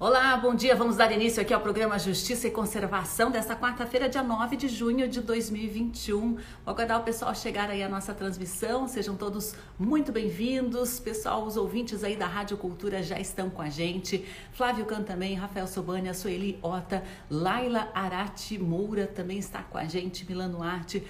Olá, 0.00 0.36
bom 0.36 0.56
dia. 0.56 0.74
Vamos 0.74 0.96
dar 0.96 1.12
início 1.12 1.40
aqui 1.40 1.54
ao 1.54 1.60
programa 1.60 1.96
Justiça 2.00 2.48
e 2.48 2.50
Conservação 2.50 3.30
desta 3.30 3.54
quarta-feira, 3.54 4.08
dia 4.08 4.24
9 4.24 4.56
de 4.56 4.66
junho 4.66 5.08
de 5.08 5.20
2021. 5.20 6.34
Vou 6.34 6.40
aguardar 6.66 7.00
o 7.00 7.04
pessoal 7.04 7.32
chegar 7.32 7.70
aí 7.70 7.80
à 7.80 7.88
nossa 7.88 8.12
transmissão. 8.12 8.88
Sejam 8.88 9.14
todos 9.14 9.54
muito 9.78 10.10
bem-vindos. 10.10 10.98
Pessoal, 10.98 11.44
os 11.44 11.56
ouvintes 11.56 12.02
aí 12.02 12.16
da 12.16 12.26
Rádio 12.26 12.56
Cultura 12.56 13.04
já 13.04 13.20
estão 13.20 13.48
com 13.48 13.62
a 13.62 13.70
gente. 13.70 14.26
Flávio 14.52 14.84
Can 14.84 15.04
também, 15.04 15.36
Rafael 15.36 15.68
Sobania, 15.68 16.12
Sueli 16.12 16.58
Ota, 16.60 17.04
Laila 17.30 17.88
Arati 17.94 18.58
Moura 18.58 19.06
também 19.06 19.38
está 19.38 19.62
com 19.62 19.78
a 19.78 19.84
gente, 19.84 20.26
Milano 20.26 20.60
Arte. 20.60 21.04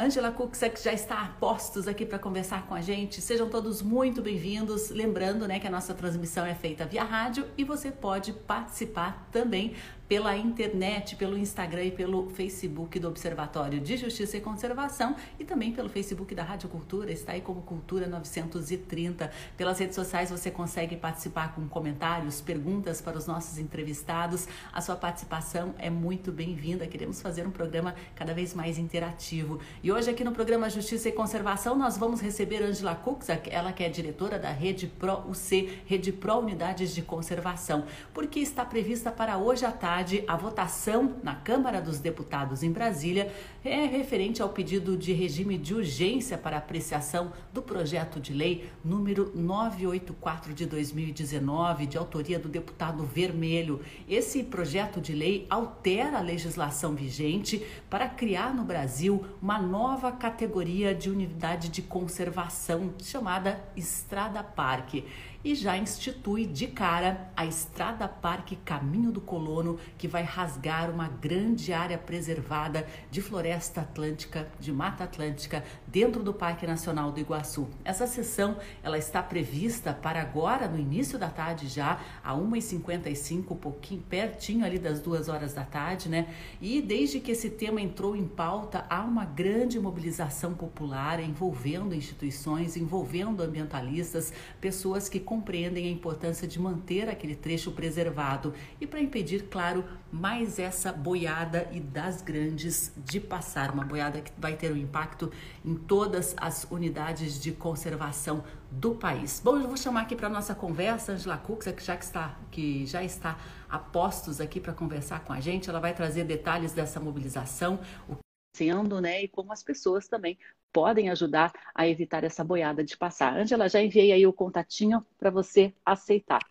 Angela 0.00 0.30
Kuxek 0.30 0.80
já 0.80 0.92
está 0.92 1.22
a 1.22 1.26
postos 1.40 1.88
aqui 1.88 2.06
para 2.06 2.20
conversar 2.20 2.68
com 2.68 2.74
a 2.74 2.80
gente. 2.80 3.20
Sejam 3.20 3.48
todos 3.48 3.82
muito 3.82 4.22
bem-vindos. 4.22 4.90
Lembrando 4.90 5.48
né, 5.48 5.58
que 5.58 5.66
a 5.66 5.70
nossa 5.70 5.92
transmissão 5.92 6.46
é 6.46 6.54
feita 6.54 6.86
via 6.86 7.02
rádio 7.02 7.48
e 7.58 7.64
você 7.64 7.90
pode 7.90 8.32
participar 8.32 9.28
também 9.32 9.74
pela 10.08 10.34
internet, 10.34 11.16
pelo 11.16 11.36
Instagram 11.36 11.84
e 11.84 11.90
pelo 11.90 12.30
Facebook 12.30 12.98
do 12.98 13.08
Observatório 13.08 13.78
de 13.78 13.98
Justiça 13.98 14.38
e 14.38 14.40
Conservação 14.40 15.14
e 15.38 15.44
também 15.44 15.70
pelo 15.70 15.90
Facebook 15.90 16.34
da 16.34 16.42
Rádio 16.42 16.70
Cultura, 16.70 17.12
está 17.12 17.32
aí 17.32 17.42
como 17.42 17.60
Cultura 17.60 18.06
930. 18.06 19.30
Pelas 19.54 19.78
redes 19.78 19.94
sociais 19.94 20.30
você 20.30 20.50
consegue 20.50 20.96
participar 20.96 21.54
com 21.54 21.68
comentários, 21.68 22.40
perguntas 22.40 23.02
para 23.02 23.18
os 23.18 23.26
nossos 23.26 23.58
entrevistados. 23.58 24.48
A 24.72 24.80
sua 24.80 24.96
participação 24.96 25.74
é 25.78 25.90
muito 25.90 26.32
bem-vinda. 26.32 26.86
Queremos 26.86 27.20
fazer 27.20 27.46
um 27.46 27.50
programa 27.50 27.94
cada 28.14 28.32
vez 28.32 28.54
mais 28.54 28.78
interativo. 28.78 29.60
E 29.82 29.92
hoje 29.92 30.08
aqui 30.08 30.24
no 30.24 30.32
programa 30.32 30.70
Justiça 30.70 31.10
e 31.10 31.12
Conservação 31.12 31.76
nós 31.76 31.98
vamos 31.98 32.22
receber 32.22 32.62
Angela 32.62 32.94
Kuczak, 32.94 33.50
ela 33.50 33.74
que 33.74 33.84
é 33.84 33.90
diretora 33.90 34.38
da 34.38 34.50
Rede 34.50 34.86
Pro 34.86 35.28
UC, 35.28 35.82
Rede 35.84 36.12
Pro 36.12 36.38
Unidades 36.38 36.94
de 36.94 37.02
Conservação, 37.02 37.84
porque 38.14 38.40
está 38.40 38.64
prevista 38.64 39.12
para 39.12 39.36
hoje 39.36 39.66
à 39.66 39.70
tarde 39.72 39.97
tarde, 39.98 40.22
a 40.28 40.36
votação 40.36 41.16
na 41.24 41.34
Câmara 41.34 41.80
dos 41.80 41.98
Deputados 41.98 42.62
em 42.62 42.70
Brasília 42.70 43.32
é 43.64 43.84
referente 43.84 44.40
ao 44.40 44.48
pedido 44.48 44.96
de 44.96 45.12
regime 45.12 45.58
de 45.58 45.74
urgência 45.74 46.38
para 46.38 46.56
apreciação 46.56 47.32
do 47.52 47.60
projeto 47.60 48.20
de 48.20 48.32
lei 48.32 48.70
número 48.84 49.32
984 49.34 50.54
de 50.54 50.66
2019, 50.66 51.86
de 51.86 51.98
autoria 51.98 52.38
do 52.38 52.48
deputado 52.48 53.04
Vermelho. 53.04 53.80
Esse 54.08 54.44
projeto 54.44 55.00
de 55.00 55.12
lei 55.12 55.46
altera 55.50 56.18
a 56.18 56.22
legislação 56.22 56.94
vigente 56.94 57.66
para 57.90 58.08
criar 58.08 58.54
no 58.54 58.62
Brasil 58.62 59.24
uma 59.42 59.60
nova 59.60 60.12
categoria 60.12 60.94
de 60.94 61.10
unidade 61.10 61.70
de 61.70 61.82
conservação 61.82 62.94
chamada 63.02 63.60
Estrada 63.76 64.44
Parque 64.44 65.04
e 65.48 65.54
já 65.54 65.78
institui 65.78 66.44
de 66.44 66.66
cara 66.66 67.30
a 67.34 67.46
Estrada 67.46 68.06
Parque 68.06 68.54
Caminho 68.54 69.10
do 69.10 69.18
Colono, 69.18 69.78
que 69.96 70.06
vai 70.06 70.22
rasgar 70.22 70.90
uma 70.90 71.08
grande 71.08 71.72
área 71.72 71.96
preservada 71.96 72.86
de 73.10 73.22
floresta 73.22 73.80
atlântica, 73.80 74.46
de 74.60 74.70
mata 74.70 75.04
atlântica, 75.04 75.64
dentro 75.86 76.22
do 76.22 76.34
Parque 76.34 76.66
Nacional 76.66 77.10
do 77.10 77.18
Iguaçu. 77.18 77.66
Essa 77.82 78.06
sessão 78.06 78.58
ela 78.82 78.98
está 78.98 79.22
prevista 79.22 79.94
para 79.94 80.20
agora, 80.20 80.68
no 80.68 80.78
início 80.78 81.18
da 81.18 81.30
tarde 81.30 81.66
já, 81.66 81.98
a 82.22 82.34
1h55, 82.34 83.52
um 83.52 83.56
pouquinho 83.56 84.02
pertinho 84.02 84.66
ali 84.66 84.78
das 84.78 85.00
duas 85.00 85.30
horas 85.30 85.54
da 85.54 85.64
tarde, 85.64 86.10
né? 86.10 86.28
E 86.60 86.82
desde 86.82 87.20
que 87.20 87.30
esse 87.30 87.48
tema 87.48 87.80
entrou 87.80 88.14
em 88.14 88.28
pauta, 88.28 88.84
há 88.90 89.00
uma 89.00 89.24
grande 89.24 89.80
mobilização 89.80 90.52
popular 90.52 91.20
envolvendo 91.20 91.94
instituições, 91.94 92.76
envolvendo 92.76 93.42
ambientalistas, 93.42 94.30
pessoas 94.60 95.08
que 95.08 95.18
compreendem 95.38 95.86
a 95.86 95.90
importância 95.90 96.48
de 96.48 96.58
manter 96.58 97.08
aquele 97.08 97.36
trecho 97.36 97.70
preservado 97.70 98.52
e 98.80 98.86
para 98.86 99.00
impedir, 99.00 99.44
claro, 99.48 99.84
mais 100.10 100.58
essa 100.58 100.92
boiada 100.92 101.68
e 101.70 101.78
das 101.78 102.20
grandes 102.20 102.92
de 102.96 103.20
passar, 103.20 103.70
uma 103.72 103.84
boiada 103.84 104.20
que 104.20 104.32
vai 104.36 104.56
ter 104.56 104.72
um 104.72 104.76
impacto 104.76 105.30
em 105.64 105.76
todas 105.76 106.34
as 106.36 106.64
unidades 106.64 107.40
de 107.40 107.52
conservação 107.52 108.42
do 108.68 108.96
país. 108.96 109.40
Bom, 109.42 109.56
eu 109.58 109.68
vou 109.68 109.76
chamar 109.76 110.02
aqui 110.02 110.16
para 110.16 110.28
nossa 110.28 110.56
conversa 110.56 111.12
Angela 111.12 111.38
Cuxa, 111.38 111.72
que 111.72 111.84
já 111.84 111.94
está 111.94 112.36
que 112.50 112.84
já 112.84 113.04
está 113.04 113.38
a 113.68 113.78
postos 113.78 114.40
aqui 114.40 114.58
para 114.58 114.72
conversar 114.72 115.20
com 115.20 115.32
a 115.32 115.40
gente, 115.40 115.70
ela 115.70 115.78
vai 115.78 115.94
trazer 115.94 116.24
detalhes 116.24 116.72
dessa 116.72 116.98
mobilização, 116.98 117.78
o 118.08 118.16
sendo, 118.56 119.00
né, 119.00 119.22
e 119.22 119.28
como 119.28 119.52
as 119.52 119.62
pessoas 119.62 120.08
também 120.08 120.36
podem 120.72 121.10
ajudar 121.10 121.52
a 121.74 121.86
evitar 121.86 122.24
essa 122.24 122.44
boiada 122.44 122.84
de 122.84 122.96
passar. 122.96 123.36
Angela, 123.36 123.68
já 123.68 123.82
enviei 123.82 124.12
aí 124.12 124.26
o 124.26 124.32
contatinho 124.32 125.04
para 125.18 125.30
você 125.30 125.72
aceitar. 125.84 126.46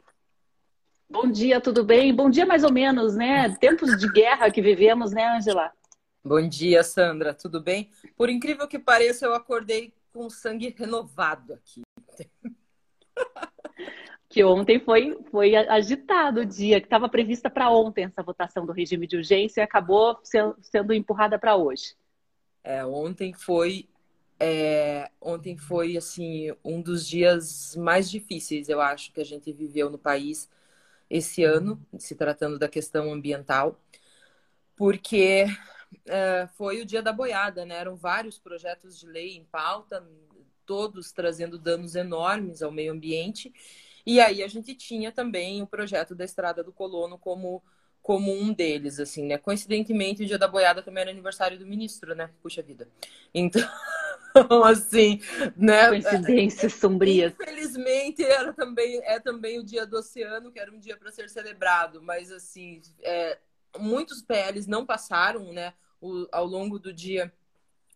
Bom 1.09 1.31
dia, 1.31 1.61
tudo 1.61 1.83
bem? 1.83 2.13
Bom 2.13 2.29
dia 2.29 2.45
mais 2.45 2.63
ou 2.63 2.71
menos, 2.71 3.15
né? 3.15 3.49
Tempos 3.57 3.97
de 3.97 4.11
guerra 4.11 4.51
que 4.51 4.61
vivemos, 4.61 5.11
né, 5.13 5.37
Angela? 5.37 5.71
Bom 6.23 6.45
dia, 6.45 6.83
Sandra, 6.83 7.33
tudo 7.33 7.61
bem? 7.61 7.89
Por 8.17 8.29
incrível 8.29 8.67
que 8.67 8.77
pareça, 8.77 9.25
eu 9.25 9.33
acordei 9.33 9.93
com 10.11 10.29
sangue 10.29 10.75
renovado 10.77 11.53
aqui. 11.53 11.81
que 14.27 14.43
ontem 14.43 14.79
foi, 14.79 15.17
foi 15.31 15.55
agitado 15.55 16.41
o 16.41 16.45
dia, 16.45 16.81
que 16.81 16.87
estava 16.87 17.07
prevista 17.07 17.49
para 17.49 17.71
ontem 17.71 18.03
essa 18.03 18.21
votação 18.21 18.65
do 18.65 18.73
regime 18.73 19.07
de 19.07 19.15
urgência 19.15 19.61
e 19.61 19.63
acabou 19.63 20.19
sendo 20.61 20.93
empurrada 20.93 21.39
para 21.39 21.55
hoje. 21.55 21.95
É, 22.63 22.85
ontem 22.85 23.33
foi 23.33 23.87
é, 24.39 25.09
ontem 25.21 25.57
foi 25.57 25.97
assim 25.97 26.53
um 26.63 26.81
dos 26.81 27.07
dias 27.07 27.75
mais 27.75 28.09
difíceis, 28.09 28.69
eu 28.69 28.81
acho, 28.81 29.11
que 29.11 29.21
a 29.21 29.25
gente 29.25 29.51
viveu 29.51 29.89
no 29.89 29.97
país 29.97 30.49
esse 31.09 31.43
ano, 31.43 31.81
se 31.97 32.15
tratando 32.15 32.59
da 32.59 32.67
questão 32.67 33.11
ambiental, 33.11 33.79
porque 34.75 35.45
é, 36.05 36.47
foi 36.57 36.81
o 36.81 36.85
dia 36.85 37.01
da 37.01 37.13
boiada, 37.13 37.65
né? 37.65 37.75
Eram 37.75 37.95
vários 37.95 38.37
projetos 38.37 38.99
de 38.99 39.07
lei 39.07 39.37
em 39.37 39.45
pauta, 39.45 40.05
todos 40.65 41.11
trazendo 41.11 41.57
danos 41.57 41.95
enormes 41.95 42.61
ao 42.61 42.71
meio 42.71 42.93
ambiente. 42.93 43.53
E 44.05 44.19
aí 44.19 44.43
a 44.43 44.47
gente 44.47 44.75
tinha 44.75 45.11
também 45.11 45.61
o 45.61 45.67
projeto 45.67 46.13
da 46.15 46.25
Estrada 46.25 46.63
do 46.63 46.73
Colono 46.73 47.17
como 47.17 47.63
como 48.07 48.31
um 48.31 48.53
deles, 48.53 49.01
assim, 49.01 49.25
né? 49.25 49.37
Coincidentemente, 49.37 50.23
o 50.23 50.25
dia 50.25 50.37
da 50.37 50.47
boiada 50.47 50.81
também 50.81 51.01
era 51.01 51.11
aniversário 51.11 51.59
do 51.59 51.65
ministro, 51.67 52.15
né? 52.15 52.29
Puxa 52.41 52.61
vida. 52.61 52.87
Então, 53.33 53.61
assim, 54.65 55.21
né? 55.55 55.89
Coincidências 55.89 56.73
sombrias. 56.73 57.33
Infelizmente, 57.33 58.23
era 58.23 58.53
também, 58.53 59.01
é 59.03 59.19
também 59.19 59.59
o 59.59 59.63
dia 59.63 59.85
do 59.85 59.97
oceano, 59.97 60.51
que 60.51 60.59
era 60.59 60.71
um 60.71 60.79
dia 60.79 60.97
para 60.97 61.11
ser 61.11 61.29
celebrado, 61.29 62.01
mas, 62.01 62.31
assim, 62.31 62.81
é, 63.01 63.37
muitos 63.77 64.21
PLs 64.21 64.67
não 64.67 64.85
passaram, 64.85 65.51
né? 65.53 65.73
O, 65.99 66.27
ao 66.31 66.45
longo 66.45 66.77
do 66.77 66.93
dia, 66.93 67.33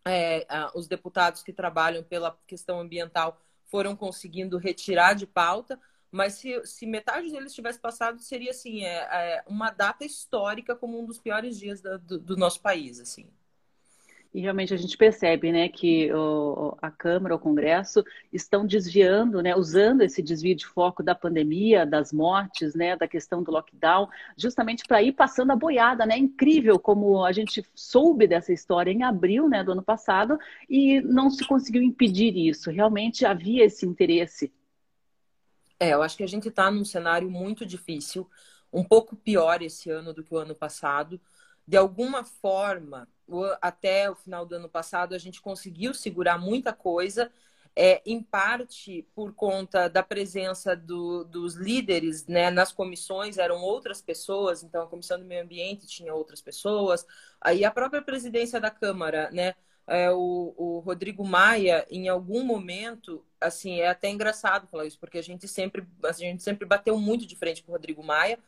é, 0.04 0.46
os 0.74 0.88
deputados 0.88 1.42
que 1.42 1.52
trabalham 1.52 2.02
pela 2.02 2.36
questão 2.46 2.80
ambiental 2.80 3.40
foram 3.66 3.96
conseguindo 3.96 4.58
retirar 4.58 5.14
de 5.14 5.26
pauta, 5.26 5.80
mas 6.10 6.34
se, 6.34 6.60
se 6.66 6.84
metade 6.84 7.32
deles 7.32 7.54
tivesse 7.54 7.78
passado, 7.78 8.20
seria 8.20 8.50
assim, 8.50 8.84
é, 8.84 8.96
é, 8.96 9.44
uma 9.46 9.70
data 9.70 10.04
histórica 10.04 10.76
como 10.76 11.00
um 11.00 11.06
dos 11.06 11.18
piores 11.18 11.58
dias 11.58 11.80
da, 11.80 11.96
do, 11.96 12.18
do, 12.18 12.36
nosso 12.36 12.60
país, 12.60 13.00
assim. 13.00 13.26
E 14.34 14.40
realmente 14.40 14.72
a 14.72 14.76
gente 14.78 14.96
percebe, 14.96 15.52
né, 15.52 15.68
que 15.68 16.10
o, 16.12 16.76
a 16.80 16.90
Câmara, 16.90 17.34
o 17.34 17.38
Congresso 17.38 18.02
estão 18.32 18.66
desviando, 18.66 19.42
né, 19.42 19.54
usando 19.54 20.00
esse 20.00 20.22
desvio 20.22 20.56
de 20.56 20.66
foco 20.66 21.02
da 21.02 21.14
pandemia, 21.14 21.84
das 21.84 22.12
mortes, 22.12 22.74
né, 22.74 22.96
da 22.96 23.06
questão 23.06 23.42
do 23.42 23.50
lockdown, 23.50 24.08
justamente 24.36 24.84
para 24.88 25.02
ir 25.02 25.12
passando 25.12 25.52
a 25.52 25.56
boiada, 25.56 26.06
né? 26.06 26.16
Incrível 26.16 26.78
como 26.78 27.24
a 27.24 27.32
gente 27.32 27.62
soube 27.74 28.26
dessa 28.26 28.52
história 28.52 28.90
em 28.90 29.02
abril, 29.02 29.48
né, 29.48 29.62
do 29.62 29.72
ano 29.72 29.82
passado 29.82 30.38
e 30.68 31.02
não 31.02 31.28
se 31.28 31.46
conseguiu 31.46 31.82
impedir 31.82 32.34
isso. 32.34 32.70
Realmente 32.70 33.26
havia 33.26 33.64
esse 33.64 33.84
interesse 33.84 34.50
é, 35.82 35.94
eu 35.94 36.02
acho 36.02 36.16
que 36.16 36.22
a 36.22 36.28
gente 36.28 36.46
está 36.46 36.70
num 36.70 36.84
cenário 36.84 37.28
muito 37.28 37.66
difícil, 37.66 38.30
um 38.72 38.84
pouco 38.84 39.16
pior 39.16 39.60
esse 39.62 39.90
ano 39.90 40.14
do 40.14 40.22
que 40.22 40.32
o 40.32 40.38
ano 40.38 40.54
passado. 40.54 41.20
De 41.66 41.76
alguma 41.76 42.24
forma, 42.24 43.08
até 43.60 44.10
o 44.10 44.14
final 44.14 44.44
do 44.44 44.54
ano 44.56 44.68
passado, 44.68 45.14
a 45.14 45.18
gente 45.18 45.40
conseguiu 45.40 45.94
segurar 45.94 46.38
muita 46.38 46.72
coisa, 46.72 47.30
é, 47.74 48.02
em 48.04 48.22
parte 48.22 49.08
por 49.14 49.34
conta 49.34 49.88
da 49.88 50.02
presença 50.02 50.76
do, 50.76 51.24
dos 51.24 51.54
líderes 51.54 52.26
né, 52.26 52.50
nas 52.50 52.70
comissões, 52.70 53.38
eram 53.38 53.62
outras 53.62 54.02
pessoas, 54.02 54.62
então 54.62 54.82
a 54.82 54.86
Comissão 54.86 55.18
do 55.18 55.24
Meio 55.24 55.42
Ambiente 55.42 55.86
tinha 55.86 56.14
outras 56.14 56.42
pessoas, 56.42 57.06
aí 57.40 57.64
a 57.64 57.70
própria 57.70 58.02
presidência 58.02 58.60
da 58.60 58.70
Câmara, 58.70 59.30
né? 59.30 59.54
é, 59.86 60.10
o, 60.10 60.54
o, 60.56 60.78
Rodrigo 60.80 61.24
Maia, 61.24 61.86
em 61.90 62.08
algum 62.08 62.44
momento, 62.44 63.24
assim, 63.40 63.80
é 63.80 63.88
até 63.88 64.08
engraçado 64.08 64.66
falar 64.68 64.86
isso, 64.86 64.98
porque 64.98 65.18
a 65.18 65.22
gente 65.22 65.48
sempre, 65.48 65.86
a 66.04 66.12
gente 66.12 66.42
sempre 66.42 66.66
bateu 66.66 66.98
muito 66.98 67.26
de 67.26 67.36
frente 67.36 67.62
com 67.62 67.72
o 67.72 67.74
Rodrigo 67.74 68.02
Maia. 68.02 68.38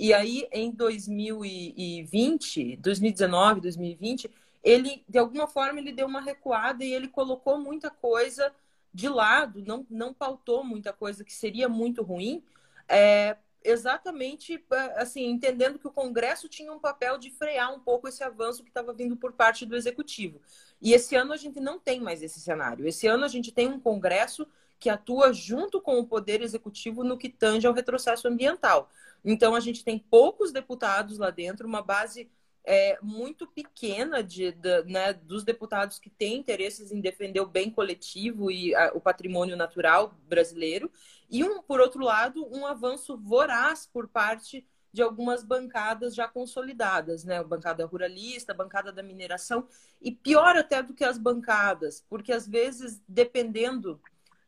E 0.00 0.12
aí, 0.14 0.48
em 0.50 0.70
2020, 0.70 2.76
2019, 2.76 3.60
2020, 3.60 4.30
ele, 4.64 5.04
de 5.06 5.18
alguma 5.18 5.46
forma, 5.46 5.78
ele 5.78 5.92
deu 5.92 6.06
uma 6.06 6.22
recuada 6.22 6.82
e 6.82 6.90
ele 6.90 7.06
colocou 7.06 7.58
muita 7.58 7.90
coisa 7.90 8.50
de 8.94 9.10
lado, 9.10 9.62
não, 9.62 9.86
não 9.90 10.14
pautou 10.14 10.64
muita 10.64 10.90
coisa 10.90 11.22
que 11.22 11.34
seria 11.34 11.68
muito 11.68 12.02
ruim, 12.02 12.42
é, 12.88 13.36
exatamente 13.62 14.64
assim, 14.96 15.26
entendendo 15.26 15.78
que 15.78 15.86
o 15.86 15.92
Congresso 15.92 16.48
tinha 16.48 16.72
um 16.72 16.78
papel 16.78 17.18
de 17.18 17.30
frear 17.30 17.70
um 17.70 17.78
pouco 17.78 18.08
esse 18.08 18.24
avanço 18.24 18.62
que 18.62 18.70
estava 18.70 18.94
vindo 18.94 19.18
por 19.18 19.34
parte 19.34 19.66
do 19.66 19.76
Executivo. 19.76 20.40
E 20.80 20.94
esse 20.94 21.14
ano 21.14 21.34
a 21.34 21.36
gente 21.36 21.60
não 21.60 21.78
tem 21.78 22.00
mais 22.00 22.22
esse 22.22 22.40
cenário. 22.40 22.88
Esse 22.88 23.06
ano 23.06 23.26
a 23.26 23.28
gente 23.28 23.52
tem 23.52 23.68
um 23.68 23.78
Congresso 23.78 24.46
que 24.78 24.88
atua 24.88 25.30
junto 25.30 25.78
com 25.78 25.98
o 25.98 26.06
Poder 26.06 26.40
Executivo 26.40 27.04
no 27.04 27.18
que 27.18 27.28
tange 27.28 27.66
ao 27.66 27.74
retrocesso 27.74 28.26
ambiental. 28.26 28.90
Então, 29.24 29.54
a 29.54 29.60
gente 29.60 29.84
tem 29.84 29.98
poucos 29.98 30.52
deputados 30.52 31.18
lá 31.18 31.30
dentro, 31.30 31.66
uma 31.66 31.82
base 31.82 32.30
é, 32.64 32.98
muito 33.02 33.46
pequena 33.46 34.22
de, 34.22 34.52
de 34.52 34.82
né, 34.84 35.12
dos 35.12 35.44
deputados 35.44 35.98
que 35.98 36.10
têm 36.10 36.36
interesses 36.36 36.92
em 36.92 37.00
defender 37.00 37.40
o 37.40 37.46
bem 37.46 37.70
coletivo 37.70 38.50
e 38.50 38.74
a, 38.74 38.92
o 38.94 39.00
patrimônio 39.00 39.56
natural 39.56 40.14
brasileiro, 40.28 40.90
e, 41.30 41.44
um, 41.44 41.62
por 41.62 41.80
outro 41.80 42.04
lado, 42.04 42.46
um 42.54 42.66
avanço 42.66 43.16
voraz 43.16 43.86
por 43.86 44.08
parte 44.08 44.66
de 44.92 45.02
algumas 45.02 45.44
bancadas 45.44 46.14
já 46.14 46.26
consolidadas, 46.26 47.24
né? 47.24 47.38
A 47.38 47.44
bancada 47.44 47.86
ruralista, 47.86 48.52
a 48.52 48.56
bancada 48.56 48.92
da 48.92 49.02
mineração, 49.02 49.66
e 50.00 50.10
pior 50.10 50.56
até 50.56 50.82
do 50.82 50.92
que 50.94 51.04
as 51.04 51.16
bancadas, 51.16 52.04
porque 52.08 52.32
às 52.32 52.48
vezes, 52.48 53.00
dependendo 53.06 54.00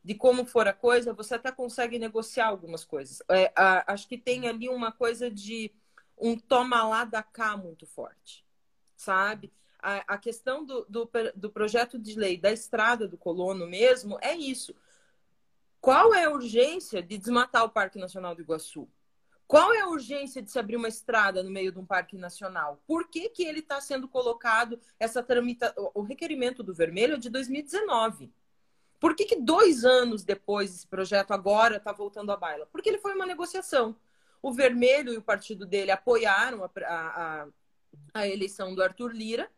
de 0.05 0.15
como 0.15 0.45
for 0.45 0.67
a 0.67 0.73
coisa, 0.73 1.13
você 1.13 1.35
até 1.35 1.53
consegue 1.53 1.99
negociar 1.99 2.49
algumas 2.49 2.85
coisas. 2.85 3.23
É, 3.31 3.53
a, 3.55 3.93
acho 3.93 4.09
que 4.09 4.19
tem 4.19 4.49
ali 4.49 4.69
uma 4.69 4.91
coisa 4.91 5.31
de 5.31 5.73
um 6.19 6.37
toma 6.37 6.83
lá 6.87 7.05
da 7.05 7.23
cá 7.23 7.57
muito 7.57 7.87
forte, 7.87 8.45
sabe? 8.97 9.53
A, 9.79 10.15
a 10.15 10.19
questão 10.19 10.65
do, 10.65 10.85
do, 10.89 11.11
do 11.35 11.51
projeto 11.51 11.99
de 11.99 12.15
lei 12.19 12.37
da 12.37 12.53
estrada 12.53 13.07
do 13.07 13.17
colono 13.17 13.67
mesmo 13.67 14.19
é 14.21 14.35
isso. 14.35 14.75
Qual 15.81 16.15
é 16.15 16.25
a 16.25 16.31
urgência 16.31 17.03
de 17.03 17.19
desmatar 17.19 17.65
o 17.65 17.71
Parque 17.71 17.99
Nacional 17.99 18.35
do 18.35 18.43
Iguaçu? 18.43 18.89
Qual 19.49 19.75
é 19.75 19.81
a 19.81 19.89
urgência 19.89 20.41
de 20.41 20.51
se 20.51 20.59
abrir 20.59 20.77
uma 20.77 20.89
estrada 20.89 21.43
no 21.43 21.51
meio 21.51 21.73
de 21.73 21.79
um 21.79 21.85
parque 21.85 22.17
nacional? 22.17 22.81
Por 22.87 23.09
que, 23.09 23.29
que 23.29 23.45
ele 23.45 23.59
está 23.59 23.81
sendo 23.81 24.09
colocado 24.09 24.81
essa 24.99 25.23
tramita... 25.23 25.75
O 25.93 26.03
requerimento 26.03 26.63
do 26.63 26.73
vermelho 26.73 27.15
é 27.15 27.19
de 27.19 27.29
2019. 27.29 28.33
Por 29.03 29.17
que, 29.17 29.25
que 29.25 29.35
dois 29.35 29.85
anos 29.85 30.23
depois 30.23 30.73
esse 30.73 30.87
projeto 30.87 31.33
agora 31.33 31.79
está 31.79 31.91
voltando 31.91 32.31
à 32.31 32.37
baila? 32.37 32.67
Porque 32.67 32.89
ele 32.89 32.99
foi 32.99 33.13
uma 33.17 33.27
negociação. 33.27 33.97
O 34.41 34.53
Vermelho 34.53 35.13
e 35.13 35.17
o 35.17 35.23
partido 35.23 35.67
dele 35.67 35.91
apoiaram 35.91 36.63
a, 36.63 36.71
a, 36.87 37.47
a 38.15 38.29
eleição 38.29 38.73
do 38.77 38.81
Arthur 38.81 39.13
Lira. 39.13 39.51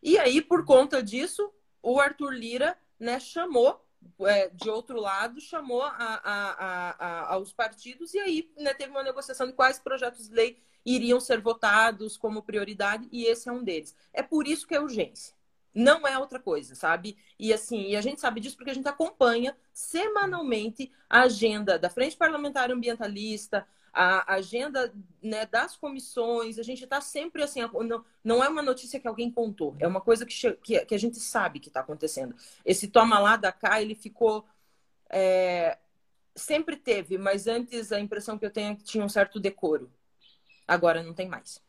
E 0.00 0.16
aí, 0.16 0.40
por 0.40 0.64
conta 0.64 1.02
disso, 1.02 1.52
o 1.82 1.98
Arthur 1.98 2.30
Lira 2.32 2.78
né, 2.96 3.18
chamou, 3.18 3.84
é, 4.20 4.50
de 4.50 4.70
outro 4.70 5.00
lado, 5.00 5.40
chamou 5.40 5.82
a, 5.82 6.20
a, 6.22 7.34
aos 7.34 7.52
partidos 7.52 8.14
e 8.14 8.20
aí 8.20 8.52
né, 8.56 8.72
teve 8.72 8.92
uma 8.92 9.02
negociação 9.02 9.48
de 9.48 9.52
quais 9.52 9.80
projetos 9.80 10.28
de 10.28 10.34
lei 10.36 10.62
iriam 10.84 11.18
ser 11.18 11.40
votados 11.40 12.16
como 12.16 12.40
prioridade, 12.40 13.08
e 13.10 13.24
esse 13.24 13.48
é 13.48 13.52
um 13.52 13.64
deles. 13.64 13.96
É 14.12 14.22
por 14.22 14.46
isso 14.46 14.64
que 14.64 14.76
é 14.76 14.80
urgência. 14.80 15.35
Não 15.76 16.08
é 16.08 16.16
outra 16.18 16.40
coisa, 16.40 16.74
sabe? 16.74 17.18
E 17.38 17.52
assim, 17.52 17.88
e 17.88 17.96
a 17.96 18.00
gente 18.00 18.18
sabe 18.18 18.40
disso 18.40 18.56
porque 18.56 18.70
a 18.70 18.74
gente 18.74 18.88
acompanha 18.88 19.54
semanalmente 19.74 20.90
a 21.08 21.24
agenda 21.24 21.78
da 21.78 21.90
Frente 21.90 22.16
Parlamentar 22.16 22.70
Ambientalista, 22.70 23.66
a 23.92 24.34
agenda 24.34 24.90
né, 25.22 25.44
das 25.44 25.76
comissões, 25.76 26.58
a 26.58 26.62
gente 26.62 26.84
está 26.84 27.02
sempre 27.02 27.42
assim, 27.42 27.60
não, 27.60 28.02
não 28.24 28.42
é 28.42 28.48
uma 28.48 28.62
notícia 28.62 28.98
que 28.98 29.06
alguém 29.06 29.30
contou, 29.30 29.76
é 29.78 29.86
uma 29.86 30.00
coisa 30.00 30.24
que, 30.24 30.52
que, 30.62 30.82
que 30.86 30.94
a 30.94 30.98
gente 30.98 31.18
sabe 31.18 31.60
que 31.60 31.68
está 31.68 31.80
acontecendo. 31.80 32.34
Esse 32.64 32.88
toma 32.88 33.18
lá 33.18 33.36
da 33.36 33.52
cá, 33.52 33.80
ele 33.80 33.94
ficou. 33.94 34.46
É, 35.10 35.76
sempre 36.34 36.76
teve, 36.76 37.18
mas 37.18 37.46
antes 37.46 37.92
a 37.92 38.00
impressão 38.00 38.38
que 38.38 38.46
eu 38.46 38.50
tenho 38.50 38.72
é 38.72 38.76
que 38.76 38.84
tinha 38.84 39.04
um 39.04 39.08
certo 39.10 39.38
decoro. 39.38 39.90
Agora 40.66 41.02
não 41.02 41.12
tem 41.12 41.28
mais. 41.28 41.62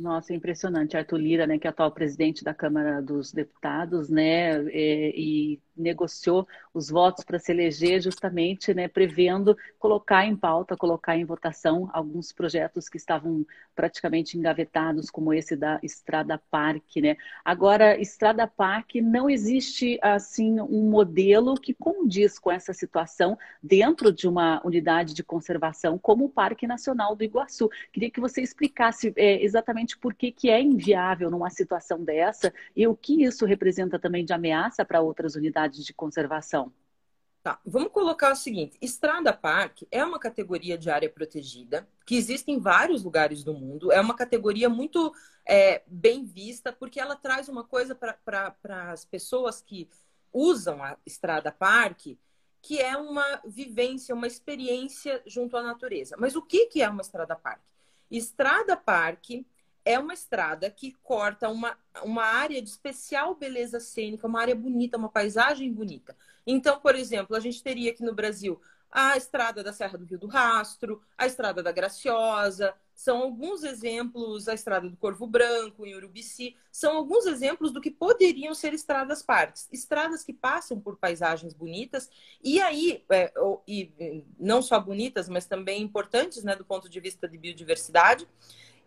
Nossa, 0.00 0.32
impressionante. 0.32 0.96
Arthur 0.96 1.18
Lira, 1.18 1.46
né, 1.46 1.58
que 1.58 1.66
é 1.66 1.70
atual 1.70 1.92
presidente 1.92 2.42
da 2.42 2.54
Câmara 2.54 3.02
dos 3.02 3.32
Deputados, 3.32 4.08
né, 4.08 4.62
e, 4.68 5.56
e 5.56 5.62
negociou 5.76 6.48
os 6.72 6.88
votos 6.88 7.24
para 7.24 7.38
se 7.38 7.52
eleger 7.52 8.00
justamente, 8.00 8.72
né, 8.72 8.88
prevendo 8.88 9.56
colocar 9.78 10.24
em 10.24 10.36
pauta, 10.36 10.76
colocar 10.76 11.16
em 11.16 11.24
votação 11.24 11.88
alguns 11.92 12.32
projetos 12.32 12.88
que 12.88 12.96
estavam 12.96 13.44
praticamente 13.74 14.36
engavetados, 14.38 15.10
como 15.10 15.32
esse 15.32 15.56
da 15.56 15.78
Estrada 15.82 16.40
Parque, 16.50 17.00
né. 17.00 17.16
Agora, 17.44 18.00
Estrada 18.00 18.46
Parque 18.46 19.00
não 19.00 19.28
existe 19.28 19.98
assim 20.02 20.60
um 20.60 20.90
modelo 20.90 21.54
que 21.54 21.74
condiz 21.74 22.38
com 22.38 22.50
essa 22.50 22.72
situação 22.72 23.38
dentro 23.62 24.12
de 24.12 24.28
uma 24.28 24.60
unidade 24.64 25.14
de 25.14 25.22
conservação 25.22 25.98
como 25.98 26.26
o 26.26 26.30
Parque 26.30 26.66
Nacional 26.66 27.14
do 27.14 27.24
Iguaçu. 27.24 27.68
Queria 27.92 28.10
que 28.10 28.20
você 28.20 28.42
explicasse 28.42 29.12
é, 29.16 29.42
exatamente 29.42 29.98
por 29.98 30.14
que, 30.14 30.32
que 30.32 30.48
é 30.48 30.60
inviável 30.60 31.30
numa 31.30 31.50
situação 31.50 32.02
dessa 32.02 32.52
e 32.74 32.86
o 32.86 32.96
que 32.96 33.22
isso 33.24 33.44
representa 33.44 33.98
também 33.98 34.24
de 34.24 34.32
ameaça 34.32 34.84
para 34.84 35.00
outras 35.00 35.34
unidades 35.34 35.50
unidades 35.50 35.84
de 35.84 35.92
conservação? 35.92 36.69
Tá, 37.42 37.58
vamos 37.64 37.90
colocar 37.90 38.32
o 38.32 38.36
seguinte: 38.36 38.76
Estrada 38.82 39.32
Parque 39.32 39.88
é 39.90 40.04
uma 40.04 40.18
categoria 40.18 40.76
de 40.76 40.90
área 40.90 41.08
protegida 41.08 41.88
que 42.04 42.16
existe 42.16 42.50
em 42.50 42.58
vários 42.58 43.02
lugares 43.02 43.42
do 43.42 43.54
mundo. 43.54 43.90
É 43.90 44.00
uma 44.00 44.14
categoria 44.14 44.68
muito 44.68 45.14
é, 45.46 45.82
bem 45.86 46.24
vista 46.24 46.70
porque 46.72 47.00
ela 47.00 47.16
traz 47.16 47.48
uma 47.48 47.64
coisa 47.64 47.94
para 47.94 48.92
as 48.92 49.04
pessoas 49.06 49.62
que 49.62 49.88
usam 50.32 50.82
a 50.82 50.98
Estrada 51.06 51.50
Parque, 51.50 52.18
que 52.60 52.78
é 52.78 52.94
uma 52.96 53.40
vivência, 53.46 54.14
uma 54.14 54.26
experiência 54.26 55.22
junto 55.26 55.56
à 55.56 55.62
natureza. 55.62 56.16
Mas 56.18 56.36
o 56.36 56.42
que, 56.42 56.66
que 56.66 56.82
é 56.82 56.88
uma 56.90 57.00
Estrada 57.00 57.34
Parque? 57.34 57.64
Estrada 58.10 58.76
Parque 58.76 59.46
é 59.90 59.98
uma 59.98 60.14
estrada 60.14 60.70
que 60.70 60.92
corta 61.02 61.48
uma, 61.48 61.76
uma 62.04 62.24
área 62.24 62.62
de 62.62 62.68
especial 62.68 63.34
beleza 63.34 63.80
cênica, 63.80 64.26
uma 64.26 64.40
área 64.40 64.54
bonita, 64.54 64.96
uma 64.96 65.08
paisagem 65.08 65.72
bonita. 65.72 66.16
Então, 66.46 66.80
por 66.80 66.94
exemplo, 66.94 67.36
a 67.36 67.40
gente 67.40 67.62
teria 67.62 67.90
aqui 67.90 68.02
no 68.02 68.14
Brasil 68.14 68.60
a 68.90 69.16
estrada 69.16 69.62
da 69.62 69.72
Serra 69.72 69.96
do 69.96 70.04
Rio 70.04 70.18
do 70.18 70.26
Rastro, 70.26 71.00
a 71.16 71.26
estrada 71.26 71.62
da 71.62 71.70
Graciosa, 71.70 72.74
são 72.92 73.22
alguns 73.22 73.62
exemplos, 73.62 74.46
a 74.46 74.52
estrada 74.52 74.88
do 74.88 74.96
Corvo 74.96 75.26
Branco, 75.26 75.86
em 75.86 75.94
Urubici, 75.94 76.54
são 76.70 76.96
alguns 76.96 77.24
exemplos 77.24 77.72
do 77.72 77.80
que 77.80 77.90
poderiam 77.90 78.54
ser 78.54 78.74
estradas 78.74 79.22
parques. 79.22 79.68
Estradas 79.72 80.22
que 80.22 80.34
passam 80.34 80.78
por 80.78 80.98
paisagens 80.98 81.54
bonitas 81.54 82.10
e 82.42 82.60
aí, 82.60 83.02
é, 83.10 83.32
e 83.66 84.24
não 84.38 84.60
só 84.60 84.78
bonitas, 84.78 85.28
mas 85.28 85.46
também 85.46 85.82
importantes 85.82 86.44
né, 86.44 86.54
do 86.54 86.64
ponto 86.64 86.90
de 86.90 87.00
vista 87.00 87.26
de 87.26 87.38
biodiversidade. 87.38 88.28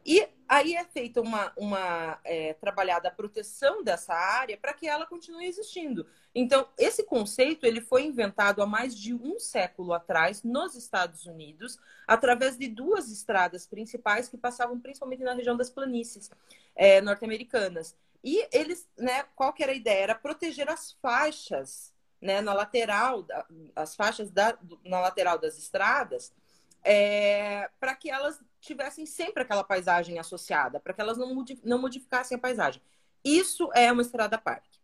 E 0.06 0.28
aí 0.48 0.76
é 0.76 0.84
feita 0.84 1.22
uma, 1.22 1.52
uma 1.56 2.20
é, 2.24 2.54
trabalhada 2.54 3.08
a 3.08 3.12
proteção 3.12 3.84
dessa 3.84 4.14
área 4.14 4.58
para 4.58 4.74
que 4.74 4.88
ela 4.88 5.06
continue 5.06 5.46
existindo. 5.46 6.06
Então, 6.36 6.68
esse 6.78 7.04
conceito 7.04 7.66
ele 7.66 7.82
foi 7.82 8.04
inventado 8.04 8.62
há 8.62 8.66
mais 8.66 8.96
de 8.96 9.14
um 9.14 9.40
século 9.40 9.94
atrás 9.94 10.44
nos 10.44 10.76
Estados 10.76 11.26
Unidos, 11.26 11.78
através 12.08 12.58
de 12.58 12.68
duas 12.68 13.10
estradas 13.10 13.66
principais 13.66 14.28
que 14.28 14.38
passavam 14.38 14.80
principalmente 14.80 15.24
na 15.24 15.34
região 15.34 15.56
das 15.56 15.70
planícies 15.70 16.30
é, 16.76 17.02
norte-americanas. 17.02 17.96
E 18.24 18.48
eles, 18.52 18.88
né, 18.98 19.24
qual 19.36 19.54
que 19.54 19.64
era 19.64 19.72
a 19.72 19.76
ideia? 19.76 20.04
Era 20.04 20.16
proteger 20.16 20.70
as 20.70 20.94
faixas 21.02 21.94
né, 22.22 22.42
na 22.42 22.54
lateral, 22.54 23.28
as 23.76 23.96
faixas 23.96 24.32
da, 24.32 24.58
na 24.86 25.02
lateral 25.02 25.38
das 25.38 25.58
estradas, 25.58 26.32
é, 26.84 27.70
para 27.80 27.96
que 27.96 28.10
elas 28.10 28.40
tivessem 28.66 29.06
sempre 29.06 29.44
aquela 29.44 29.64
paisagem 29.64 30.18
associada, 30.20 30.80
para 30.80 30.94
que 30.94 31.02
elas 31.02 31.18
não, 31.18 31.44
não 31.64 31.80
modificassem 31.80 32.36
a 32.36 32.40
paisagem. 32.40 32.82
Isso 33.24 33.70
é 33.74 33.92
uma 33.92 34.02
estrada 34.02 34.38
parque. 34.38 34.80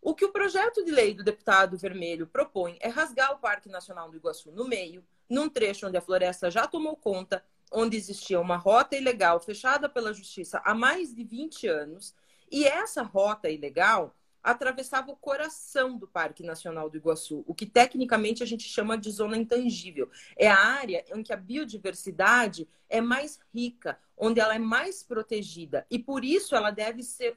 O 0.00 0.14
que 0.14 0.24
o 0.24 0.32
projeto 0.32 0.84
de 0.84 0.90
lei 0.90 1.14
do 1.14 1.22
deputado 1.22 1.76
Vermelho 1.76 2.26
propõe 2.26 2.76
é 2.80 2.88
rasgar 2.88 3.32
o 3.32 3.38
Parque 3.38 3.68
Nacional 3.68 4.10
do 4.10 4.16
Iguaçu 4.16 4.50
no 4.50 4.64
meio, 4.64 5.04
num 5.28 5.48
trecho 5.48 5.86
onde 5.86 5.96
a 5.96 6.00
floresta 6.00 6.50
já 6.50 6.66
tomou 6.66 6.96
conta, 6.96 7.44
onde 7.70 7.96
existia 7.96 8.40
uma 8.40 8.56
rota 8.56 8.96
ilegal 8.96 9.40
fechada 9.40 9.88
pela 9.88 10.12
justiça 10.12 10.60
há 10.64 10.74
mais 10.74 11.14
de 11.14 11.22
20 11.22 11.68
anos, 11.68 12.14
e 12.50 12.64
essa 12.64 13.02
rota 13.02 13.48
ilegal 13.48 14.14
atravessava 14.42 15.10
o 15.10 15.16
coração 15.16 15.96
do 15.96 16.08
Parque 16.08 16.42
Nacional 16.42 16.90
do 16.90 16.96
Iguaçu, 16.96 17.44
o 17.46 17.54
que 17.54 17.66
tecnicamente 17.66 18.42
a 18.42 18.46
gente 18.46 18.64
chama 18.64 18.98
de 18.98 19.10
zona 19.10 19.36
intangível. 19.36 20.10
É 20.36 20.48
a 20.48 20.58
área 20.58 21.04
em 21.14 21.22
que 21.22 21.32
a 21.32 21.36
biodiversidade 21.36 22.68
é 22.88 23.00
mais 23.00 23.38
rica, 23.54 23.98
onde 24.16 24.40
ela 24.40 24.54
é 24.54 24.58
mais 24.58 25.02
protegida 25.02 25.86
e 25.90 25.98
por 25.98 26.24
isso 26.24 26.54
ela 26.54 26.70
deve 26.70 27.02
ser, 27.02 27.34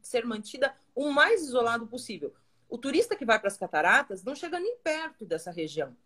ser 0.00 0.24
mantida 0.24 0.74
o 0.94 1.10
mais 1.10 1.42
isolado 1.42 1.86
possível. 1.86 2.34
O 2.68 2.78
turista 2.78 3.14
que 3.14 3.24
vai 3.24 3.38
para 3.38 3.48
as 3.48 3.56
cataratas 3.56 4.24
não 4.24 4.34
chega 4.34 4.58
nem 4.58 4.76
perto 4.78 5.24
dessa 5.24 5.50
região. 5.50 5.96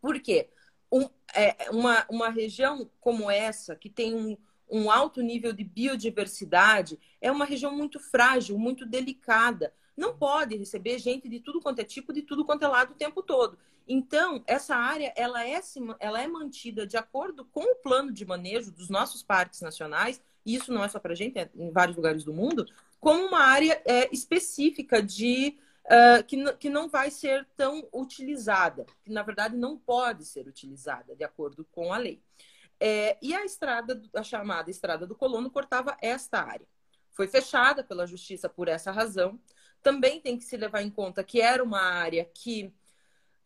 Por 0.00 0.18
quê? 0.20 0.48
Um, 0.90 1.08
é, 1.34 1.70
uma, 1.70 2.06
uma 2.08 2.30
região 2.30 2.90
como 3.00 3.30
essa, 3.30 3.76
que 3.76 3.90
tem 3.90 4.14
um, 4.14 4.36
um 4.70 4.90
alto 4.90 5.20
nível 5.20 5.52
de 5.52 5.64
biodiversidade, 5.64 6.98
é 7.20 7.30
uma 7.30 7.44
região 7.44 7.76
muito 7.76 7.98
frágil, 7.98 8.58
muito 8.58 8.86
delicada. 8.86 9.72
Não 9.96 10.16
pode 10.16 10.56
receber 10.56 10.98
gente 10.98 11.28
de 11.28 11.40
tudo 11.40 11.60
quanto 11.60 11.80
é 11.80 11.84
tipo, 11.84 12.12
de 12.12 12.22
tudo 12.22 12.44
quanto 12.44 12.64
é 12.64 12.68
lado 12.68 12.92
o 12.92 12.96
tempo 12.96 13.22
todo. 13.22 13.58
Então, 13.86 14.42
essa 14.46 14.76
área 14.76 15.12
ela 15.16 15.46
é, 15.46 15.60
ela 15.98 16.22
é 16.22 16.26
mantida 16.26 16.86
de 16.86 16.96
acordo 16.96 17.44
com 17.44 17.72
o 17.72 17.76
plano 17.76 18.12
de 18.12 18.24
manejo 18.24 18.70
dos 18.70 18.88
nossos 18.88 19.22
parques 19.22 19.60
nacionais, 19.60 20.22
e 20.46 20.54
isso 20.54 20.72
não 20.72 20.84
é 20.84 20.88
só 20.88 20.98
para 20.98 21.12
a 21.12 21.16
gente, 21.16 21.38
é 21.38 21.50
em 21.54 21.70
vários 21.70 21.96
lugares 21.96 22.24
do 22.24 22.32
mundo, 22.32 22.66
como 22.98 23.26
uma 23.26 23.40
área 23.40 23.82
é, 23.84 24.08
específica 24.12 25.02
de 25.02 25.58
uh, 25.86 26.24
que, 26.24 26.52
que 26.54 26.70
não 26.70 26.88
vai 26.88 27.10
ser 27.10 27.46
tão 27.56 27.88
utilizada, 27.92 28.86
que 29.04 29.10
na 29.10 29.22
verdade 29.22 29.56
não 29.56 29.76
pode 29.76 30.24
ser 30.24 30.46
utilizada 30.46 31.16
de 31.16 31.24
acordo 31.24 31.66
com 31.72 31.92
a 31.92 31.98
lei. 31.98 32.22
É, 32.78 33.18
e 33.20 33.34
a 33.34 33.44
estrada, 33.44 34.00
a 34.14 34.22
chamada 34.22 34.70
Estrada 34.70 35.06
do 35.06 35.14
Colono, 35.14 35.50
cortava 35.50 35.96
esta 36.00 36.40
área. 36.40 36.66
Foi 37.10 37.26
fechada 37.26 37.84
pela 37.84 38.06
justiça 38.06 38.48
por 38.48 38.68
essa 38.68 38.90
razão. 38.90 39.38
Também 39.82 40.20
tem 40.20 40.36
que 40.36 40.44
se 40.44 40.56
levar 40.56 40.82
em 40.82 40.90
conta 40.90 41.24
que 41.24 41.40
era 41.40 41.62
uma 41.62 41.80
área 41.80 42.24
que, 42.24 42.72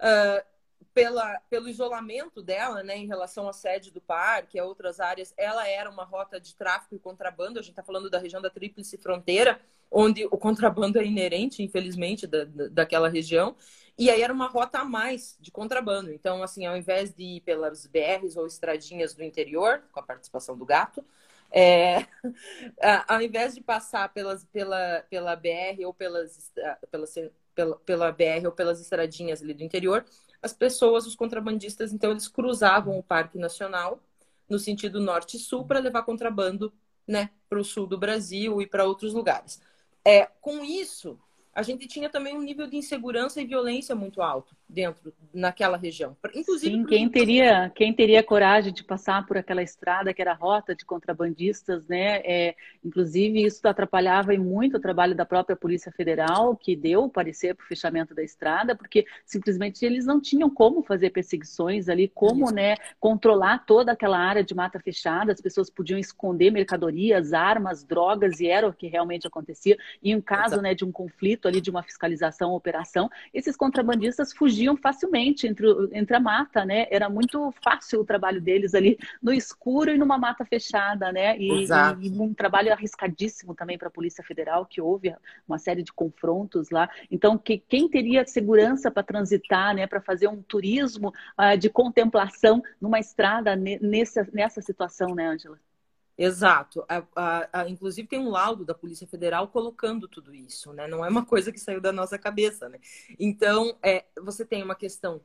uh, 0.00 0.44
pela, 0.92 1.40
pelo 1.50 1.68
isolamento 1.68 2.42
dela, 2.42 2.82
né, 2.82 2.96
em 2.96 3.06
relação 3.06 3.48
à 3.48 3.52
sede 3.52 3.90
do 3.90 4.00
parque, 4.00 4.58
a 4.58 4.64
outras 4.64 5.00
áreas, 5.00 5.32
ela 5.36 5.68
era 5.68 5.90
uma 5.90 6.04
rota 6.04 6.40
de 6.40 6.54
tráfico 6.54 6.94
e 6.94 6.98
contrabando. 6.98 7.58
A 7.58 7.62
gente 7.62 7.72
está 7.72 7.82
falando 7.82 8.10
da 8.10 8.18
região 8.18 8.42
da 8.42 8.50
Tríplice 8.50 8.96
Fronteira, 8.98 9.60
onde 9.90 10.24
o 10.26 10.36
contrabando 10.36 10.98
é 10.98 11.04
inerente, 11.04 11.62
infelizmente, 11.62 12.26
da, 12.26 12.44
daquela 12.70 13.08
região. 13.08 13.56
E 13.96 14.10
aí 14.10 14.22
era 14.22 14.32
uma 14.32 14.48
rota 14.48 14.80
a 14.80 14.84
mais 14.84 15.36
de 15.40 15.52
contrabando. 15.52 16.12
Então, 16.12 16.42
assim, 16.42 16.66
ao 16.66 16.76
invés 16.76 17.14
de 17.14 17.22
ir 17.22 17.40
pelas 17.42 17.86
BRs 17.86 18.36
ou 18.36 18.46
estradinhas 18.46 19.14
do 19.14 19.22
interior, 19.22 19.84
com 19.92 20.00
a 20.00 20.02
participação 20.02 20.58
do 20.58 20.64
gato, 20.64 21.04
é, 21.56 22.04
ao 23.06 23.22
invés 23.22 23.54
de 23.54 23.60
passar 23.60 24.12
pelas, 24.12 24.44
pela, 24.46 25.04
pela 25.08 25.36
BR 25.36 25.84
ou 25.86 25.94
pelas, 25.94 26.52
pela, 26.90 27.06
pela, 27.54 27.76
pela 27.76 28.12
BR 28.12 28.46
ou 28.46 28.52
pelas 28.52 28.80
estradinhas 28.80 29.40
ali 29.40 29.54
do 29.54 29.62
interior, 29.62 30.04
as 30.42 30.52
pessoas, 30.52 31.06
os 31.06 31.14
contrabandistas, 31.14 31.92
então, 31.92 32.10
eles 32.10 32.26
cruzavam 32.26 32.98
o 32.98 33.02
Parque 33.02 33.38
Nacional 33.38 34.02
no 34.48 34.58
sentido 34.58 35.00
norte-sul 35.00 35.64
para 35.64 35.78
levar 35.78 36.02
contrabando 36.02 36.72
né, 37.06 37.30
para 37.48 37.60
o 37.60 37.64
sul 37.64 37.86
do 37.86 37.96
Brasil 37.96 38.60
e 38.60 38.66
para 38.66 38.84
outros 38.84 39.14
lugares. 39.14 39.60
É, 40.04 40.26
com 40.40 40.64
isso, 40.64 41.18
a 41.52 41.62
gente 41.62 41.86
tinha 41.86 42.10
também 42.10 42.36
um 42.36 42.42
nível 42.42 42.66
de 42.66 42.76
insegurança 42.76 43.40
e 43.40 43.46
violência 43.46 43.94
muito 43.94 44.20
alto 44.20 44.56
dentro 44.74 45.14
naquela 45.32 45.76
região. 45.76 46.16
Inclusive, 46.34 46.74
Sim, 46.74 46.84
quem 46.84 47.08
teria 47.08 47.70
quem 47.74 47.92
teria 47.92 48.22
coragem 48.22 48.72
de 48.72 48.82
passar 48.82 49.24
por 49.26 49.36
aquela 49.36 49.62
estrada 49.62 50.12
que 50.12 50.20
era 50.20 50.34
rota 50.34 50.74
de 50.74 50.84
contrabandistas, 50.84 51.86
né? 51.86 52.20
É, 52.24 52.54
inclusive 52.84 53.42
isso 53.44 53.66
atrapalhava 53.66 54.32
muito 54.34 54.76
o 54.76 54.80
trabalho 54.80 55.14
da 55.14 55.24
própria 55.24 55.56
Polícia 55.56 55.92
Federal, 55.92 56.56
que 56.56 56.74
deu 56.74 57.04
o 57.04 57.08
parecer 57.08 57.54
para 57.54 57.64
o 57.64 57.68
fechamento 57.68 58.14
da 58.14 58.22
estrada, 58.22 58.74
porque 58.74 59.06
simplesmente 59.24 59.84
eles 59.84 60.04
não 60.04 60.20
tinham 60.20 60.50
como 60.50 60.82
fazer 60.82 61.10
perseguições 61.10 61.88
ali, 61.88 62.08
como, 62.08 62.46
isso. 62.46 62.54
né, 62.54 62.74
controlar 62.98 63.64
toda 63.64 63.92
aquela 63.92 64.18
área 64.18 64.42
de 64.42 64.54
mata 64.54 64.80
fechada. 64.80 65.32
As 65.32 65.40
pessoas 65.40 65.70
podiam 65.70 65.98
esconder 65.98 66.50
mercadorias, 66.50 67.32
armas, 67.32 67.84
drogas 67.84 68.40
e 68.40 68.48
era 68.48 68.66
o 68.66 68.72
que 68.72 68.88
realmente 68.88 69.26
acontecia. 69.26 69.76
E 70.02 70.10
em 70.10 70.20
caso, 70.20 70.54
Exato. 70.54 70.62
né, 70.62 70.74
de 70.74 70.84
um 70.84 70.90
conflito 70.90 71.46
ali 71.46 71.60
de 71.60 71.70
uma 71.70 71.82
fiscalização, 71.82 72.52
operação, 72.52 73.08
esses 73.32 73.56
contrabandistas 73.56 74.32
fugiam 74.32 74.63
fugiam 74.64 74.76
facilmente 74.76 75.46
entre, 75.46 75.66
entre 75.92 76.16
a 76.16 76.20
mata, 76.20 76.64
né? 76.64 76.86
Era 76.90 77.08
muito 77.08 77.52
fácil 77.62 78.00
o 78.00 78.04
trabalho 78.04 78.40
deles 78.40 78.74
ali 78.74 78.98
no 79.22 79.32
escuro 79.32 79.90
e 79.90 79.98
numa 79.98 80.16
mata 80.16 80.44
fechada, 80.44 81.12
né? 81.12 81.36
E, 81.38 81.66
e, 82.02 82.08
e 82.08 82.10
um 82.18 82.32
trabalho 82.32 82.72
arriscadíssimo 82.72 83.54
também 83.54 83.76
para 83.76 83.88
a 83.88 83.90
Polícia 83.90 84.24
Federal, 84.24 84.64
que 84.64 84.80
houve 84.80 85.14
uma 85.46 85.58
série 85.58 85.82
de 85.82 85.92
confrontos 85.92 86.70
lá. 86.70 86.88
Então, 87.10 87.36
que, 87.36 87.58
quem 87.58 87.88
teria 87.88 88.26
segurança 88.26 88.90
para 88.90 89.02
transitar, 89.02 89.74
né? 89.74 89.86
Para 89.86 90.00
fazer 90.00 90.28
um 90.28 90.42
turismo 90.42 91.12
uh, 91.38 91.56
de 91.58 91.68
contemplação 91.68 92.62
numa 92.80 92.98
estrada 92.98 93.54
nessa, 93.56 94.26
nessa 94.32 94.60
situação, 94.60 95.14
né, 95.14 95.26
Angela? 95.26 95.58
Exato. 96.16 96.84
A, 96.88 97.02
a, 97.16 97.60
a, 97.60 97.68
inclusive 97.68 98.06
tem 98.06 98.20
um 98.20 98.30
laudo 98.30 98.64
da 98.64 98.74
Polícia 98.74 99.06
Federal 99.06 99.48
colocando 99.48 100.06
tudo 100.06 100.34
isso, 100.34 100.72
né? 100.72 100.86
Não 100.86 101.04
é 101.04 101.08
uma 101.08 101.26
coisa 101.26 101.50
que 101.50 101.58
saiu 101.58 101.80
da 101.80 101.92
nossa 101.92 102.16
cabeça, 102.16 102.68
né? 102.68 102.78
Então, 103.18 103.76
é, 103.82 104.04
você 104.22 104.44
tem 104.44 104.62
uma 104.62 104.76
questão 104.76 105.20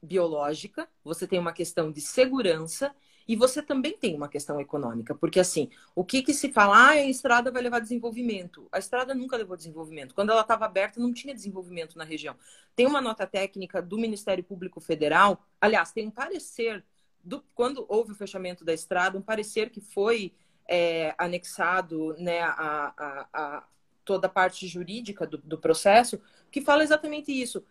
biológica, 0.00 0.88
você 1.02 1.26
tem 1.26 1.40
uma 1.40 1.52
questão 1.52 1.90
de 1.90 2.00
segurança 2.00 2.94
e 3.26 3.36
você 3.36 3.60
também 3.60 3.98
tem 3.98 4.14
uma 4.16 4.28
questão 4.28 4.58
econômica, 4.58 5.14
porque 5.14 5.38
assim, 5.38 5.68
o 5.94 6.02
que 6.02 6.22
que 6.22 6.32
se 6.32 6.50
fala, 6.50 6.76
ah, 6.76 6.90
a 6.90 7.04
estrada 7.04 7.50
vai 7.50 7.60
levar 7.60 7.80
desenvolvimento. 7.80 8.66
A 8.72 8.78
estrada 8.78 9.14
nunca 9.14 9.36
levou 9.36 9.54
desenvolvimento. 9.56 10.14
Quando 10.14 10.30
ela 10.30 10.40
estava 10.40 10.64
aberta, 10.64 10.98
não 10.98 11.12
tinha 11.12 11.34
desenvolvimento 11.34 11.98
na 11.98 12.04
região. 12.04 12.34
Tem 12.74 12.86
uma 12.86 13.02
nota 13.02 13.26
técnica 13.26 13.82
do 13.82 13.98
Ministério 13.98 14.42
Público 14.42 14.80
Federal, 14.80 15.44
aliás, 15.60 15.92
tem 15.92 16.06
um 16.06 16.10
parecer 16.10 16.82
do, 17.28 17.44
quando 17.54 17.84
houve 17.88 18.12
o 18.12 18.14
fechamento 18.14 18.64
da 18.64 18.72
estrada, 18.72 19.18
um 19.18 19.22
parecer 19.22 19.70
que 19.70 19.80
foi 19.80 20.32
é, 20.66 21.14
anexado 21.18 22.14
né, 22.18 22.40
a, 22.40 22.94
a, 22.96 23.28
a, 23.32 23.64
toda 24.04 24.26
a 24.26 24.30
parte 24.30 24.66
jurídica 24.66 25.26
do, 25.26 25.38
do 25.38 25.58
processo, 25.58 26.20
que 26.50 26.60
fala 26.60 26.82
exatamente 26.82 27.30
isso. 27.30 27.62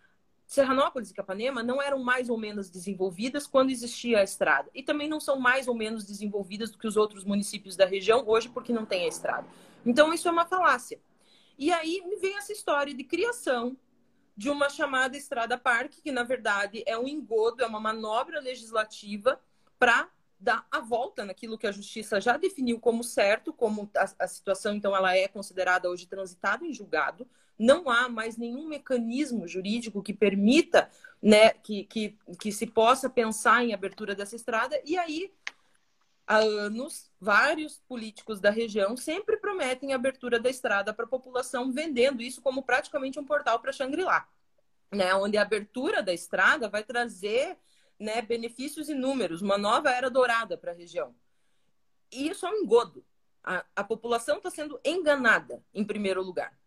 Serranópolis 0.45 1.09
e 1.09 1.13
Capanema 1.13 1.61
não 1.61 1.81
eram 1.81 1.99
mais 2.01 2.29
ou 2.29 2.37
menos 2.37 2.69
desenvolvidas 2.69 3.45
quando 3.45 3.69
existia 3.69 4.19
a 4.19 4.23
estrada. 4.23 4.69
E 4.73 4.81
também 4.81 5.09
não 5.09 5.19
são 5.19 5.37
mais 5.37 5.67
ou 5.67 5.75
menos 5.75 6.05
desenvolvidas 6.05 6.71
do 6.71 6.77
que 6.77 6.87
os 6.87 6.95
outros 6.95 7.25
municípios 7.25 7.75
da 7.75 7.85
região 7.85 8.23
hoje, 8.25 8.47
porque 8.47 8.71
não 8.71 8.85
tem 8.85 9.03
a 9.03 9.09
estrada. 9.09 9.45
Então, 9.85 10.13
isso 10.13 10.27
é 10.27 10.31
uma 10.31 10.45
falácia. 10.45 10.99
E 11.57 11.71
aí 11.73 12.01
me 12.05 12.15
vem 12.17 12.37
essa 12.37 12.53
história 12.53 12.93
de 12.93 13.03
criação 13.03 13.75
de 14.37 14.49
uma 14.49 14.69
chamada 14.69 15.17
Estrada 15.17 15.57
Parque, 15.57 15.99
que 15.99 16.11
na 16.11 16.23
verdade 16.23 16.83
é 16.85 16.95
um 16.95 17.07
engodo, 17.07 17.63
é 17.63 17.65
uma 17.65 17.79
manobra 17.79 18.39
legislativa 18.39 19.41
para 19.79 20.09
dar 20.39 20.67
a 20.71 20.79
volta 20.79 21.25
naquilo 21.25 21.57
que 21.57 21.65
a 21.65 21.71
justiça 21.71 22.21
já 22.21 22.37
definiu 22.37 22.79
como 22.79 23.03
certo, 23.03 23.51
como 23.51 23.89
a, 23.95 24.05
a, 24.19 24.27
situação 24.27 24.75
então 24.75 24.95
ela 24.95 25.15
é 25.15 25.27
considerada 25.27 25.89
hoje 25.89 26.05
transitada 26.05 26.65
em 26.65 26.73
julgado, 26.73 27.27
não 27.57 27.89
há 27.89 28.07
mais 28.07 28.37
nenhum 28.37 28.67
mecanismo 28.67 29.47
jurídico 29.47 30.03
que 30.03 30.13
permita 30.13 30.89
né, 31.21 31.49
que, 31.49 31.85
que, 31.85 32.17
que 32.39 32.51
se 32.51 32.67
possa 32.67 33.09
pensar 33.09 33.63
em 33.63 33.73
abertura 33.73 34.13
dessa 34.13 34.35
estrada, 34.35 34.79
e 34.85 34.95
aí 34.95 35.33
há 36.27 36.37
anos, 36.37 37.09
vários 37.19 37.79
políticos 37.87 38.39
da 38.39 38.51
região 38.51 38.97
sempre 38.97 39.37
prometem 39.37 39.93
abertura 39.93 40.39
da 40.39 40.49
estrada 40.49 40.93
para 40.93 41.05
a 41.05 41.09
população, 41.09 41.71
vendendo 41.71 42.21
isso 42.21 42.41
como 42.41 42.61
praticamente 42.61 43.17
um 43.17 43.25
portal 43.25 43.59
para 43.59 43.71
Xangri-Lá, 43.71 44.27
né? 44.91 45.15
onde 45.15 45.37
a 45.37 45.41
abertura 45.41 46.03
da 46.03 46.13
estrada 46.13 46.69
vai 46.69 46.83
trazer 46.83 47.57
né, 47.99 48.21
benefícios 48.21 48.89
inúmeros, 48.89 49.41
uma 49.41 49.57
nova 49.57 49.89
era 49.89 50.09
dourada 50.09 50.57
para 50.57 50.71
a 50.71 50.75
região. 50.75 51.15
E 52.11 52.29
isso 52.29 52.45
é 52.45 52.49
um 52.49 52.57
engodo. 52.57 53.03
A, 53.43 53.65
a 53.75 53.83
população 53.83 54.37
está 54.37 54.49
sendo 54.49 54.79
enganada, 54.83 55.63
em 55.73 55.83
primeiro 55.83 56.21
lugar. 56.21 56.57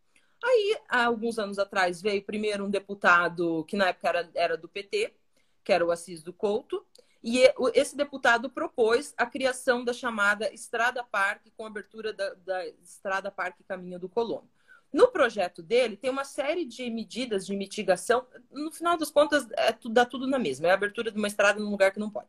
Aí, 0.43 0.79
há 0.89 1.05
alguns 1.05 1.39
anos 1.39 1.59
atrás, 1.59 2.01
veio 2.01 2.23
primeiro 2.23 2.65
um 2.65 2.71
deputado 2.71 3.65
que 3.65 3.77
na 3.77 3.89
época 3.89 4.09
era, 4.09 4.31
era 4.35 4.57
do 4.57 4.69
PT, 4.69 5.15
que 5.63 5.73
era 5.73 5.85
o 5.85 5.91
Assis 5.91 6.23
do 6.23 6.33
Couto, 6.33 6.85
e 7.23 7.43
esse 7.75 7.95
deputado 7.95 8.49
propôs 8.49 9.13
a 9.17 9.27
criação 9.27 9.85
da 9.85 9.93
chamada 9.93 10.53
Estrada 10.55 11.05
Parque, 11.05 11.51
com 11.51 11.67
abertura 11.67 12.15
da, 12.15 12.33
da 12.35 12.67
Estrada 12.67 13.31
Parque 13.31 13.63
Caminho 13.63 13.99
do 13.99 14.09
Colono. 14.09 14.49
No 14.93 15.09
projeto 15.09 15.63
dele, 15.63 15.97
tem 15.97 16.11
uma 16.11 16.25
série 16.25 16.65
de 16.65 16.91
medidas 16.91 17.47
de 17.47 17.55
mitigação. 17.55 18.27
No 18.51 18.73
final 18.73 18.97
das 18.97 19.11
contas, 19.11 19.47
é, 19.53 19.77
dá 19.91 20.05
tudo 20.05 20.27
na 20.27 20.39
mesma. 20.39 20.67
É 20.67 20.71
a 20.71 20.75
abertura 20.75 21.11
de 21.11 21.19
uma 21.19 21.29
estrada 21.29 21.61
num 21.61 21.71
lugar 21.71 21.93
que 21.93 22.01
não 22.01 22.11
pode. 22.11 22.29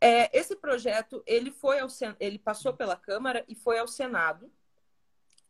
É, 0.00 0.36
esse 0.36 0.56
projeto, 0.56 1.22
ele, 1.26 1.50
foi 1.52 1.78
ao, 1.78 1.88
ele 2.18 2.38
passou 2.38 2.72
pela 2.72 2.96
Câmara 2.96 3.44
e 3.46 3.54
foi 3.54 3.78
ao 3.78 3.86
Senado. 3.86 4.50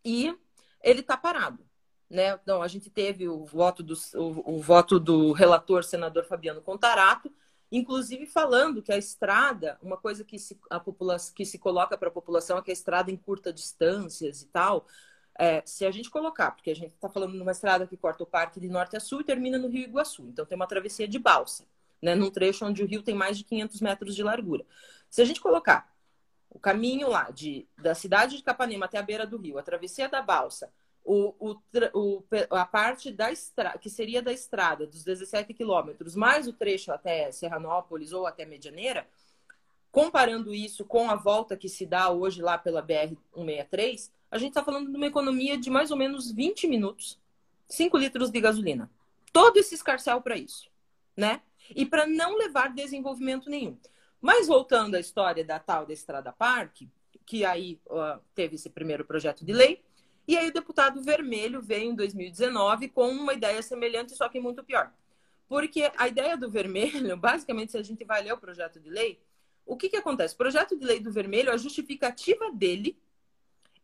E 0.04 0.36
ele 0.82 1.00
está 1.00 1.16
parado. 1.16 1.64
Né? 2.08 2.32
Então, 2.42 2.60
a 2.60 2.68
gente 2.68 2.90
teve 2.90 3.28
o 3.28 3.44
voto 3.44 3.82
do, 3.82 3.94
o, 4.14 4.56
o 4.56 4.60
voto 4.60 4.98
do 4.98 5.32
relator, 5.32 5.84
senador 5.84 6.24
Fabiano 6.24 6.60
Contarato, 6.60 7.32
inclusive 7.70 8.26
falando 8.26 8.82
que 8.82 8.92
a 8.92 8.98
estrada, 8.98 9.78
uma 9.80 9.96
coisa 9.96 10.24
que 10.24 10.38
se, 10.38 10.58
a 10.68 10.80
população, 10.80 11.32
que 11.34 11.46
se 11.46 11.56
coloca 11.56 11.96
para 11.96 12.08
a 12.08 12.12
população 12.12 12.58
é 12.58 12.62
que 12.62 12.70
a 12.70 12.74
estrada 12.74 13.12
em 13.12 13.16
curta 13.16 13.52
distâncias 13.52 14.42
e 14.42 14.46
tal, 14.46 14.86
é, 15.40 15.62
se 15.64 15.86
a 15.86 15.90
gente 15.90 16.10
colocar, 16.10 16.50
porque 16.50 16.70
a 16.70 16.76
gente 16.76 16.92
está 16.92 17.08
falando 17.08 17.32
numa 17.32 17.52
estrada 17.52 17.86
que 17.86 17.96
corta 17.96 18.22
o 18.22 18.26
parque 18.26 18.60
de 18.60 18.68
norte 18.68 18.94
a 18.94 19.00
sul 19.00 19.22
e 19.22 19.24
termina 19.24 19.56
no 19.56 19.68
Rio 19.68 19.84
Iguaçu, 19.84 20.28
então 20.28 20.44
tem 20.44 20.54
uma 20.54 20.66
travessia 20.66 21.08
de 21.08 21.18
balsa, 21.18 21.64
né, 22.02 22.14
num 22.14 22.30
trecho 22.30 22.66
onde 22.66 22.82
o 22.82 22.86
rio 22.86 23.02
tem 23.02 23.14
mais 23.14 23.38
de 23.38 23.44
500 23.44 23.80
metros 23.80 24.14
de 24.14 24.22
largura. 24.22 24.66
Se 25.08 25.22
a 25.22 25.24
gente 25.24 25.40
colocar 25.40 25.90
o 26.50 26.58
caminho 26.58 27.08
lá 27.08 27.30
de, 27.30 27.66
da 27.78 27.94
cidade 27.94 28.36
de 28.36 28.42
Capanema 28.42 28.84
até 28.84 28.98
a 28.98 29.02
beira 29.02 29.26
do 29.26 29.38
rio, 29.38 29.56
a 29.56 29.62
travessia 29.62 30.10
da 30.10 30.20
balsa, 30.20 30.70
o, 31.02 31.34
o, 31.40 31.56
o, 31.94 32.24
a 32.50 32.66
parte 32.66 33.10
da 33.10 33.32
estrada, 33.32 33.78
que 33.78 33.88
seria 33.88 34.20
da 34.20 34.34
estrada, 34.34 34.86
dos 34.86 35.02
17 35.02 35.54
quilômetros, 35.54 36.14
mais 36.14 36.46
o 36.46 36.52
trecho 36.52 36.92
até 36.92 37.32
Serranópolis 37.32 38.12
ou 38.12 38.26
até 38.26 38.44
Medianeira, 38.44 39.08
comparando 39.90 40.52
isso 40.52 40.84
com 40.84 41.10
a 41.10 41.16
volta 41.16 41.56
que 41.56 41.68
se 41.68 41.86
dá 41.86 42.10
hoje 42.10 42.42
lá 42.42 42.58
pela 42.58 42.82
BR-163, 42.82 44.10
a 44.30 44.38
gente 44.38 44.50
está 44.50 44.62
falando 44.62 44.90
de 44.90 44.96
uma 44.96 45.06
economia 45.06 45.58
de 45.58 45.70
mais 45.70 45.90
ou 45.90 45.96
menos 45.96 46.30
20 46.30 46.66
minutos 46.66 47.18
5 47.70 47.96
litros 47.96 48.30
de 48.30 48.40
gasolina. 48.40 48.90
Todo 49.32 49.56
esse 49.56 49.74
escarcel 49.74 50.20
para 50.20 50.36
isso, 50.36 50.68
né? 51.16 51.40
E 51.74 51.86
para 51.86 52.06
não 52.06 52.36
levar 52.36 52.74
desenvolvimento 52.74 53.48
nenhum. 53.48 53.78
Mas 54.20 54.48
voltando 54.48 54.96
à 54.96 55.00
história 55.00 55.44
da 55.44 55.58
tal 55.58 55.86
da 55.86 55.92
Estrada 55.92 56.32
Parque, 56.32 56.88
que 57.24 57.44
aí 57.44 57.80
teve 58.34 58.56
esse 58.56 58.68
primeiro 58.68 59.04
projeto 59.04 59.44
de 59.44 59.52
lei, 59.52 59.82
e 60.26 60.36
aí 60.36 60.48
o 60.48 60.52
deputado 60.52 61.02
Vermelho 61.02 61.62
veio 61.62 61.92
em 61.92 61.94
2019 61.94 62.88
com 62.88 63.08
uma 63.08 63.34
ideia 63.34 63.62
semelhante, 63.62 64.16
só 64.16 64.28
que 64.28 64.40
muito 64.40 64.64
pior. 64.64 64.92
Porque 65.48 65.90
a 65.96 66.08
ideia 66.08 66.36
do 66.36 66.50
Vermelho, 66.50 67.16
basicamente, 67.18 67.72
se 67.72 67.78
a 67.78 67.82
gente 67.82 68.04
vai 68.04 68.22
ler 68.22 68.32
o 68.32 68.38
projeto 68.38 68.80
de 68.80 68.90
lei, 68.90 69.20
o 69.64 69.76
que, 69.76 69.88
que 69.88 69.96
acontece? 69.96 70.34
O 70.34 70.38
projeto 70.38 70.76
de 70.76 70.84
lei 70.84 70.98
do 70.98 71.12
Vermelho, 71.12 71.52
a 71.52 71.56
justificativa 71.56 72.50
dele 72.52 72.98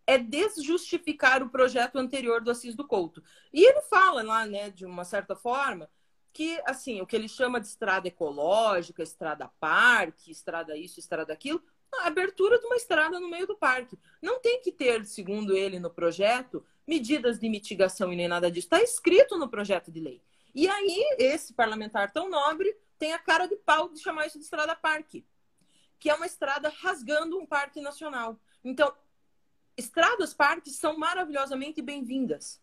é 0.06 0.16
desjustificar 0.18 1.42
o 1.42 1.50
projeto 1.50 1.96
anterior 1.96 2.40
do 2.40 2.50
Assis 2.50 2.74
do 2.74 2.86
Couto. 2.86 3.22
E 3.52 3.64
ele 3.64 3.80
fala 3.82 4.22
lá, 4.22 4.46
né, 4.46 4.70
de 4.70 4.86
uma 4.86 5.04
certa 5.04 5.34
forma, 5.34 5.90
que 6.32 6.60
assim, 6.66 7.00
o 7.00 7.06
que 7.06 7.16
ele 7.16 7.28
chama 7.28 7.58
de 7.58 7.66
estrada 7.66 8.06
ecológica, 8.06 9.02
estrada 9.02 9.50
parque, 9.58 10.30
estrada 10.30 10.76
isso, 10.76 11.00
estrada 11.00 11.32
aquilo, 11.32 11.62
a 11.94 12.06
abertura 12.06 12.58
de 12.58 12.66
uma 12.66 12.76
estrada 12.76 13.18
no 13.18 13.28
meio 13.28 13.46
do 13.46 13.56
parque. 13.56 13.98
Não 14.22 14.40
tem 14.40 14.60
que 14.60 14.70
ter, 14.70 15.04
segundo 15.06 15.56
ele 15.56 15.78
no 15.78 15.90
projeto, 15.90 16.64
medidas 16.86 17.38
de 17.38 17.48
mitigação 17.48 18.12
e 18.12 18.16
nem 18.16 18.28
nada 18.28 18.50
disso. 18.50 18.66
Está 18.66 18.82
escrito 18.82 19.38
no 19.38 19.48
projeto 19.48 19.90
de 19.90 20.00
lei. 20.00 20.22
E 20.54 20.68
aí, 20.68 21.16
esse 21.18 21.54
parlamentar 21.54 22.12
tão 22.12 22.28
nobre 22.28 22.76
tem 22.98 23.12
a 23.12 23.18
cara 23.18 23.46
de 23.46 23.56
pau 23.56 23.88
de 23.88 24.00
chamar 24.00 24.26
isso 24.26 24.38
de 24.38 24.44
estrada 24.44 24.74
parque, 24.74 25.26
que 25.98 26.08
é 26.08 26.14
uma 26.14 26.26
estrada 26.26 26.72
rasgando 26.80 27.38
um 27.38 27.46
parque 27.46 27.80
nacional. 27.80 28.38
Então, 28.64 28.92
estradas 29.76 30.32
parques 30.32 30.76
são 30.76 30.98
maravilhosamente 30.98 31.82
bem-vindas. 31.82 32.60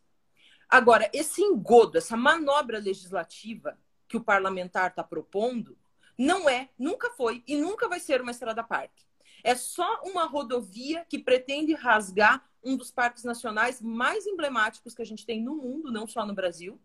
Agora, 0.68 1.10
esse 1.14 1.42
engodo, 1.42 1.98
essa 1.98 2.18
manobra 2.18 2.80
legislativa 2.80 3.78
que 4.08 4.18
o 4.18 4.24
parlamentar 4.24 4.90
está 4.90 5.04
propondo, 5.04 5.78
não 6.18 6.50
é, 6.50 6.70
nunca 6.78 7.12
foi 7.12 7.44
e 7.48 7.56
nunca 7.56 7.88
vai 7.88 8.00
ser 8.00 8.22
uma 8.22 8.32
estrada 8.32 8.64
parque. 8.64 9.06
É 9.44 9.56
só 9.56 10.02
uma 10.04 10.26
rodovia 10.26 11.06
que 11.10 11.20
pretende 11.20 11.74
rasgar 11.74 12.44
um 12.64 12.78
dos 12.78 12.90
parques 12.90 13.24
nacionais 13.24 13.82
mais 13.82 14.26
emblemáticos 14.26 14.96
que 14.96 15.02
a 15.02 15.06
gente 15.06 15.26
tem 15.26 15.42
no 15.42 15.56
mundo, 15.56 15.92
não 15.92 16.08
só 16.08 16.26
no 16.26 16.34
Brasil, 16.34 16.80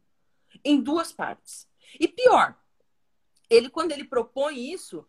em 0.65 0.81
duas 0.81 1.13
partes. 1.13 1.69
E 1.99 2.09
pior, 2.09 2.59
ele 3.49 3.71
quando 3.71 3.93
ele 3.93 4.05
propõe 4.05 4.73
isso, 4.73 5.07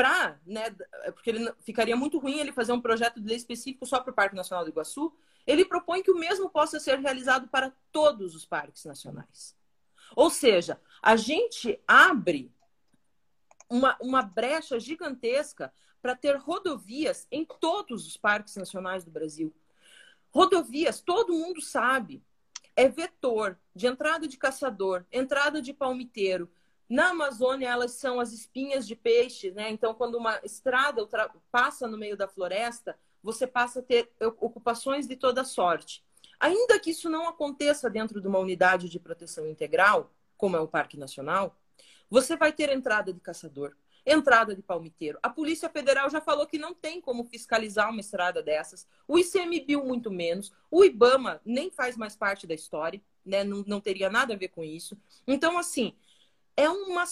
para, 0.00 0.40
né, 0.46 0.70
porque 1.12 1.28
ele 1.28 1.52
ficaria 1.60 1.94
muito 1.94 2.18
ruim 2.18 2.38
ele 2.38 2.52
fazer 2.52 2.72
um 2.72 2.80
projeto 2.80 3.20
de 3.20 3.28
lei 3.28 3.36
específico 3.36 3.84
só 3.84 4.00
para 4.00 4.10
o 4.10 4.14
Parque 4.14 4.34
Nacional 4.34 4.64
do 4.64 4.70
Iguaçu, 4.70 5.14
ele 5.46 5.62
propõe 5.62 6.02
que 6.02 6.10
o 6.10 6.18
mesmo 6.18 6.48
possa 6.48 6.80
ser 6.80 6.98
realizado 6.98 7.48
para 7.48 7.70
todos 7.92 8.34
os 8.34 8.46
parques 8.46 8.82
nacionais. 8.86 9.54
Ou 10.16 10.30
seja, 10.30 10.80
a 11.02 11.16
gente 11.16 11.78
abre 11.86 12.50
uma, 13.68 13.94
uma 14.00 14.22
brecha 14.22 14.80
gigantesca 14.80 15.70
para 16.00 16.16
ter 16.16 16.34
rodovias 16.36 17.26
em 17.30 17.44
todos 17.44 18.06
os 18.06 18.16
parques 18.16 18.56
nacionais 18.56 19.04
do 19.04 19.10
Brasil. 19.10 19.54
Rodovias, 20.30 21.02
todo 21.02 21.34
mundo 21.34 21.60
sabe, 21.60 22.24
é 22.74 22.88
vetor 22.88 23.58
de 23.76 23.86
entrada 23.86 24.26
de 24.26 24.38
caçador, 24.38 25.04
entrada 25.12 25.60
de 25.60 25.74
palmiteiro, 25.74 26.50
na 26.90 27.10
Amazônia, 27.10 27.68
elas 27.68 27.92
são 27.92 28.18
as 28.18 28.32
espinhas 28.32 28.84
de 28.84 28.96
peixe, 28.96 29.52
né? 29.52 29.70
Então, 29.70 29.94
quando 29.94 30.16
uma 30.16 30.40
estrada 30.42 31.08
passa 31.52 31.86
no 31.86 31.96
meio 31.96 32.16
da 32.16 32.26
floresta, 32.26 32.98
você 33.22 33.46
passa 33.46 33.78
a 33.78 33.82
ter 33.82 34.10
ocupações 34.20 35.06
de 35.06 35.14
toda 35.14 35.44
sorte. 35.44 36.04
Ainda 36.40 36.80
que 36.80 36.90
isso 36.90 37.08
não 37.08 37.28
aconteça 37.28 37.88
dentro 37.88 38.20
de 38.20 38.26
uma 38.26 38.40
unidade 38.40 38.88
de 38.88 38.98
proteção 38.98 39.46
integral, 39.46 40.10
como 40.36 40.56
é 40.56 40.60
o 40.60 40.66
Parque 40.66 40.96
Nacional, 40.96 41.56
você 42.10 42.36
vai 42.36 42.52
ter 42.52 42.70
entrada 42.70 43.12
de 43.12 43.20
caçador, 43.20 43.76
entrada 44.04 44.52
de 44.52 44.62
palmiteiro. 44.62 45.16
A 45.22 45.28
Polícia 45.28 45.68
Federal 45.68 46.10
já 46.10 46.20
falou 46.20 46.44
que 46.44 46.58
não 46.58 46.74
tem 46.74 47.00
como 47.00 47.22
fiscalizar 47.22 47.88
uma 47.88 48.00
estrada 48.00 48.42
dessas. 48.42 48.84
O 49.06 49.16
ICMBio, 49.16 49.84
muito 49.84 50.10
menos. 50.10 50.52
O 50.68 50.84
IBAMA 50.84 51.40
nem 51.44 51.70
faz 51.70 51.96
mais 51.96 52.16
parte 52.16 52.48
da 52.48 52.54
história, 52.54 53.00
né? 53.24 53.44
Não, 53.44 53.62
não 53.64 53.80
teria 53.80 54.10
nada 54.10 54.34
a 54.34 54.36
ver 54.36 54.48
com 54.48 54.64
isso. 54.64 54.98
Então, 55.26 55.56
assim, 55.56 55.94
é 56.60 56.68
uma, 56.68 57.04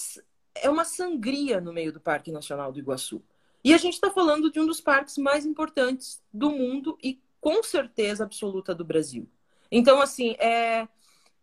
é 0.55 0.69
uma 0.69 0.85
sangria 0.85 1.59
no 1.59 1.73
meio 1.73 1.91
do 1.91 1.99
Parque 1.99 2.31
Nacional 2.31 2.71
do 2.71 2.79
Iguaçu. 2.79 3.23
E 3.63 3.73
a 3.73 3.77
gente 3.77 3.95
está 3.95 4.11
falando 4.11 4.51
de 4.51 4.59
um 4.59 4.65
dos 4.65 4.79
parques 4.79 5.17
mais 5.17 5.45
importantes 5.45 6.21
do 6.31 6.51
mundo 6.51 6.97
e 7.03 7.19
com 7.41 7.63
certeza 7.63 8.23
absoluta 8.23 8.75
do 8.75 8.85
Brasil. 8.85 9.27
Então, 9.71 10.01
assim, 10.01 10.31
é, 10.39 10.87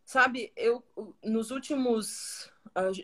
sabe, 0.05 0.53
eu 0.57 0.85
nos 1.23 1.51
últimos 1.51 2.51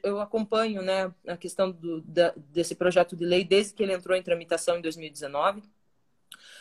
eu 0.02 0.20
acompanho 0.20 0.82
né, 0.82 1.12
a 1.26 1.36
questão 1.36 1.70
do, 1.70 2.02
da, 2.02 2.34
desse 2.36 2.74
projeto 2.74 3.16
de 3.16 3.24
lei 3.24 3.42
desde 3.42 3.72
que 3.72 3.82
ele 3.82 3.94
entrou 3.94 4.16
em 4.16 4.22
tramitação 4.22 4.76
em 4.76 4.82
2019, 4.82 5.62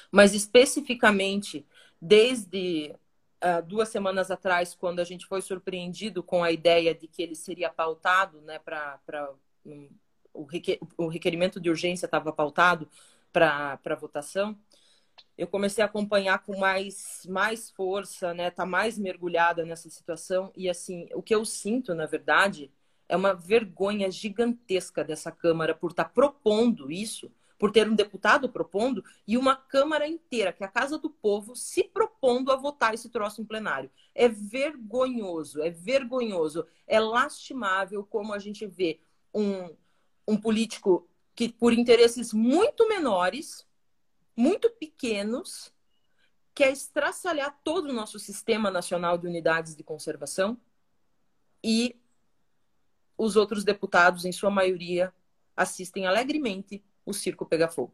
mas 0.10 0.34
especificamente 0.34 1.66
desde 2.02 2.96
uh, 3.44 3.66
duas 3.66 3.90
semanas 3.90 4.32
atrás, 4.32 4.76
quando 4.76 5.00
a 5.00 5.04
gente 5.04 5.26
foi 5.26 5.42
surpreendido 5.42 6.24
com 6.24 6.44
a 6.44 6.52
ideia 6.52 6.94
de 6.94 7.08
que 7.08 7.22
ele 7.22 7.36
seria 7.36 7.70
pautado, 7.70 8.42
né, 8.42 8.60
para 8.60 9.32
um, 9.66 9.90
o, 10.34 10.44
requer, 10.44 10.80
o 10.98 11.08
requerimento 11.08 11.60
de 11.60 11.70
urgência 11.70 12.06
estava 12.06 12.32
pautado 12.32 12.90
para 13.32 13.96
votação, 14.00 14.58
eu 15.38 15.48
comecei 15.48 15.84
a 15.84 15.88
acompanhar 15.88 16.40
com 16.40 16.58
mais, 16.58 17.26
mais 17.28 17.70
força, 17.72 18.34
né, 18.34 18.52
tá 18.52 18.66
mais 18.66 18.98
mergulhada 18.98 19.66
nessa 19.66 19.90
situação. 19.90 20.52
E 20.56 20.70
assim, 20.70 21.08
o 21.14 21.22
que 21.22 21.34
eu 21.34 21.44
sinto, 21.46 21.94
na 21.96 22.06
verdade, 22.06 22.72
é 23.08 23.16
uma 23.16 23.34
vergonha 23.34 24.10
gigantesca 24.12 25.04
dessa 25.04 25.32
Câmara 25.32 25.76
por 25.76 25.92
estar 25.92 26.06
tá 26.06 26.10
propondo 26.10 26.92
isso 26.92 27.32
por 27.62 27.71
ter 27.71 27.88
um 27.88 27.93
deputado 27.93 28.50
propondo 28.50 29.06
e 29.28 29.38
uma 29.38 29.56
Câmara 29.56 30.08
inteira, 30.08 30.52
que 30.52 30.63
é 30.63 30.65
a 30.65 30.71
Casa 30.71 30.97
do 30.97 31.12
Povo, 31.12 31.56
se 31.56 31.84
propondo 31.84 32.52
a 32.52 32.56
votar 32.56 32.95
esse 32.95 33.08
troço 33.08 33.39
em 33.39 33.45
plenário. 33.45 33.91
É 34.15 34.28
vergonhoso, 34.28 35.62
é 35.62 35.69
vergonhoso, 35.69 36.65
é 36.88 37.00
lastimável 37.00 38.04
como 38.04 38.34
a 38.34 38.39
gente 38.39 38.65
vê 38.65 39.00
um, 39.32 39.69
um 40.28 40.36
político 40.36 41.08
que, 41.36 41.50
por 41.50 41.71
interesses 41.71 42.34
muito 42.34 42.89
menores, 42.89 43.63
muito 44.36 44.67
pequenos, 44.71 45.71
quer 46.56 46.71
estraçalhar 46.71 47.60
todo 47.63 47.89
o 47.89 47.93
nosso 47.93 48.17
sistema 48.17 48.71
nacional 48.71 49.19
de 49.19 49.28
unidades 49.28 49.76
de 49.76 49.84
conservação 49.84 50.60
e 51.63 51.95
os 53.15 53.36
outros 53.36 53.63
deputados, 53.63 54.26
em 54.26 54.32
sua 54.32 54.50
maioria, 54.50 55.13
assistem 55.56 56.08
alegremente 56.08 56.84
o 57.06 57.14
circo 57.14 57.46
pega 57.46 57.68
fogo. 57.68 57.94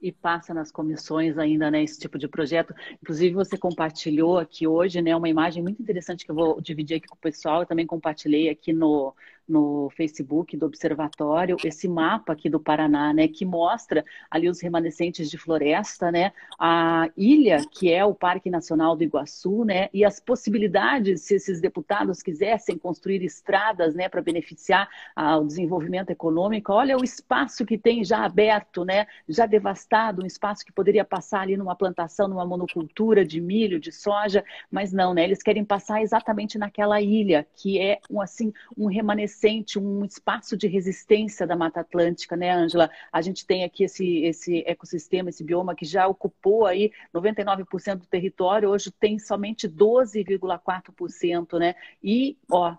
E 0.00 0.10
passa 0.10 0.52
nas 0.52 0.72
comissões 0.72 1.38
ainda, 1.38 1.70
né, 1.70 1.82
esse 1.82 1.98
tipo 1.98 2.18
de 2.18 2.26
projeto. 2.26 2.74
Inclusive, 3.00 3.34
você 3.34 3.56
compartilhou 3.56 4.36
aqui 4.36 4.66
hoje, 4.66 5.00
né, 5.00 5.14
uma 5.14 5.28
imagem 5.28 5.62
muito 5.62 5.80
interessante 5.80 6.24
que 6.24 6.30
eu 6.30 6.34
vou 6.34 6.60
dividir 6.60 6.96
aqui 6.96 7.06
com 7.06 7.14
o 7.14 7.18
pessoal. 7.18 7.60
Eu 7.62 7.66
também 7.66 7.86
compartilhei 7.86 8.48
aqui 8.48 8.72
no, 8.72 9.14
no 9.52 9.90
Facebook 9.90 10.56
do 10.56 10.64
Observatório 10.64 11.58
esse 11.62 11.86
mapa 11.86 12.32
aqui 12.32 12.48
do 12.48 12.58
Paraná, 12.58 13.12
né, 13.12 13.28
que 13.28 13.44
mostra 13.44 14.02
ali 14.30 14.48
os 14.48 14.62
remanescentes 14.62 15.30
de 15.30 15.36
floresta, 15.36 16.10
né, 16.10 16.32
a 16.58 17.10
ilha 17.14 17.58
que 17.70 17.92
é 17.92 18.02
o 18.02 18.14
Parque 18.14 18.48
Nacional 18.48 18.96
do 18.96 19.04
Iguaçu, 19.04 19.64
né, 19.64 19.90
e 19.92 20.04
as 20.04 20.18
possibilidades 20.18 21.20
se 21.22 21.34
esses 21.34 21.60
deputados 21.60 22.22
quisessem 22.22 22.78
construir 22.78 23.22
estradas, 23.22 23.94
né, 23.94 24.08
para 24.08 24.22
beneficiar 24.22 24.88
ah, 25.14 25.36
o 25.36 25.44
desenvolvimento 25.44 26.08
econômico. 26.08 26.72
Olha 26.72 26.96
o 26.96 27.04
espaço 27.04 27.66
que 27.66 27.76
tem 27.76 28.02
já 28.02 28.24
aberto, 28.24 28.84
né, 28.86 29.06
já 29.28 29.44
devastado, 29.44 30.22
um 30.22 30.26
espaço 30.26 30.64
que 30.64 30.72
poderia 30.72 31.04
passar 31.04 31.42
ali 31.42 31.58
numa 31.58 31.76
plantação, 31.76 32.26
numa 32.26 32.46
monocultura 32.46 33.22
de 33.22 33.40
milho, 33.40 33.78
de 33.78 33.92
soja, 33.92 34.42
mas 34.70 34.92
não, 34.92 35.12
né, 35.12 35.24
eles 35.24 35.42
querem 35.42 35.64
passar 35.64 36.00
exatamente 36.00 36.56
naquela 36.56 37.02
ilha 37.02 37.46
que 37.54 37.78
é 37.78 37.98
um 38.10 38.20
assim 38.20 38.50
um 38.78 38.86
remanescente 38.86 39.41
sente 39.42 39.76
um 39.76 40.04
espaço 40.04 40.56
de 40.56 40.68
resistência 40.68 41.44
da 41.44 41.56
Mata 41.56 41.80
Atlântica, 41.80 42.36
né, 42.36 42.52
Ângela? 42.52 42.88
A 43.12 43.20
gente 43.20 43.44
tem 43.44 43.64
aqui 43.64 43.82
esse, 43.82 44.22
esse 44.24 44.62
ecossistema, 44.64 45.30
esse 45.30 45.42
bioma 45.42 45.74
que 45.74 45.84
já 45.84 46.06
ocupou 46.06 46.64
aí 46.64 46.92
99% 47.12 47.96
do 47.96 48.06
território, 48.06 48.70
hoje 48.70 48.92
tem 48.92 49.18
somente 49.18 49.68
12,4%, 49.68 51.58
né? 51.58 51.74
E, 52.00 52.38
ó, 52.48 52.76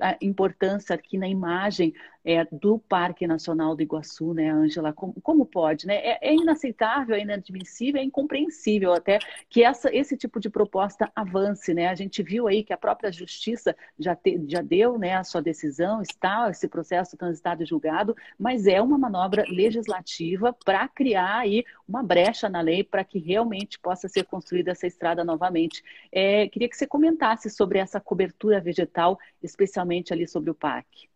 a 0.00 0.16
importância 0.22 0.94
aqui 0.94 1.18
na 1.18 1.28
imagem 1.28 1.92
é, 2.26 2.44
do 2.50 2.76
Parque 2.80 3.24
Nacional 3.24 3.76
do 3.76 3.82
Iguaçu, 3.82 4.34
né, 4.34 4.50
Ângela? 4.50 4.92
Como, 4.92 5.14
como, 5.22 5.46
pode, 5.46 5.86
né? 5.86 5.94
É, 5.94 6.30
é, 6.30 6.34
inaceitável, 6.34 7.14
é 7.14 7.20
inadmissível, 7.20 8.00
é 8.00 8.04
incompreensível 8.04 8.92
até 8.92 9.20
que 9.48 9.62
essa, 9.62 9.94
esse 9.94 10.16
tipo 10.16 10.40
de 10.40 10.50
proposta 10.50 11.08
avance, 11.14 11.72
né? 11.72 11.86
A 11.86 11.94
gente 11.94 12.24
viu 12.24 12.48
aí 12.48 12.64
que 12.64 12.72
a 12.72 12.76
própria 12.76 13.12
Justiça 13.12 13.76
já, 13.96 14.16
te, 14.16 14.42
já 14.48 14.60
deu 14.60 14.98
né, 14.98 15.14
a 15.14 15.22
sua 15.22 15.40
decisão, 15.40 16.02
está 16.02 16.50
esse 16.50 16.66
processo 16.66 17.16
transitado 17.16 17.62
e 17.62 17.66
julgado, 17.66 18.16
mas 18.36 18.66
é 18.66 18.82
uma 18.82 18.98
manobra 18.98 19.44
legislativa 19.48 20.52
para 20.64 20.88
criar 20.88 21.38
aí 21.38 21.64
uma 21.88 22.02
brecha 22.02 22.48
na 22.48 22.60
lei 22.60 22.82
para 22.82 23.04
que 23.04 23.20
realmente 23.20 23.78
possa 23.78 24.08
ser 24.08 24.24
construída 24.24 24.72
essa 24.72 24.86
estrada 24.88 25.22
novamente. 25.24 25.80
É, 26.10 26.48
queria 26.48 26.68
que 26.68 26.76
você 26.76 26.88
comentasse 26.88 27.48
sobre 27.48 27.78
essa 27.78 28.00
cobertura 28.00 28.60
vegetal, 28.60 29.16
especialmente 29.40 30.12
ali 30.12 30.26
sobre 30.26 30.50
o 30.50 30.54
parque. 30.54 31.08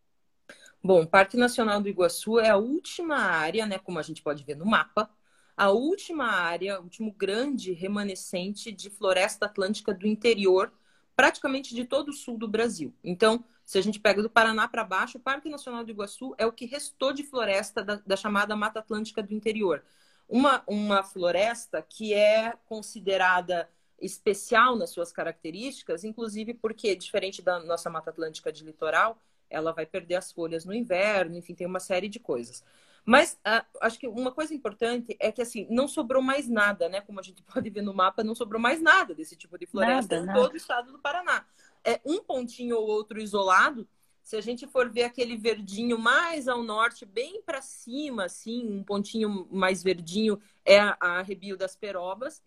Bom, 0.83 1.03
o 1.03 1.07
Parque 1.07 1.37
Nacional 1.37 1.81
do 1.81 1.89
Iguaçu 1.89 2.41
é 2.41 2.49
a 2.49 2.57
última 2.57 3.17
área, 3.17 3.67
né, 3.67 3.79
como 3.79 3.99
a 3.99 4.03
gente 4.03 4.23
pode 4.23 4.43
ver 4.45 4.57
no 4.57 4.65
mapa, 4.65 5.11
a 5.55 5.71
última 5.71 6.25
área, 6.25 6.81
o 6.81 6.85
último 6.85 7.13
grande 7.13 7.73
remanescente 7.73 8.73
de 8.73 8.89
floresta 8.89 9.45
atlântica 9.45 9.93
do 9.93 10.07
interior, 10.07 10.73
praticamente 11.15 11.75
de 11.75 11.85
todo 11.85 12.09
o 12.09 12.13
sul 12.15 12.39
do 12.39 12.49
Brasil. 12.49 12.95
Então, 13.05 13.45
se 13.63 13.77
a 13.77 13.83
gente 13.83 14.01
pega 14.01 14.23
do 14.23 14.31
Paraná 14.31 14.67
para 14.67 14.83
baixo, 14.83 15.19
o 15.19 15.21
Parque 15.21 15.51
Nacional 15.51 15.85
do 15.85 15.91
Iguaçu 15.91 16.35
é 16.39 16.47
o 16.47 16.53
que 16.53 16.65
restou 16.65 17.13
de 17.13 17.25
floresta 17.25 17.85
da, 17.85 17.97
da 17.97 18.17
chamada 18.17 18.57
Mata 18.57 18.79
Atlântica 18.79 19.23
do 19.23 19.35
interior. 19.35 19.85
Uma, 20.27 20.63
uma 20.67 21.03
floresta 21.03 21.83
que 21.83 22.15
é 22.15 22.55
considerada 22.65 23.69
especial 24.01 24.77
nas 24.77 24.89
suas 24.89 25.13
características, 25.13 26.05
inclusive 26.05 26.55
porque, 26.55 26.97
diferente 26.97 27.43
da 27.43 27.61
nossa 27.61 27.91
Mata 27.91 28.09
Atlântica 28.09 28.51
de 28.51 28.65
litoral, 28.65 29.19
ela 29.51 29.73
vai 29.73 29.85
perder 29.85 30.15
as 30.15 30.33
folhas 30.33 30.65
no 30.65 30.73
inverno, 30.73 31.37
enfim, 31.37 31.55
tem 31.55 31.67
uma 31.67 31.81
série 31.81 32.09
de 32.09 32.19
coisas. 32.19 32.65
Mas 33.05 33.35
uh, 33.47 33.67
acho 33.81 33.99
que 33.99 34.07
uma 34.07 34.31
coisa 34.31 34.55
importante 34.55 35.17
é 35.19 35.33
que 35.33 35.43
assim 35.43 35.67
não 35.71 35.89
sobrou 35.89 36.23
mais 36.23 36.49
nada, 36.49 36.89
né? 36.89 37.01
Como 37.01 37.19
a 37.19 37.23
gente 37.23 37.43
pode 37.53 37.69
ver 37.69 37.83
no 37.83 37.95
mapa, 37.95 38.23
não 38.23 38.35
sobrou 38.35 38.61
mais 38.61 38.81
nada 38.81 39.15
desse 39.15 39.37
tipo 39.37 39.59
de 39.59 39.67
floresta 39.67 40.17
nada, 40.17 40.25
em 40.25 40.27
nada. 40.27 40.41
todo 40.41 40.55
o 40.55 40.57
estado 40.57 40.93
do 40.93 40.99
Paraná. 40.99 41.45
É 41.85 42.01
um 42.05 42.23
pontinho 42.23 42.77
ou 42.77 42.87
outro 42.87 43.21
isolado. 43.21 43.89
Se 44.23 44.37
a 44.37 44.41
gente 44.41 44.67
for 44.67 44.91
ver 44.91 45.05
aquele 45.05 45.37
verdinho 45.37 45.99
mais 45.99 46.47
ao 46.47 46.63
norte, 46.63 47.05
bem 47.07 47.43
para 47.43 47.63
cima, 47.63 48.27
assim, 48.27 48.69
um 48.69 48.85
pontinho 48.85 49.49
mais 49.51 49.83
verdinho 49.83 50.39
é 50.65 50.79
a, 50.79 50.97
a 51.01 51.19
Arrebio 51.19 51.57
das 51.57 51.75
Perobas 51.75 52.43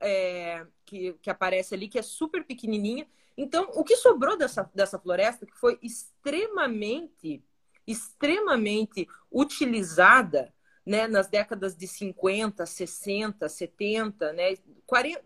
é, 0.00 0.66
que, 0.84 1.14
que 1.14 1.30
aparece 1.30 1.74
ali, 1.74 1.88
que 1.88 1.98
é 1.98 2.02
super 2.02 2.44
pequenininha. 2.44 3.06
Então, 3.36 3.70
o 3.74 3.84
que 3.84 3.96
sobrou 3.96 4.36
dessa, 4.36 4.70
dessa 4.74 4.98
floresta, 4.98 5.44
que 5.44 5.56
foi 5.58 5.78
extremamente, 5.82 7.44
extremamente 7.86 9.06
utilizada 9.30 10.54
né, 10.86 11.08
nas 11.08 11.26
décadas 11.26 11.76
de 11.76 11.86
50, 11.86 12.64
60, 12.64 13.48
70, 13.48 14.32
né, 14.32 14.54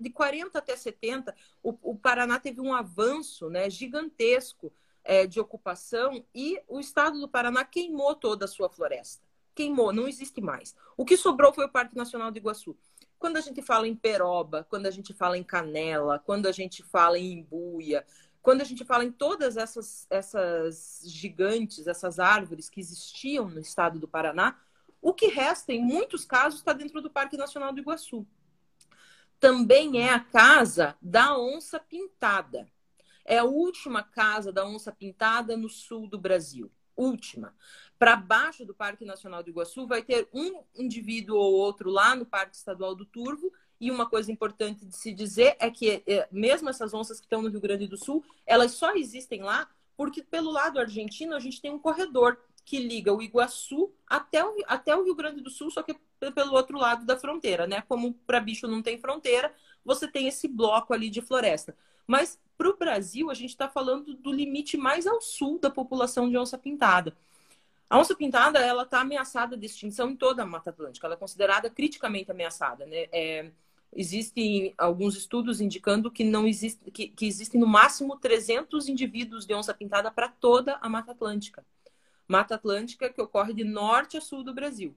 de 0.01 0.11
40 0.11 0.59
até 0.59 0.75
70, 0.75 1.35
o, 1.62 1.77
o 1.83 1.96
Paraná 1.96 2.40
teve 2.40 2.61
um 2.61 2.75
avanço 2.75 3.51
né, 3.51 3.68
gigantesco 3.68 4.73
é, 5.05 5.27
de 5.27 5.38
ocupação 5.38 6.25
e 6.35 6.61
o 6.66 6.81
estado 6.81 7.20
do 7.20 7.29
Paraná 7.29 7.64
queimou 7.64 8.14
toda 8.14 8.46
a 8.46 8.49
sua 8.49 8.70
floresta. 8.70 9.23
Queimou, 9.55 9.92
não 9.92 10.09
existe 10.09 10.40
mais. 10.40 10.75
O 10.96 11.05
que 11.05 11.16
sobrou 11.16 11.53
foi 11.53 11.66
o 11.66 11.70
Parque 11.70 11.96
Nacional 11.96 12.31
do 12.31 12.38
Iguaçu. 12.38 12.77
Quando 13.20 13.37
a 13.37 13.40
gente 13.42 13.61
fala 13.61 13.87
em 13.87 13.94
peroba, 13.94 14.66
quando 14.70 14.87
a 14.87 14.90
gente 14.90 15.12
fala 15.12 15.37
em 15.37 15.44
canela, 15.44 16.18
quando 16.18 16.46
a 16.46 16.52
gente 16.52 16.83
fala 16.83 17.18
em 17.18 17.35
embuia, 17.35 18.02
quando 18.40 18.62
a 18.62 18.64
gente 18.64 18.83
fala 18.83 19.04
em 19.04 19.12
todas 19.12 19.59
essas, 19.59 20.06
essas 20.09 21.02
gigantes, 21.04 21.87
essas 21.87 22.18
árvores 22.18 22.70
que 22.70 22.80
existiam 22.80 23.46
no 23.46 23.61
estado 23.61 23.98
do 23.98 24.09
Paraná, 24.09 24.59
o 25.02 25.12
que 25.12 25.26
resta, 25.26 25.70
em 25.70 25.85
muitos 25.85 26.24
casos, 26.24 26.61
está 26.61 26.72
dentro 26.72 27.02
do 27.02 27.11
Parque 27.11 27.37
Nacional 27.37 27.74
do 27.74 27.80
Iguaçu. 27.80 28.26
Também 29.38 30.00
é 30.00 30.14
a 30.14 30.20
casa 30.20 30.96
da 31.00 31.37
onça 31.37 31.78
pintada. 31.78 32.66
É 33.22 33.37
a 33.37 33.44
última 33.44 34.02
casa 34.02 34.50
da 34.50 34.66
onça 34.66 34.90
pintada 34.90 35.59
no 35.59 35.68
sul 35.68 36.09
do 36.09 36.18
Brasil. 36.18 36.72
Última 36.96 37.54
para 38.00 38.16
baixo 38.16 38.64
do 38.64 38.72
Parque 38.72 39.04
Nacional 39.04 39.42
do 39.42 39.50
Iguaçu, 39.50 39.86
vai 39.86 40.02
ter 40.02 40.26
um 40.32 40.62
indivíduo 40.74 41.36
ou 41.36 41.52
outro 41.52 41.90
lá 41.90 42.16
no 42.16 42.24
Parque 42.24 42.56
Estadual 42.56 42.94
do 42.94 43.04
Turvo. 43.04 43.52
E 43.78 43.90
uma 43.90 44.08
coisa 44.08 44.32
importante 44.32 44.86
de 44.86 44.96
se 44.96 45.12
dizer 45.12 45.54
é 45.60 45.70
que, 45.70 46.02
é, 46.06 46.26
mesmo 46.32 46.70
essas 46.70 46.94
onças 46.94 47.20
que 47.20 47.26
estão 47.26 47.42
no 47.42 47.50
Rio 47.50 47.60
Grande 47.60 47.86
do 47.86 47.98
Sul, 47.98 48.24
elas 48.46 48.72
só 48.72 48.94
existem 48.94 49.42
lá 49.42 49.68
porque, 49.98 50.22
pelo 50.22 50.50
lado 50.50 50.80
argentino, 50.80 51.34
a 51.34 51.38
gente 51.38 51.60
tem 51.60 51.70
um 51.70 51.78
corredor 51.78 52.38
que 52.64 52.78
liga 52.78 53.12
o 53.12 53.20
Iguaçu 53.20 53.92
até 54.06 54.42
o, 54.42 54.56
até 54.66 54.96
o 54.96 55.04
Rio 55.04 55.14
Grande 55.14 55.42
do 55.42 55.50
Sul, 55.50 55.70
só 55.70 55.82
que 55.82 55.94
pelo 56.34 56.54
outro 56.54 56.78
lado 56.78 57.04
da 57.04 57.18
fronteira, 57.18 57.66
né? 57.66 57.82
Como 57.86 58.14
para 58.26 58.40
bicho 58.40 58.66
não 58.66 58.80
tem 58.80 58.96
fronteira, 58.96 59.54
você 59.84 60.08
tem 60.08 60.26
esse 60.26 60.48
bloco 60.48 60.94
ali 60.94 61.10
de 61.10 61.20
floresta. 61.20 61.76
Mas 62.06 62.38
para 62.56 62.70
o 62.70 62.76
Brasil, 62.78 63.30
a 63.30 63.34
gente 63.34 63.50
está 63.50 63.68
falando 63.68 64.14
do 64.14 64.32
limite 64.32 64.78
mais 64.78 65.06
ao 65.06 65.20
sul 65.20 65.58
da 65.58 65.68
população 65.68 66.30
de 66.30 66.38
onça 66.38 66.56
pintada. 66.56 67.14
A 67.90 67.98
onça 67.98 68.14
pintada 68.14 68.61
ela 68.61 68.85
está 68.85 69.00
ameaçada 69.00 69.57
de 69.57 69.66
extinção 69.66 70.11
em 70.11 70.16
toda 70.16 70.44
a 70.44 70.46
Mata 70.46 70.70
Atlântica. 70.70 71.09
Ela 71.09 71.14
é 71.14 71.18
considerada 71.18 71.68
criticamente 71.68 72.31
ameaçada. 72.31 72.87
Né? 72.87 73.09
É, 73.11 73.50
existem 73.92 74.72
alguns 74.79 75.16
estudos 75.16 75.61
indicando 75.61 76.09
que 76.09 76.22
não 76.22 76.46
existe, 76.46 76.88
que, 76.92 77.09
que 77.09 77.26
existem 77.26 77.61
no 77.61 77.66
máximo 77.66 78.16
300 78.16 78.88
indivíduos 78.88 79.44
de 79.44 79.53
onça 79.55 79.74
pintada 79.74 80.09
para 80.09 80.29
toda 80.29 80.79
a 80.81 80.88
Mata 80.88 81.11
Atlântica. 81.11 81.66
Mata 82.29 82.55
Atlântica 82.55 83.12
que 83.12 83.20
ocorre 83.20 83.53
de 83.53 83.64
norte 83.64 84.16
a 84.16 84.20
sul 84.20 84.44
do 84.44 84.55
Brasil. 84.55 84.96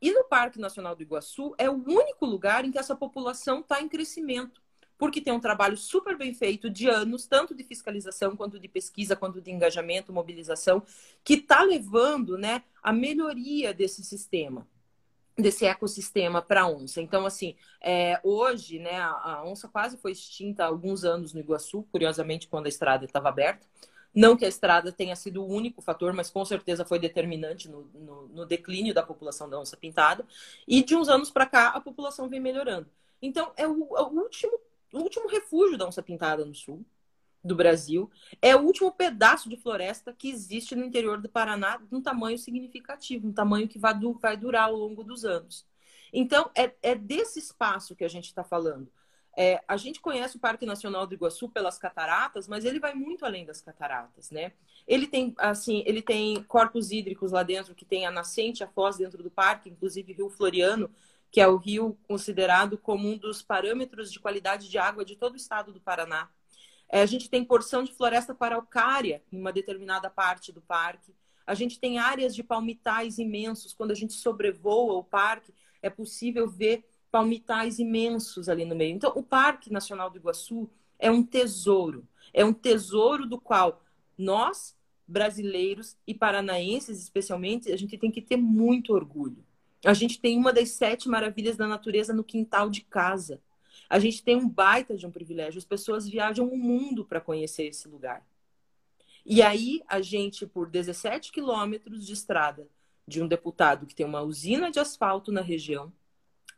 E 0.00 0.12
no 0.12 0.22
Parque 0.22 0.60
Nacional 0.60 0.94
do 0.94 1.02
Iguaçu 1.02 1.52
é 1.58 1.68
o 1.68 1.82
único 1.84 2.24
lugar 2.24 2.64
em 2.64 2.70
que 2.70 2.78
essa 2.78 2.94
população 2.94 3.58
está 3.58 3.82
em 3.82 3.88
crescimento 3.88 4.62
porque 5.00 5.18
tem 5.18 5.32
um 5.32 5.40
trabalho 5.40 5.78
super 5.78 6.14
bem 6.14 6.34
feito 6.34 6.68
de 6.68 6.86
anos, 6.86 7.26
tanto 7.26 7.54
de 7.54 7.64
fiscalização, 7.64 8.36
quanto 8.36 8.60
de 8.60 8.68
pesquisa, 8.68 9.16
quanto 9.16 9.40
de 9.40 9.50
engajamento, 9.50 10.12
mobilização, 10.12 10.82
que 11.24 11.34
está 11.34 11.62
levando 11.62 12.36
né, 12.36 12.62
a 12.82 12.92
melhoria 12.92 13.72
desse 13.72 14.04
sistema 14.04 14.68
desse 15.38 15.64
ecossistema 15.64 16.42
para 16.42 16.62
a 16.62 16.68
onça. 16.68 17.00
Então, 17.00 17.24
assim, 17.24 17.56
é, 17.80 18.20
hoje, 18.22 18.78
né, 18.78 19.00
a, 19.00 19.42
onça 19.42 19.68
quase 19.68 19.96
foi 19.96 20.12
extinta 20.12 20.64
há 20.64 20.66
alguns 20.66 21.02
anos 21.02 21.32
no 21.32 21.40
Iguaçu, 21.40 21.82
curiosamente, 21.90 22.46
quando 22.46 22.66
a 22.66 22.68
estrada 22.68 23.06
estava 23.06 23.30
aberta. 23.30 23.66
Não 24.14 24.36
que 24.36 24.44
a 24.44 24.48
estrada 24.48 24.92
tenha 24.92 25.16
sido 25.16 25.42
o 25.42 25.48
único 25.48 25.80
fator, 25.80 26.12
mas 26.12 26.28
com 26.28 26.44
certeza 26.44 26.84
foi 26.84 26.98
determinante 26.98 27.70
no, 27.70 27.88
no, 27.94 28.28
no 28.28 28.44
declínio 28.44 28.92
da 28.92 29.02
população 29.02 29.48
da 29.48 29.58
onça 29.58 29.78
pintada. 29.78 30.26
E 30.68 30.82
de 30.82 30.94
uns 30.94 31.08
anos 31.08 31.30
para 31.30 31.46
cá, 31.46 31.68
a 31.68 31.80
população 31.80 32.28
vem 32.28 32.40
melhorando. 32.40 32.90
Então, 33.22 33.50
é 33.56 33.66
o, 33.66 33.96
é 33.96 34.02
o 34.02 34.08
último 34.08 34.60
o 34.92 34.98
último 34.98 35.28
refúgio 35.28 35.78
da 35.78 35.86
onça 35.86 36.02
pintada 36.02 36.44
no 36.44 36.54
sul 36.54 36.84
do 37.42 37.54
Brasil. 37.54 38.10
É 38.40 38.54
o 38.54 38.60
último 38.60 38.92
pedaço 38.92 39.48
de 39.48 39.56
floresta 39.56 40.12
que 40.12 40.30
existe 40.30 40.74
no 40.74 40.84
interior 40.84 41.20
do 41.20 41.28
Paraná 41.28 41.78
de 41.78 41.94
um 41.94 42.02
tamanho 42.02 42.38
significativo, 42.38 43.28
um 43.28 43.32
tamanho 43.32 43.66
que 43.66 43.78
vai, 43.78 43.94
vai 44.20 44.36
durar 44.36 44.64
ao 44.64 44.76
longo 44.76 45.02
dos 45.02 45.24
anos. 45.24 45.66
Então, 46.12 46.50
é, 46.54 46.72
é 46.82 46.94
desse 46.94 47.38
espaço 47.38 47.94
que 47.94 48.04
a 48.04 48.08
gente 48.08 48.26
está 48.26 48.44
falando. 48.44 48.90
É, 49.36 49.62
a 49.66 49.76
gente 49.76 50.00
conhece 50.00 50.36
o 50.36 50.40
Parque 50.40 50.66
Nacional 50.66 51.06
do 51.06 51.14
Iguaçu 51.14 51.48
pelas 51.48 51.78
cataratas, 51.78 52.48
mas 52.48 52.64
ele 52.64 52.80
vai 52.80 52.94
muito 52.94 53.24
além 53.24 53.44
das 53.44 53.60
cataratas, 53.60 54.30
né? 54.30 54.52
Ele 54.86 55.06
tem, 55.06 55.32
assim, 55.38 55.84
ele 55.86 56.02
tem 56.02 56.42
corpos 56.44 56.90
hídricos 56.90 57.30
lá 57.30 57.44
dentro, 57.44 57.74
que 57.74 57.84
tem 57.84 58.06
a 58.06 58.10
nascente, 58.10 58.64
a 58.64 58.66
foz 58.66 58.96
dentro 58.96 59.22
do 59.22 59.30
parque, 59.30 59.70
inclusive 59.70 60.12
Rio 60.12 60.28
Floriano, 60.28 60.90
que 61.30 61.40
é 61.40 61.46
o 61.46 61.56
rio 61.56 61.96
considerado 62.08 62.76
como 62.76 63.08
um 63.08 63.16
dos 63.16 63.42
parâmetros 63.42 64.10
de 64.10 64.18
qualidade 64.18 64.68
de 64.68 64.78
água 64.78 65.04
de 65.04 65.16
todo 65.16 65.34
o 65.34 65.36
estado 65.36 65.72
do 65.72 65.80
Paraná. 65.80 66.28
É, 66.88 67.02
a 67.02 67.06
gente 67.06 67.30
tem 67.30 67.44
porção 67.44 67.84
de 67.84 67.94
floresta 67.94 68.34
paraucária 68.34 69.22
em 69.32 69.38
uma 69.38 69.52
determinada 69.52 70.10
parte 70.10 70.50
do 70.50 70.60
parque. 70.60 71.14
A 71.46 71.54
gente 71.54 71.78
tem 71.78 71.98
áreas 71.98 72.34
de 72.34 72.42
palmitais 72.42 73.18
imensos. 73.18 73.72
Quando 73.72 73.92
a 73.92 73.94
gente 73.94 74.12
sobrevoa 74.12 74.94
o 74.94 75.04
parque, 75.04 75.54
é 75.80 75.88
possível 75.88 76.48
ver 76.48 76.84
palmitais 77.10 77.78
imensos 77.78 78.48
ali 78.48 78.64
no 78.64 78.74
meio. 78.74 78.94
Então, 78.94 79.12
o 79.14 79.22
Parque 79.22 79.72
Nacional 79.72 80.10
do 80.10 80.18
Iguaçu 80.18 80.68
é 80.98 81.10
um 81.10 81.22
tesouro. 81.22 82.06
É 82.32 82.44
um 82.44 82.52
tesouro 82.52 83.26
do 83.26 83.40
qual 83.40 83.82
nós, 84.16 84.76
brasileiros 85.06 85.96
e 86.06 86.14
paranaenses 86.14 87.00
especialmente, 87.00 87.72
a 87.72 87.76
gente 87.76 87.98
tem 87.98 88.10
que 88.10 88.22
ter 88.22 88.36
muito 88.36 88.92
orgulho. 88.92 89.44
A 89.84 89.94
gente 89.94 90.20
tem 90.20 90.36
uma 90.36 90.52
das 90.52 90.70
sete 90.70 91.08
maravilhas 91.08 91.56
da 91.56 91.66
natureza 91.66 92.12
no 92.12 92.24
quintal 92.24 92.68
de 92.68 92.82
casa. 92.82 93.40
A 93.88 93.98
gente 93.98 94.22
tem 94.22 94.36
um 94.36 94.48
baita 94.48 94.96
de 94.96 95.06
um 95.06 95.10
privilégio. 95.10 95.58
As 95.58 95.64
pessoas 95.64 96.08
viajam 96.08 96.46
o 96.46 96.56
mundo 96.56 97.04
para 97.04 97.20
conhecer 97.20 97.64
esse 97.64 97.88
lugar. 97.88 98.24
E 99.24 99.42
aí, 99.42 99.82
a 99.86 100.00
gente, 100.00 100.46
por 100.46 100.68
17 100.68 101.32
quilômetros 101.32 102.06
de 102.06 102.12
estrada 102.12 102.68
de 103.06 103.22
um 103.22 103.28
deputado 103.28 103.86
que 103.86 103.94
tem 103.94 104.06
uma 104.06 104.22
usina 104.22 104.70
de 104.70 104.78
asfalto 104.78 105.32
na 105.32 105.40
região, 105.40 105.92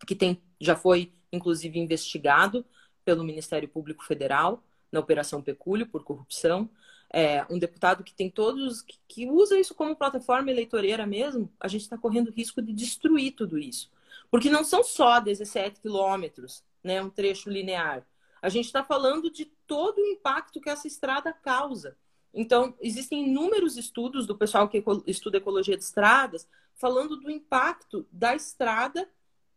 que 0.06 0.14
tem, 0.14 0.40
já 0.60 0.76
foi, 0.76 1.12
inclusive, 1.32 1.78
investigado 1.78 2.64
pelo 3.04 3.24
Ministério 3.24 3.68
Público 3.68 4.04
Federal 4.04 4.62
na 4.90 5.00
Operação 5.00 5.42
Pecúlio 5.42 5.86
por 5.86 6.04
corrupção, 6.04 6.68
é, 7.12 7.44
um 7.50 7.58
deputado 7.58 8.02
que 8.02 8.14
tem 8.14 8.30
todos, 8.30 8.80
que, 8.80 8.98
que 9.06 9.30
usa 9.30 9.58
isso 9.60 9.74
como 9.74 9.94
plataforma 9.94 10.50
eleitoreira 10.50 11.06
mesmo, 11.06 11.52
a 11.60 11.68
gente 11.68 11.82
está 11.82 11.98
correndo 11.98 12.32
risco 12.32 12.62
de 12.62 12.72
destruir 12.72 13.32
tudo 13.32 13.58
isso. 13.58 13.90
Porque 14.30 14.48
não 14.48 14.64
são 14.64 14.82
só 14.82 15.20
17 15.20 15.80
quilômetros, 15.80 16.64
né, 16.82 17.02
um 17.02 17.10
trecho 17.10 17.50
linear. 17.50 18.06
A 18.40 18.48
gente 18.48 18.64
está 18.64 18.82
falando 18.82 19.30
de 19.30 19.44
todo 19.66 19.98
o 19.98 20.06
impacto 20.06 20.60
que 20.60 20.70
essa 20.70 20.86
estrada 20.86 21.32
causa. 21.32 21.96
Então, 22.32 22.74
existem 22.80 23.28
inúmeros 23.28 23.76
estudos 23.76 24.26
do 24.26 24.36
pessoal 24.36 24.68
que 24.68 24.82
estuda 25.06 25.36
ecologia 25.36 25.76
de 25.76 25.84
estradas 25.84 26.48
falando 26.74 27.16
do 27.16 27.30
impacto 27.30 28.06
da 28.10 28.34
estrada 28.34 29.06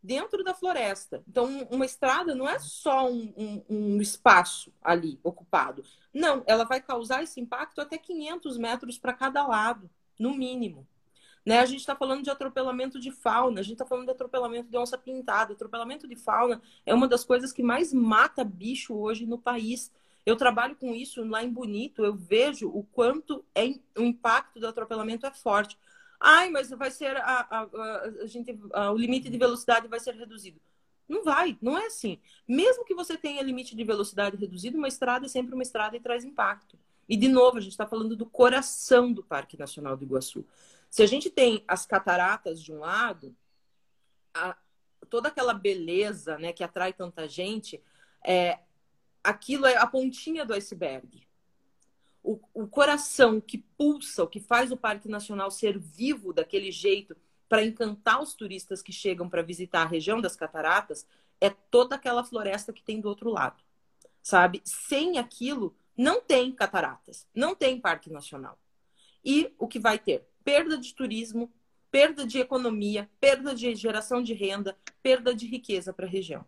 dentro 0.06 0.44
da 0.44 0.54
floresta. 0.54 1.24
Então, 1.28 1.68
uma 1.72 1.86
estrada 1.86 2.36
não 2.36 2.48
é 2.48 2.60
só 2.60 3.10
um, 3.10 3.34
um, 3.36 3.64
um, 3.68 4.02
espaço 4.02 4.72
ali 4.82 5.20
ocupado. 5.24 5.84
Não, 6.14 6.44
ela 6.46 6.64
vai 6.64 6.80
causar 6.80 7.24
esse 7.24 7.42
impacto 7.42 7.82
até 7.82 7.98
500 7.98 8.58
metros 8.58 8.98
para 9.00 9.14
cada 9.14 9.46
lado, 9.46 9.90
no 10.20 10.36
mínimo. 10.36 10.88
Né? 11.44 11.60
A 11.60 11.66
gente 11.66 11.80
está 11.80 11.96
falando 11.96 12.24
de 12.24 12.30
atropelamento 12.30 13.00
de 13.00 13.12
fauna, 13.12 13.60
a 13.60 13.64
gente 13.64 13.74
está 13.74 13.86
falando 13.86 14.06
de 14.06 14.12
atropelamento 14.12 14.70
de 14.70 14.78
onça 14.78 14.98
pintada. 14.98 15.54
Atropelamento 15.54 16.08
de 16.08 16.16
fauna 16.16 16.62
é 16.86 16.94
uma 16.94 17.08
das 17.08 17.24
coisas 17.24 17.52
que 17.52 17.64
mais 17.64 17.92
mata 17.92 18.44
bicho 18.44 18.96
hoje 18.96 19.26
no 19.26 19.40
país. 19.40 19.92
Eu 20.24 20.36
trabalho 20.36 20.76
com 20.76 20.94
isso 20.94 21.24
lá 21.24 21.44
em 21.44 21.50
Bonito, 21.50 22.04
eu 22.04 22.16
vejo 22.16 22.68
o 22.70 22.84
quanto 22.84 23.44
é, 23.54 23.66
o 23.98 24.02
impacto 24.02 24.60
do 24.60 24.68
atropelamento 24.68 25.26
é 25.26 25.32
forte. 25.32 25.78
Ai, 26.28 26.50
mas 26.50 26.72
vai 26.72 26.90
ser 26.90 27.16
a, 27.18 27.22
a, 27.24 27.62
a, 27.62 28.02
a 28.24 28.26
gente, 28.26 28.60
o 28.92 28.98
limite 28.98 29.30
de 29.30 29.38
velocidade 29.38 29.88
vai 29.88 30.00
ser 30.00 30.16
reduzido. 30.16 30.60
Não 31.08 31.24
vai, 31.24 31.56
não 31.62 31.78
é 31.78 31.86
assim. 31.86 32.20
Mesmo 32.48 32.84
que 32.84 32.96
você 32.96 33.16
tenha 33.16 33.44
limite 33.44 33.76
de 33.76 33.84
velocidade 33.84 34.36
reduzido, 34.36 34.76
uma 34.76 34.88
estrada 34.88 35.28
é 35.28 35.30
sempre 35.30 35.54
uma 35.54 35.62
estrada 35.62 35.96
e 35.96 36.00
traz 36.00 36.26
impacto. 36.26 36.80
E, 37.08 37.16
de 37.16 37.28
novo, 37.28 37.60
a 37.60 37.62
gente 37.62 37.74
está 37.74 37.86
falando 37.86 38.16
do 38.16 38.26
coração 38.26 39.14
do 39.14 39.24
Parque 39.24 39.56
Nacional 39.56 39.96
do 39.96 40.04
Iguaçu. 40.04 40.44
Se 40.90 41.04
a 41.04 41.06
gente 41.06 41.30
tem 41.30 41.64
as 41.68 41.86
cataratas 41.86 42.60
de 42.60 42.74
um 42.74 42.80
lado, 42.80 43.36
a, 44.34 44.58
toda 45.12 45.28
aquela 45.28 45.54
beleza 45.54 46.40
né, 46.40 46.52
que 46.52 46.64
atrai 46.64 46.92
tanta 46.92 47.28
gente, 47.28 47.80
é, 48.26 48.58
aquilo 49.24 49.68
é 49.68 49.78
a 49.78 49.86
pontinha 49.86 50.44
do 50.44 50.56
iceberg 50.56 51.25
o, 52.26 52.40
o 52.54 52.68
coração 52.68 53.40
que 53.40 53.60
pulsa, 53.78 54.24
o 54.24 54.28
que 54.28 54.40
faz 54.40 54.72
o 54.72 54.78
Parque 54.78 55.08
Nacional 55.08 55.52
ser 55.52 55.78
vivo 55.78 56.34
daquele 56.34 56.72
jeito 56.72 57.16
para 57.48 57.64
encantar 57.64 58.20
os 58.20 58.34
turistas 58.34 58.82
que 58.82 58.92
chegam 58.92 59.30
para 59.30 59.44
visitar 59.44 59.84
a 59.84 59.88
região 59.88 60.20
das 60.20 60.36
cataratas 60.36 61.06
é 61.40 61.52
toda 61.52 61.96
aquela 61.96 62.24
floresta 62.24 62.74
que 62.74 62.82
tem 62.82 63.00
do 63.00 63.08
outro 63.08 63.30
lado. 63.30 63.64
Sabe? 64.24 64.62
Sem 64.66 65.20
aquilo, 65.20 65.76
não 65.96 66.20
tem 66.20 66.52
cataratas, 66.52 67.28
não 67.34 67.54
tem 67.54 67.80
Parque 67.80 68.10
Nacional. 68.10 68.58
E 69.24 69.54
o 69.60 69.68
que 69.68 69.78
vai 69.78 70.00
ter? 70.00 70.28
Perda 70.44 70.80
de 70.80 70.96
turismo, 70.96 71.54
perda 71.92 72.26
de 72.26 72.40
economia, 72.40 73.08
perda 73.20 73.54
de 73.54 73.76
geração 73.76 74.24
de 74.24 74.34
renda, 74.34 74.76
perda 75.04 75.34
de 75.36 75.46
riqueza 75.46 75.94
para 75.94 76.08
a 76.08 76.10
região. 76.10 76.44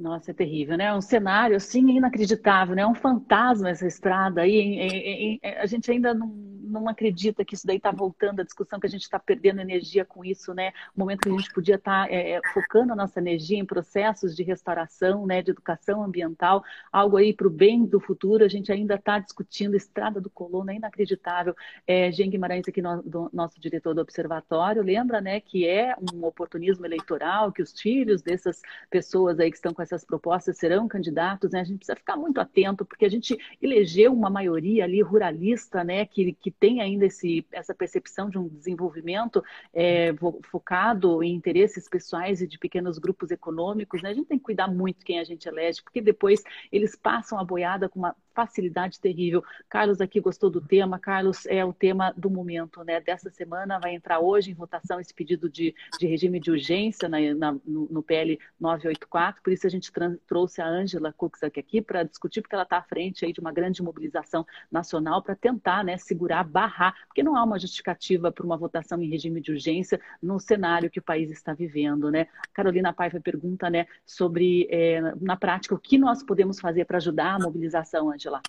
Nossa, 0.00 0.30
é 0.30 0.34
terrível, 0.34 0.78
né? 0.78 0.84
É 0.84 0.94
um 0.94 1.00
cenário 1.02 1.54
assim 1.56 1.90
inacreditável, 1.90 2.74
né? 2.74 2.80
É 2.82 2.86
um 2.86 2.94
fantasma 2.94 3.68
essa 3.68 3.86
estrada 3.86 4.40
aí. 4.40 5.38
a 5.58 5.66
gente 5.66 5.90
ainda 5.90 6.14
não, 6.14 6.28
não 6.70 6.88
acredita 6.88 7.44
que 7.44 7.54
isso 7.54 7.66
daí 7.66 7.76
está 7.76 7.90
voltando, 7.90 8.40
a 8.40 8.44
discussão 8.44 8.78
que 8.78 8.86
a 8.86 8.90
gente 8.90 9.02
está 9.02 9.18
perdendo 9.18 9.60
energia 9.60 10.04
com 10.04 10.24
isso, 10.24 10.54
né? 10.54 10.72
O 10.96 11.00
momento 11.00 11.20
que 11.20 11.28
a 11.28 11.32
gente 11.32 11.52
podia 11.52 11.74
estar 11.74 12.06
tá, 12.06 12.12
é, 12.12 12.32
é, 12.32 12.40
focando 12.54 12.92
a 12.92 12.96
nossa 12.96 13.18
energia 13.18 13.58
em 13.58 13.64
processos 13.64 14.34
de 14.34 14.42
restauração, 14.42 15.26
né? 15.26 15.42
De 15.42 15.50
educação 15.50 16.02
ambiental, 16.02 16.62
algo 16.92 17.16
aí 17.16 17.32
para 17.32 17.46
o 17.46 17.50
bem 17.50 17.84
do 17.84 18.00
futuro, 18.00 18.44
a 18.44 18.48
gente 18.48 18.72
ainda 18.72 18.94
está 18.94 19.18
discutindo 19.18 19.76
estrada 19.76 20.20
do 20.20 20.30
colono, 20.30 20.70
é 20.70 20.76
inacreditável. 20.76 21.54
É, 21.86 22.10
Jean 22.12 22.28
Guimarães 22.28 22.68
aqui, 22.68 22.80
no, 22.80 23.02
do, 23.02 23.30
nosso 23.32 23.60
diretor 23.60 23.94
do 23.94 24.00
observatório, 24.00 24.82
lembra, 24.82 25.20
né? 25.20 25.40
Que 25.40 25.66
é 25.66 25.94
um 26.12 26.24
oportunismo 26.24 26.86
eleitoral, 26.86 27.52
que 27.52 27.62
os 27.62 27.78
filhos 27.78 28.22
dessas 28.22 28.60
pessoas 28.88 29.40
aí 29.40 29.50
que 29.50 29.56
estão 29.56 29.74
com 29.74 29.82
essas 29.82 30.04
propostas 30.04 30.58
serão 30.58 30.86
candidatos, 30.86 31.50
né? 31.50 31.60
A 31.60 31.64
gente 31.64 31.78
precisa 31.78 31.96
ficar 31.96 32.16
muito 32.16 32.40
atento, 32.40 32.84
porque 32.84 33.04
a 33.04 33.10
gente 33.10 33.36
elegeu 33.60 34.12
uma 34.12 34.30
maioria 34.30 34.84
ali 34.84 35.00
ruralista, 35.02 35.82
né? 35.82 36.06
Que, 36.06 36.32
que 36.32 36.50
tem 36.60 36.80
ainda 36.82 37.06
esse, 37.06 37.44
essa 37.50 37.74
percepção 37.74 38.28
de 38.28 38.38
um 38.38 38.46
desenvolvimento 38.46 39.42
é, 39.72 40.14
focado 40.44 41.22
em 41.22 41.34
interesses 41.34 41.88
pessoais 41.88 42.42
e 42.42 42.46
de 42.46 42.58
pequenos 42.58 42.98
grupos 42.98 43.30
econômicos, 43.30 44.02
né? 44.02 44.10
A 44.10 44.14
gente 44.14 44.28
tem 44.28 44.38
que 44.38 44.44
cuidar 44.44 44.68
muito 44.68 45.04
quem 45.04 45.18
a 45.18 45.24
gente 45.24 45.48
elege, 45.48 45.82
porque 45.82 46.02
depois 46.02 46.42
eles 46.70 46.94
passam 46.94 47.38
a 47.38 47.44
boiada 47.44 47.88
com 47.88 47.98
uma 47.98 48.14
facilidade 48.34 49.00
terrível. 49.00 49.42
Carlos 49.68 50.00
aqui 50.00 50.20
gostou 50.20 50.50
do 50.50 50.60
tema. 50.60 50.98
Carlos 50.98 51.46
é 51.46 51.64
o 51.64 51.72
tema 51.72 52.12
do 52.16 52.30
momento, 52.30 52.82
né? 52.84 53.00
Dessa 53.00 53.30
semana 53.30 53.78
vai 53.78 53.94
entrar 53.94 54.20
hoje 54.20 54.50
em 54.50 54.54
votação 54.54 55.00
esse 55.00 55.12
pedido 55.12 55.48
de, 55.48 55.74
de 55.98 56.06
regime 56.06 56.40
de 56.40 56.50
urgência 56.50 57.08
na, 57.08 57.18
na, 57.34 57.52
no, 57.64 57.88
no, 57.90 58.02
PL 58.02 58.38
984. 58.58 59.42
Por 59.42 59.52
isso 59.52 59.66
a 59.66 59.70
gente 59.70 59.90
trouxe 60.26 60.60
a 60.60 60.66
Ângela 60.66 61.12
Cuxac 61.12 61.58
aqui 61.58 61.80
para 61.80 62.02
discutir, 62.02 62.40
porque 62.40 62.54
ela 62.54 62.64
está 62.64 62.78
à 62.78 62.82
frente 62.82 63.24
aí 63.24 63.32
de 63.32 63.40
uma 63.40 63.52
grande 63.52 63.82
mobilização 63.82 64.46
nacional 64.70 65.22
para 65.22 65.34
tentar, 65.34 65.84
né, 65.84 65.96
segurar, 65.96 66.44
barrar, 66.44 66.94
porque 67.06 67.22
não 67.22 67.36
há 67.36 67.44
uma 67.44 67.58
justificativa 67.58 68.30
para 68.32 68.44
uma 68.44 68.56
votação 68.56 69.02
em 69.02 69.08
regime 69.08 69.40
de 69.40 69.52
urgência 69.52 70.00
no 70.22 70.38
cenário 70.38 70.90
que 70.90 70.98
o 70.98 71.02
país 71.02 71.30
está 71.30 71.52
vivendo, 71.52 72.10
né? 72.10 72.26
Carolina 72.52 72.92
Paiva 72.92 73.20
pergunta, 73.20 73.68
né, 73.70 73.86
sobre 74.04 74.66
é, 74.70 75.00
na 75.20 75.36
prática 75.36 75.74
o 75.74 75.78
que 75.78 75.98
nós 75.98 76.22
podemos 76.22 76.60
fazer 76.60 76.84
para 76.84 76.98
ajudar 76.98 77.34
a 77.34 77.38
mobilização, 77.38 78.10
lá? 78.28 78.42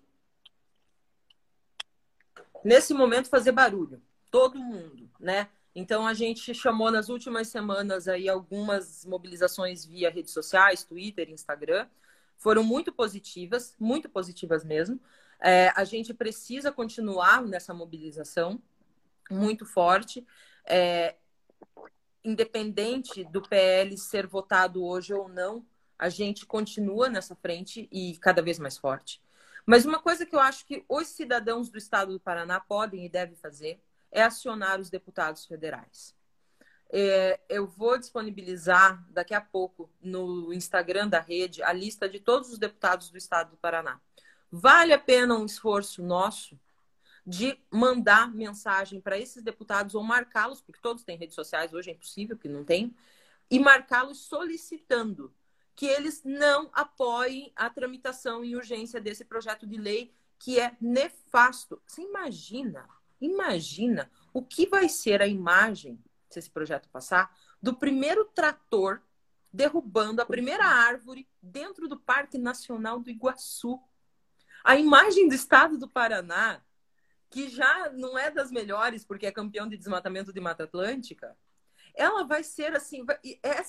Nesse 2.64 2.94
momento, 2.94 3.30
fazer 3.30 3.52
barulho. 3.52 4.02
Todo 4.30 4.60
mundo, 4.60 5.10
né? 5.20 5.50
Então, 5.74 6.06
a 6.06 6.14
gente 6.14 6.54
chamou 6.54 6.92
nas 6.92 7.10
últimas 7.10 7.48
semanas 7.48 8.08
aí 8.08 8.28
algumas 8.28 9.06
mobilizações 9.06 9.86
via 9.86 10.10
redes 10.10 10.34
sociais, 10.34 10.84
Twitter, 10.84 11.30
Instagram. 11.30 11.88
Foram 12.38 12.64
muito 12.64 12.92
positivas, 12.92 13.76
muito 13.80 14.10
positivas 14.10 14.64
mesmo. 14.64 15.00
É, 15.40 15.72
a 15.76 15.84
gente 15.84 16.14
precisa 16.14 16.72
continuar 16.72 17.42
nessa 17.42 17.74
mobilização 17.74 18.62
muito 19.30 19.66
forte. 19.66 20.26
É, 20.66 21.16
independente 22.24 23.24
do 23.24 23.42
PL 23.42 23.98
ser 23.98 24.28
votado 24.28 24.84
hoje 24.84 25.14
ou 25.14 25.28
não, 25.28 25.66
a 25.98 26.10
gente 26.10 26.46
continua 26.46 27.10
nessa 27.10 27.36
frente 27.36 27.88
e 27.92 28.18
cada 28.18 28.42
vez 28.42 28.60
mais 28.60 28.78
forte. 28.78 29.22
Mas 29.72 29.86
uma 29.86 30.00
coisa 30.00 30.26
que 30.26 30.36
eu 30.36 30.40
acho 30.42 30.66
que 30.66 30.84
os 30.90 31.08
cidadãos 31.08 31.70
do 31.70 31.78
estado 31.78 32.12
do 32.12 32.20
Paraná 32.20 32.60
podem 32.60 33.06
e 33.06 33.10
devem 33.10 33.38
fazer 33.38 33.82
é 34.12 34.22
acionar 34.22 34.82
os 34.82 34.90
deputados 34.90 35.46
federais. 35.46 36.14
É, 36.90 37.40
eu 37.48 37.66
vou 37.66 37.98
disponibilizar 37.98 39.02
daqui 39.12 39.34
a 39.34 39.40
pouco 39.40 39.90
no 40.02 40.52
Instagram 40.52 41.08
da 41.08 41.22
rede 41.22 41.64
a 41.64 41.72
lista 41.72 42.10
de 42.10 42.20
todos 42.20 42.52
os 42.52 42.58
deputados 42.58 43.10
do 43.10 43.18
estado 43.18 43.52
do 43.52 43.56
Paraná. 43.56 43.98
Vale 44.52 44.92
a 44.92 45.00
pena 45.00 45.38
um 45.38 45.46
esforço 45.46 46.04
nosso 46.04 46.60
de 47.26 47.58
mandar 47.72 48.30
mensagem 48.30 49.00
para 49.00 49.18
esses 49.18 49.42
deputados 49.42 49.96
ou 49.96 50.04
marcá-los, 50.04 50.60
porque 50.60 50.82
todos 50.82 51.06
têm 51.06 51.18
redes 51.18 51.36
sociais, 51.36 51.74
hoje 51.74 51.92
é 51.92 51.94
impossível 51.94 52.38
que 52.38 52.50
não 52.50 52.66
tem, 52.66 52.94
e 53.50 53.58
marcá-los 53.58 54.18
solicitando 54.18 55.34
que 55.82 55.88
eles 55.88 56.22
não 56.24 56.70
apoiem 56.74 57.52
a 57.56 57.68
tramitação 57.68 58.46
em 58.46 58.56
urgência 58.56 59.02
desse 59.02 59.26
projeto 59.26 59.66
de 59.66 59.78
lei 59.78 60.14
que 60.38 60.60
é 60.60 60.78
nefasto. 60.80 61.82
Você 61.88 62.04
imagina, 62.04 62.88
imagina 63.20 64.08
o 64.32 64.44
que 64.44 64.68
vai 64.68 64.88
ser 64.88 65.24
a 65.24 65.26
imagem, 65.26 66.00
se 66.30 66.38
esse 66.38 66.52
projeto 66.52 66.88
passar, 66.90 67.36
do 67.60 67.74
primeiro 67.76 68.26
trator 68.26 69.02
derrubando 69.52 70.22
a 70.22 70.26
primeira 70.28 70.66
árvore 70.66 71.28
dentro 71.42 71.88
do 71.88 72.00
Parque 72.00 72.38
Nacional 72.38 73.00
do 73.00 73.10
Iguaçu. 73.10 73.82
A 74.64 74.76
imagem 74.76 75.28
do 75.28 75.34
estado 75.34 75.80
do 75.80 75.90
Paraná, 75.90 76.62
que 77.28 77.50
já 77.50 77.90
não 77.90 78.16
é 78.20 78.30
das 78.30 78.52
melhores 78.52 79.04
porque 79.04 79.26
é 79.26 79.32
campeão 79.32 79.68
de 79.68 79.78
desmatamento 79.78 80.32
de 80.32 80.40
Mata 80.40 80.66
Atlântica, 80.66 81.36
ela 81.94 82.24
vai 82.24 82.44
ser 82.44 82.76
assim, 82.76 83.06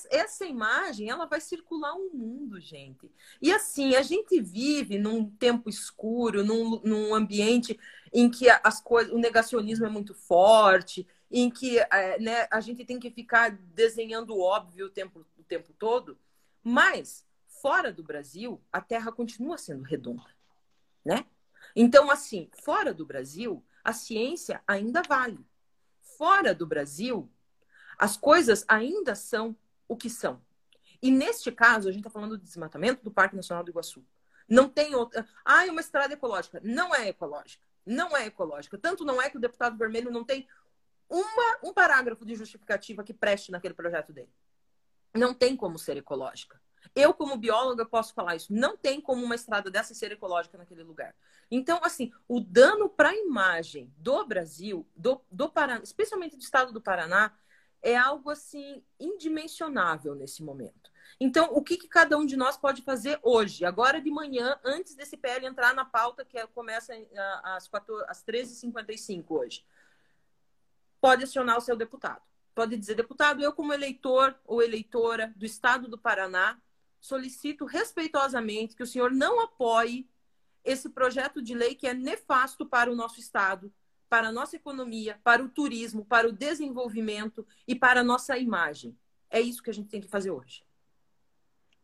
essa 0.09 0.45
imagem, 0.45 1.09
ela 1.09 1.25
vai 1.25 1.41
circular 1.41 1.93
o 1.93 2.07
um 2.07 2.17
mundo, 2.17 2.59
gente. 2.59 3.11
E 3.41 3.51
assim, 3.51 3.95
a 3.95 4.01
gente 4.01 4.39
vive 4.41 4.97
num 4.97 5.29
tempo 5.29 5.69
escuro, 5.69 6.43
num, 6.43 6.81
num 6.83 7.13
ambiente 7.13 7.79
em 8.11 8.29
que 8.29 8.47
as 8.49 8.81
coisas, 8.81 9.13
o 9.13 9.17
negacionismo 9.17 9.85
é 9.85 9.89
muito 9.89 10.13
forte, 10.13 11.07
em 11.31 11.49
que 11.49 11.79
é, 11.79 12.19
né, 12.19 12.47
a 12.51 12.61
gente 12.61 12.85
tem 12.85 12.99
que 12.99 13.09
ficar 13.09 13.51
desenhando 13.51 14.35
o 14.35 14.41
óbvio 14.41 14.85
o 14.85 14.89
tempo, 14.89 15.25
o 15.37 15.43
tempo 15.43 15.73
todo. 15.73 16.17
Mas, 16.63 17.25
fora 17.47 17.91
do 17.91 18.03
Brasil, 18.03 18.61
a 18.71 18.79
Terra 18.79 19.11
continua 19.11 19.57
sendo 19.57 19.83
redonda, 19.83 20.29
né? 21.03 21.25
Então, 21.75 22.11
assim, 22.11 22.49
fora 22.63 22.93
do 22.93 23.05
Brasil, 23.05 23.63
a 23.83 23.93
ciência 23.93 24.61
ainda 24.67 25.01
vale. 25.01 25.39
Fora 26.01 26.53
do 26.53 26.67
Brasil, 26.67 27.29
as 27.97 28.17
coisas 28.17 28.65
ainda 28.67 29.15
são 29.15 29.55
o 29.87 29.95
que 29.95 30.09
são. 30.09 30.41
E 31.01 31.11
neste 31.11 31.51
caso, 31.51 31.89
a 31.89 31.91
gente 31.91 32.01
está 32.01 32.09
falando 32.09 32.37
de 32.37 32.45
desmatamento 32.45 33.03
do 33.03 33.11
Parque 33.11 33.35
Nacional 33.35 33.63
do 33.63 33.71
Iguaçu. 33.71 34.05
Não 34.47 34.69
tem 34.69 34.95
outra. 34.95 35.27
Ah, 35.43 35.65
é 35.65 35.71
uma 35.71 35.81
estrada 35.81 36.13
ecológica. 36.13 36.61
Não 36.63 36.93
é 36.93 37.09
ecológica. 37.09 37.63
Não 37.85 38.15
é 38.15 38.25
ecológica. 38.25 38.77
Tanto 38.77 39.03
não 39.03 39.21
é 39.21 39.29
que 39.29 39.37
o 39.37 39.41
deputado 39.41 39.77
vermelho 39.77 40.11
não 40.11 40.23
tem 40.23 40.47
uma, 41.09 41.57
um 41.63 41.73
parágrafo 41.73 42.25
de 42.25 42.35
justificativa 42.35 43.03
que 43.03 43.13
preste 43.13 43.51
naquele 43.51 43.73
projeto 43.73 44.13
dele. 44.13 44.31
Não 45.13 45.33
tem 45.33 45.55
como 45.55 45.77
ser 45.77 45.97
ecológica. 45.97 46.59
Eu, 46.95 47.13
como 47.13 47.37
bióloga, 47.37 47.85
posso 47.85 48.13
falar 48.13 48.35
isso. 48.35 48.53
Não 48.53 48.77
tem 48.77 48.99
como 48.99 49.23
uma 49.23 49.35
estrada 49.35 49.69
dessa 49.69 49.93
ser 49.93 50.11
ecológica 50.11 50.57
naquele 50.57 50.83
lugar. 50.83 51.15
Então, 51.49 51.79
assim, 51.83 52.11
o 52.27 52.39
dano 52.39 52.89
para 52.89 53.09
a 53.09 53.15
imagem 53.15 53.93
do 53.97 54.25
Brasil, 54.25 54.87
do, 54.95 55.21
do 55.31 55.49
Paraná, 55.49 55.83
especialmente 55.83 56.35
do 56.35 56.41
estado 56.41 56.71
do 56.71 56.81
Paraná, 56.81 57.33
é 57.83 57.97
algo 57.97 58.31
assim 58.31 58.81
indimensionável 58.97 60.15
nesse 60.15 60.41
momento. 60.41 60.91
Então, 61.19 61.49
o 61.51 61.61
que, 61.61 61.77
que, 61.77 61.87
cada 61.87 62.17
um 62.17 62.25
de 62.25 62.35
nós 62.35 62.57
pode 62.57 62.81
fazer 62.81 63.19
hoje, 63.21 63.65
agora 63.65 64.01
de 64.01 64.09
manhã, 64.09 64.57
antes 64.63 64.95
desse 64.95 65.17
PL 65.17 65.45
entrar 65.45 65.75
na 65.75 65.85
pauta, 65.85 66.25
que 66.25 66.37
é, 66.37 66.47
começa 66.47 66.93
às, 67.43 67.69
às 68.07 68.23
13h55 68.23 69.25
hoje? 69.29 69.65
Pode 70.99 71.25
acionar 71.25 71.57
o 71.57 71.61
seu 71.61 71.75
deputado. 71.75 72.21
Pode 72.55 72.77
dizer, 72.77 72.95
deputado, 72.95 73.43
eu, 73.43 73.51
como 73.51 73.73
eleitor 73.73 74.35
ou 74.45 74.61
eleitora 74.61 75.33
do 75.35 75.45
estado 75.45 75.87
do 75.87 75.97
Paraná, 75.97 76.57
solicito 76.99 77.65
respeitosamente 77.65 78.75
que 78.75 78.83
o 78.83 78.87
senhor 78.87 79.11
não 79.11 79.41
apoie 79.41 80.07
esse 80.63 80.89
projeto 80.89 81.41
de 81.41 81.53
lei 81.53 81.75
que 81.75 81.87
é 81.87 81.93
nefasto 81.93 82.65
para 82.65 82.91
o 82.91 82.95
nosso 82.95 83.19
estado, 83.19 83.73
para 84.13 84.27
a 84.27 84.31
nossa 84.31 84.55
economia, 84.55 85.17
para 85.23 85.43
o 85.43 85.49
turismo, 85.49 86.05
para 86.05 86.29
o 86.29 86.31
desenvolvimento 86.31 87.43
e 87.67 87.73
para 87.73 88.01
a 88.01 88.03
nossa 88.03 88.37
imagem. 88.37 88.95
É 89.27 89.41
isso 89.41 89.63
que 89.63 89.71
a 89.71 89.73
gente 89.73 89.89
tem 89.89 89.99
que 89.99 90.07
fazer 90.07 90.29
hoje. 90.29 90.63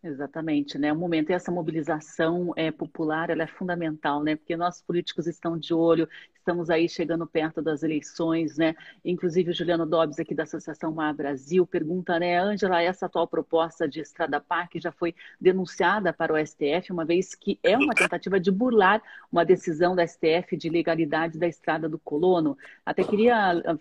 Exatamente, 0.03 0.77
né? 0.77 0.93
O 0.93 0.95
momento 0.95 1.31
e 1.31 1.33
essa 1.33 1.51
mobilização 1.51 2.53
é, 2.55 2.69
popular 2.69 3.31
ela 3.31 3.41
é 3.41 3.47
fundamental, 3.47 4.23
né? 4.23 4.35
Porque 4.35 4.55
nossos 4.55 4.83
políticos 4.83 5.25
estão 5.25 5.57
de 5.57 5.73
olho, 5.73 6.07
estamos 6.49 6.71
aí 6.71 6.89
chegando 6.89 7.27
perto 7.27 7.61
das 7.61 7.83
eleições, 7.83 8.57
né? 8.57 8.75
Inclusive 9.05 9.51
o 9.51 9.53
Juliano 9.53 9.85
Dobbs 9.85 10.19
aqui 10.19 10.33
da 10.33 10.43
Associação 10.43 10.91
Mar 10.91 11.13
Brasil 11.13 11.63
pergunta, 11.65 12.17
né, 12.17 12.39
Ângela, 12.39 12.81
essa 12.81 13.05
atual 13.05 13.27
proposta 13.27 13.87
de 13.87 13.99
Estrada 13.99 14.41
Parque 14.41 14.79
já 14.79 14.91
foi 14.91 15.13
denunciada 15.39 16.11
para 16.11 16.33
o 16.33 16.37
STF, 16.43 16.91
uma 16.91 17.05
vez 17.05 17.35
que 17.35 17.59
é 17.61 17.77
uma 17.77 17.93
tentativa 17.93 18.39
de 18.39 18.49
burlar 18.49 18.99
uma 19.31 19.45
decisão 19.45 19.95
da 19.95 20.05
STF 20.07 20.57
de 20.57 20.69
legalidade 20.69 21.37
da 21.37 21.47
Estrada 21.47 21.87
do 21.87 21.99
Colono. 21.99 22.57
Até 22.83 23.03
queria 23.03 23.51
ah, 23.51 23.77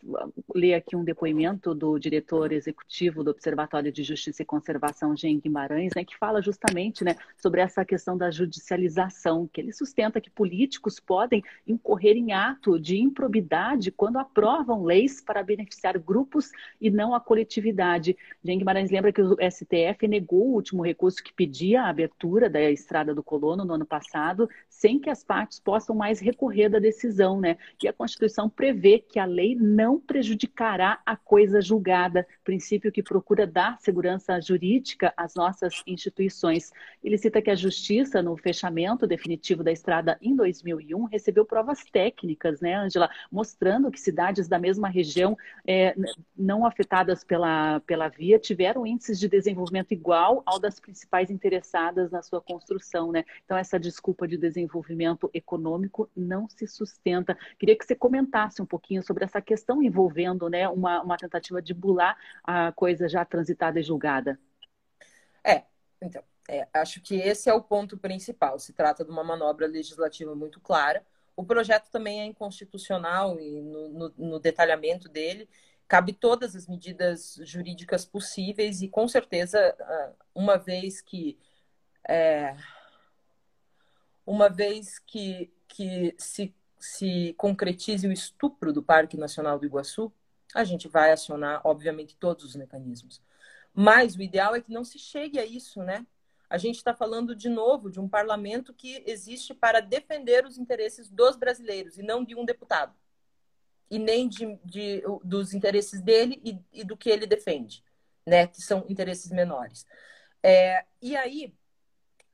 ler 0.54 0.74
aqui 0.74 0.94
um 0.94 1.04
depoimento 1.04 1.74
do 1.74 1.98
diretor 1.98 2.52
executivo 2.52 3.24
do 3.24 3.30
Observatório 3.30 3.90
de 3.90 4.02
Justiça 4.02 4.42
e 4.42 4.44
Conservação, 4.44 5.16
Jean 5.16 5.38
Guimarães, 5.38 5.92
né, 5.96 6.04
que 6.04 6.18
fala 6.18 6.42
justamente, 6.42 7.02
né, 7.02 7.16
sobre 7.38 7.62
essa 7.62 7.82
questão 7.82 8.16
da 8.18 8.30
judicialização, 8.30 9.48
que 9.50 9.60
ele 9.60 9.72
sustenta 9.72 10.20
que 10.20 10.28
políticos 10.28 11.00
podem 11.00 11.42
incorrer 11.66 12.16
em 12.16 12.32
atos 12.32 12.57
ato 12.58 12.78
de 12.78 12.98
improbidade 12.98 13.92
quando 13.92 14.18
aprovam 14.18 14.82
leis 14.82 15.20
para 15.20 15.42
beneficiar 15.42 15.98
grupos 15.98 16.50
e 16.80 16.90
não 16.90 17.14
a 17.14 17.20
coletividade. 17.20 18.16
Jean 18.44 18.58
Guimarães 18.58 18.90
lembra 18.90 19.12
que 19.12 19.22
o 19.22 19.36
STF 19.40 20.08
negou 20.08 20.48
o 20.48 20.54
último 20.54 20.84
recurso 20.84 21.22
que 21.22 21.32
pedia 21.32 21.82
a 21.82 21.88
abertura 21.88 22.50
da 22.50 22.60
Estrada 22.70 23.14
do 23.14 23.22
Colono 23.22 23.64
no 23.64 23.74
ano 23.74 23.86
passado, 23.86 24.48
sem 24.68 24.98
que 24.98 25.08
as 25.08 25.22
partes 25.22 25.60
possam 25.60 25.94
mais 25.94 26.18
recorrer 26.18 26.68
da 26.68 26.78
decisão, 26.78 27.40
né? 27.40 27.56
E 27.82 27.86
a 27.86 27.92
Constituição 27.92 28.48
prevê 28.48 28.98
que 28.98 29.18
a 29.18 29.24
lei 29.24 29.54
não 29.54 30.00
prejudicará 30.00 31.00
a 31.06 31.16
coisa 31.16 31.60
julgada, 31.60 32.26
princípio 32.42 32.90
que 32.90 33.02
procura 33.02 33.46
dar 33.46 33.78
segurança 33.78 34.40
jurídica 34.40 35.12
às 35.16 35.34
nossas 35.34 35.82
instituições. 35.86 36.72
Ele 37.02 37.16
cita 37.16 37.40
que 37.40 37.50
a 37.50 37.54
Justiça, 37.54 38.20
no 38.22 38.36
fechamento 38.36 39.06
definitivo 39.06 39.62
da 39.62 39.70
estrada 39.70 40.18
em 40.20 40.34
2001, 40.34 41.04
recebeu 41.04 41.44
provas 41.44 41.84
técnicas 41.84 42.47
né, 42.60 42.74
Angela, 42.74 43.10
mostrando 43.30 43.90
que 43.90 44.00
cidades 44.00 44.48
da 44.48 44.58
mesma 44.58 44.88
região 44.88 45.36
é, 45.66 45.94
não 46.36 46.64
afetadas 46.64 47.22
pela, 47.24 47.80
pela 47.80 48.08
via 48.08 48.38
tiveram 48.38 48.86
índices 48.86 49.18
de 49.18 49.28
desenvolvimento 49.28 49.92
igual 49.92 50.42
ao 50.46 50.58
das 50.58 50.80
principais 50.80 51.30
interessadas 51.30 52.10
na 52.10 52.22
sua 52.22 52.40
construção, 52.40 53.12
né? 53.12 53.24
Então 53.44 53.56
essa 53.56 53.78
desculpa 53.78 54.26
de 54.26 54.36
desenvolvimento 54.36 55.30
econômico 55.32 56.10
não 56.16 56.48
se 56.48 56.66
sustenta. 56.66 57.36
Queria 57.58 57.76
que 57.76 57.84
você 57.84 57.94
comentasse 57.94 58.62
um 58.62 58.66
pouquinho 58.66 59.02
sobre 59.02 59.24
essa 59.24 59.40
questão 59.40 59.82
envolvendo, 59.82 60.48
né, 60.48 60.68
uma, 60.68 61.02
uma 61.02 61.16
tentativa 61.16 61.60
de 61.60 61.74
bular 61.74 62.16
a 62.44 62.72
coisa 62.72 63.08
já 63.08 63.24
transitada 63.24 63.80
e 63.80 63.82
julgada. 63.82 64.38
É, 65.44 65.64
então, 66.00 66.22
é, 66.48 66.66
acho 66.72 67.00
que 67.00 67.16
esse 67.16 67.50
é 67.50 67.54
o 67.54 67.62
ponto 67.62 67.98
principal. 67.98 68.58
Se 68.58 68.72
trata 68.72 69.04
de 69.04 69.10
uma 69.10 69.22
manobra 69.22 69.66
legislativa 69.66 70.34
muito 70.34 70.60
clara 70.60 71.04
o 71.38 71.44
projeto 71.44 71.88
também 71.88 72.20
é 72.20 72.24
inconstitucional 72.24 73.38
e 73.38 73.60
no, 73.60 73.88
no, 73.90 74.14
no 74.18 74.40
detalhamento 74.40 75.08
dele 75.08 75.48
cabe 75.86 76.12
todas 76.12 76.56
as 76.56 76.66
medidas 76.66 77.38
jurídicas 77.44 78.04
possíveis 78.04 78.82
e 78.82 78.88
com 78.88 79.06
certeza 79.06 79.72
ah, 79.80 80.12
uma 80.34 80.56
vez 80.56 81.00
que 81.00 81.38
é, 82.08 82.56
uma 84.26 84.48
vez 84.48 84.98
que, 84.98 85.48
que 85.68 86.12
se, 86.18 86.52
se 86.76 87.34
concretize 87.38 88.08
o 88.08 88.12
estupro 88.12 88.72
do 88.72 88.82
Parque 88.82 89.16
Nacional 89.16 89.60
do 89.60 89.66
Iguaçu, 89.66 90.12
a 90.52 90.64
gente 90.64 90.88
vai 90.88 91.12
acionar, 91.12 91.60
obviamente, 91.62 92.16
todos 92.16 92.44
os 92.44 92.56
mecanismos. 92.56 93.22
Mas 93.72 94.16
o 94.16 94.22
ideal 94.22 94.56
é 94.56 94.60
que 94.60 94.72
não 94.72 94.82
se 94.82 94.98
chegue 94.98 95.38
a 95.38 95.46
isso, 95.46 95.84
né? 95.84 96.04
A 96.48 96.56
gente 96.56 96.76
está 96.76 96.94
falando 96.94 97.36
de 97.36 97.48
novo 97.48 97.90
de 97.90 98.00
um 98.00 98.08
parlamento 98.08 98.72
que 98.72 99.02
existe 99.06 99.52
para 99.52 99.80
defender 99.80 100.46
os 100.46 100.56
interesses 100.56 101.08
dos 101.08 101.36
brasileiros 101.36 101.98
e 101.98 102.02
não 102.02 102.24
de 102.24 102.34
um 102.34 102.44
deputado. 102.44 102.94
E 103.90 103.98
nem 103.98 104.28
de, 104.28 104.58
de 104.64 105.02
dos 105.24 105.52
interesses 105.54 106.00
dele 106.00 106.40
e, 106.44 106.80
e, 106.80 106.84
do 106.84 106.96
que 106.96 107.08
ele 107.08 107.26
defende, 107.26 107.84
né? 108.26 108.46
que 108.46 108.60
são 108.62 108.84
interesses 108.88 109.30
menores. 109.30 109.86
É, 110.42 110.84
e 111.00 111.16
aí, 111.16 111.54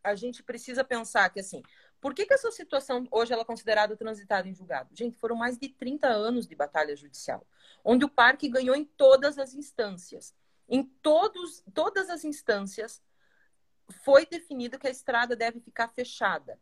a 0.03 0.15
gente 0.15 0.43
precisa 0.43 0.85
pensar 0.85 1.31
que, 1.31 1.41
assim, 1.41 1.63
por 2.01 2.13
que, 2.13 2.27
que 2.27 2.35
essa 2.35 2.51
situação 2.51 3.09
hoje 3.11 3.33
ela 3.33 3.43
é 3.43 3.47
considerada 3.47 3.97
transitada 3.97 4.47
em 4.47 4.55
julgado? 4.55 4.91
Gente, 4.95 5.17
foram 5.17 5.35
mais 5.35 5.57
de 5.57 5.71
30 5.71 6.07
anos 6.07 6.47
de 6.47 6.55
batalha 6.55 6.95
judicial, 6.95 7.47
onde 7.83 8.05
o 8.05 8.11
parque 8.11 8.49
ganhou 8.49 8.77
em 8.77 8.85
todas 8.85 9.39
as 9.39 9.55
instâncias. 9.55 10.35
Em 10.69 10.83
todos, 10.83 11.65
todas 11.73 12.11
as 12.11 12.23
instâncias, 12.25 13.03
foi 14.03 14.27
definido 14.27 14.79
que 14.79 14.87
a 14.87 14.91
estrada 14.91 15.37
deve 15.37 15.61
ficar 15.61 15.89
fechada. 15.89 16.59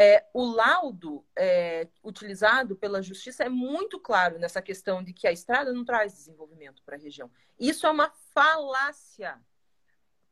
É, 0.00 0.24
o 0.32 0.44
laudo 0.44 1.26
é, 1.36 1.88
utilizado 2.04 2.76
pela 2.76 3.02
justiça 3.02 3.42
é 3.42 3.48
muito 3.48 3.98
claro 3.98 4.38
nessa 4.38 4.62
questão 4.62 5.02
de 5.02 5.12
que 5.12 5.26
a 5.26 5.32
estrada 5.32 5.72
não 5.72 5.84
traz 5.84 6.12
desenvolvimento 6.14 6.82
para 6.84 6.96
a 6.96 7.00
região. 7.00 7.28
Isso 7.58 7.84
é 7.84 7.90
uma 7.90 8.12
falácia. 8.32 9.40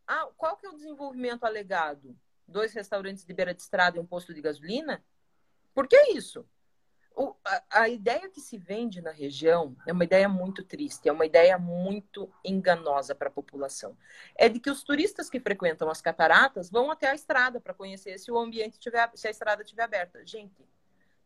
Ah, 0.06 0.28
qual 0.36 0.56
que 0.56 0.66
é 0.66 0.70
o 0.70 0.76
desenvolvimento 0.76 1.42
alegado? 1.42 2.16
Dois 2.46 2.72
restaurantes 2.72 3.24
de 3.24 3.34
beira 3.34 3.52
de 3.52 3.60
estrada 3.60 3.96
e 3.96 4.00
um 4.00 4.06
posto 4.06 4.32
de 4.32 4.40
gasolina? 4.40 5.04
Por 5.74 5.88
que 5.88 5.96
isso? 6.12 6.48
O, 7.16 7.34
a, 7.42 7.62
a, 7.70 7.88
ideia 7.88 8.28
que 8.28 8.42
se 8.42 8.58
vende 8.58 9.00
na 9.00 9.10
região 9.10 9.74
é 9.86 9.92
uma 9.92 10.04
ideia 10.04 10.28
muito 10.28 10.62
triste, 10.62 11.08
é 11.08 11.12
uma 11.12 11.24
ideia 11.24 11.58
muito 11.58 12.30
enganosa 12.44 13.14
para 13.14 13.28
a 13.28 13.32
população. 13.32 13.96
É 14.36 14.50
de 14.50 14.60
que 14.60 14.70
os 14.70 14.82
turistas 14.82 15.30
que 15.30 15.40
frequentam 15.40 15.88
as 15.88 16.02
cataratas 16.02 16.70
vão 16.70 16.90
até 16.90 17.08
a 17.08 17.14
estrada 17.14 17.58
para 17.58 17.72
conhecer 17.72 18.18
se 18.18 18.30
o 18.30 18.38
ambiente 18.38 18.78
tiver, 18.78 19.10
se 19.14 19.26
a 19.26 19.30
estrada 19.30 19.62
estiver 19.62 19.84
aberta. 19.84 20.24
Gente, 20.26 20.62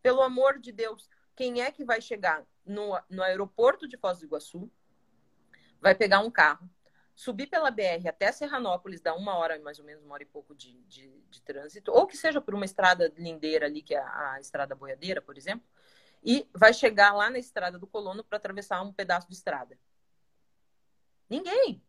pelo 0.00 0.22
amor 0.22 0.61
de 0.61 0.70
Deus, 0.70 1.09
quem 1.35 1.61
é 1.61 1.72
que 1.72 1.85
vai 1.85 2.00
chegar 2.00 2.46
no, 2.64 2.96
no 3.11 3.22
aeroporto 3.24 3.88
de 3.88 3.96
Foz 3.96 4.20
do 4.20 4.26
Iguaçu, 4.26 4.70
vai 5.81 5.94
pegar 5.94 6.20
um 6.20 6.31
carro, 6.31 6.70
subir 7.21 7.49
pela 7.49 7.71
BR 7.71 8.09
até 8.09 8.33
Serranópolis 8.33 9.03
dá 9.03 9.15
uma 9.15 9.37
hora, 9.37 9.59
mais 9.59 9.79
ou 9.79 9.85
menos, 9.85 10.03
uma 10.03 10.15
hora 10.15 10.23
e 10.23 10.27
pouco 10.27 10.55
de, 10.55 10.83
de, 10.85 11.23
de 11.29 11.43
trânsito, 11.43 11.93
ou 11.93 12.07
que 12.07 12.17
seja 12.17 12.41
por 12.41 12.55
uma 12.55 12.65
estrada 12.65 13.13
lindeira 13.15 13.67
ali, 13.67 13.83
que 13.83 13.95
é 13.95 13.99
a, 13.99 14.33
a 14.33 14.41
estrada 14.41 14.75
boiadeira, 14.75 15.21
por 15.21 15.37
exemplo, 15.37 15.69
e 16.25 16.49
vai 16.55 16.73
chegar 16.73 17.13
lá 17.13 17.29
na 17.29 17.39
estrada 17.39 17.79
do 17.79 17.87
Colono 17.87 18.25
para 18.25 18.39
atravessar 18.39 18.81
um 18.81 18.91
pedaço 18.91 19.29
de 19.29 19.35
estrada. 19.35 19.79
Ninguém. 21.29 21.85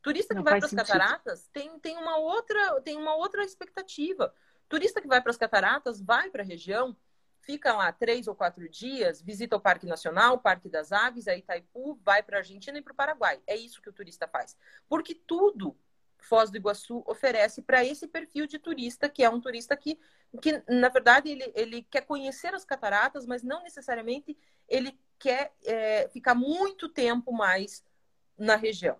Turista 0.00 0.34
que 0.34 0.40
vai 0.40 0.56
para 0.58 0.66
as 0.66 0.72
cataratas 0.72 1.46
tem, 1.48 1.78
tem, 1.78 1.98
uma 1.98 2.16
outra, 2.16 2.80
tem 2.80 2.96
uma 2.96 3.14
outra 3.14 3.44
expectativa. 3.44 4.34
Turista 4.66 5.02
que 5.02 5.08
vai 5.08 5.20
para 5.20 5.30
as 5.30 5.36
cataratas 5.36 6.00
vai 6.00 6.30
para 6.30 6.42
a 6.42 6.46
região, 6.46 6.96
fica 7.40 7.72
lá 7.72 7.92
três 7.92 8.26
ou 8.26 8.34
quatro 8.34 8.68
dias, 8.68 9.20
visita 9.20 9.56
o 9.56 9.60
Parque 9.60 9.86
Nacional, 9.86 10.34
o 10.34 10.38
Parque 10.38 10.68
das 10.68 10.92
Aves, 10.92 11.26
a 11.26 11.36
Itaipu, 11.36 11.98
vai 12.04 12.22
para 12.22 12.36
a 12.36 12.40
Argentina 12.40 12.78
e 12.78 12.82
para 12.82 12.92
o 12.92 12.96
Paraguai. 12.96 13.40
É 13.46 13.56
isso 13.56 13.80
que 13.82 13.88
o 13.88 13.92
turista 13.92 14.28
faz. 14.28 14.56
Porque 14.88 15.14
tudo 15.14 15.76
Foz 16.22 16.50
do 16.50 16.56
Iguaçu 16.56 17.02
oferece 17.06 17.62
para 17.62 17.84
esse 17.84 18.06
perfil 18.06 18.46
de 18.46 18.58
turista, 18.58 19.08
que 19.08 19.24
é 19.24 19.30
um 19.30 19.40
turista 19.40 19.76
que, 19.76 19.98
que 20.40 20.62
na 20.68 20.88
verdade, 20.88 21.30
ele, 21.30 21.50
ele 21.54 21.82
quer 21.82 22.02
conhecer 22.02 22.54
as 22.54 22.64
cataratas, 22.64 23.26
mas 23.26 23.42
não 23.42 23.62
necessariamente 23.62 24.36
ele 24.68 24.98
quer 25.18 25.52
é, 25.64 26.08
ficar 26.08 26.34
muito 26.34 26.88
tempo 26.88 27.32
mais 27.32 27.84
na 28.36 28.56
região. 28.56 28.96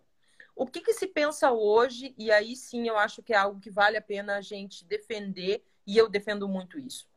O 0.56 0.66
que, 0.66 0.80
que 0.80 0.92
se 0.92 1.06
pensa 1.06 1.50
hoje, 1.52 2.14
e 2.18 2.30
aí 2.30 2.54
sim 2.54 2.88
eu 2.88 2.98
acho 2.98 3.22
que 3.22 3.32
é 3.32 3.36
algo 3.36 3.60
que 3.60 3.70
vale 3.70 3.96
a 3.96 4.02
pena 4.02 4.36
a 4.36 4.40
gente 4.40 4.84
defender, 4.84 5.64
e 5.86 5.96
eu 5.96 6.08
defendo 6.08 6.48
muito 6.48 6.78
isso. 6.78 7.08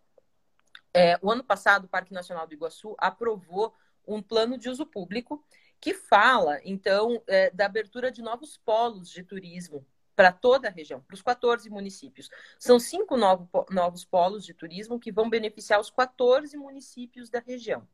É, 0.93 1.17
o 1.21 1.31
ano 1.31 1.43
passado, 1.43 1.85
o 1.85 1.89
Parque 1.89 2.13
Nacional 2.13 2.45
do 2.45 2.53
Iguaçu 2.53 2.95
aprovou 2.97 3.73
um 4.07 4.21
plano 4.21 4.57
de 4.57 4.69
uso 4.69 4.85
público 4.85 5.43
que 5.79 5.93
fala, 5.93 6.59
então, 6.63 7.21
é, 7.27 7.49
da 7.51 7.65
abertura 7.65 8.11
de 8.11 8.21
novos 8.21 8.57
polos 8.57 9.09
de 9.09 9.23
turismo 9.23 9.85
para 10.15 10.31
toda 10.31 10.67
a 10.67 10.71
região, 10.71 11.01
para 11.01 11.15
os 11.15 11.21
14 11.21 11.69
municípios. 11.69 12.29
São 12.59 12.79
cinco 12.79 13.17
novo, 13.17 13.49
novos 13.69 14.05
polos 14.05 14.45
de 14.45 14.53
turismo 14.53 14.99
que 14.99 15.11
vão 15.11 15.29
beneficiar 15.29 15.79
os 15.79 15.89
14 15.89 16.55
municípios 16.55 17.29
da 17.29 17.39
região. 17.39 17.87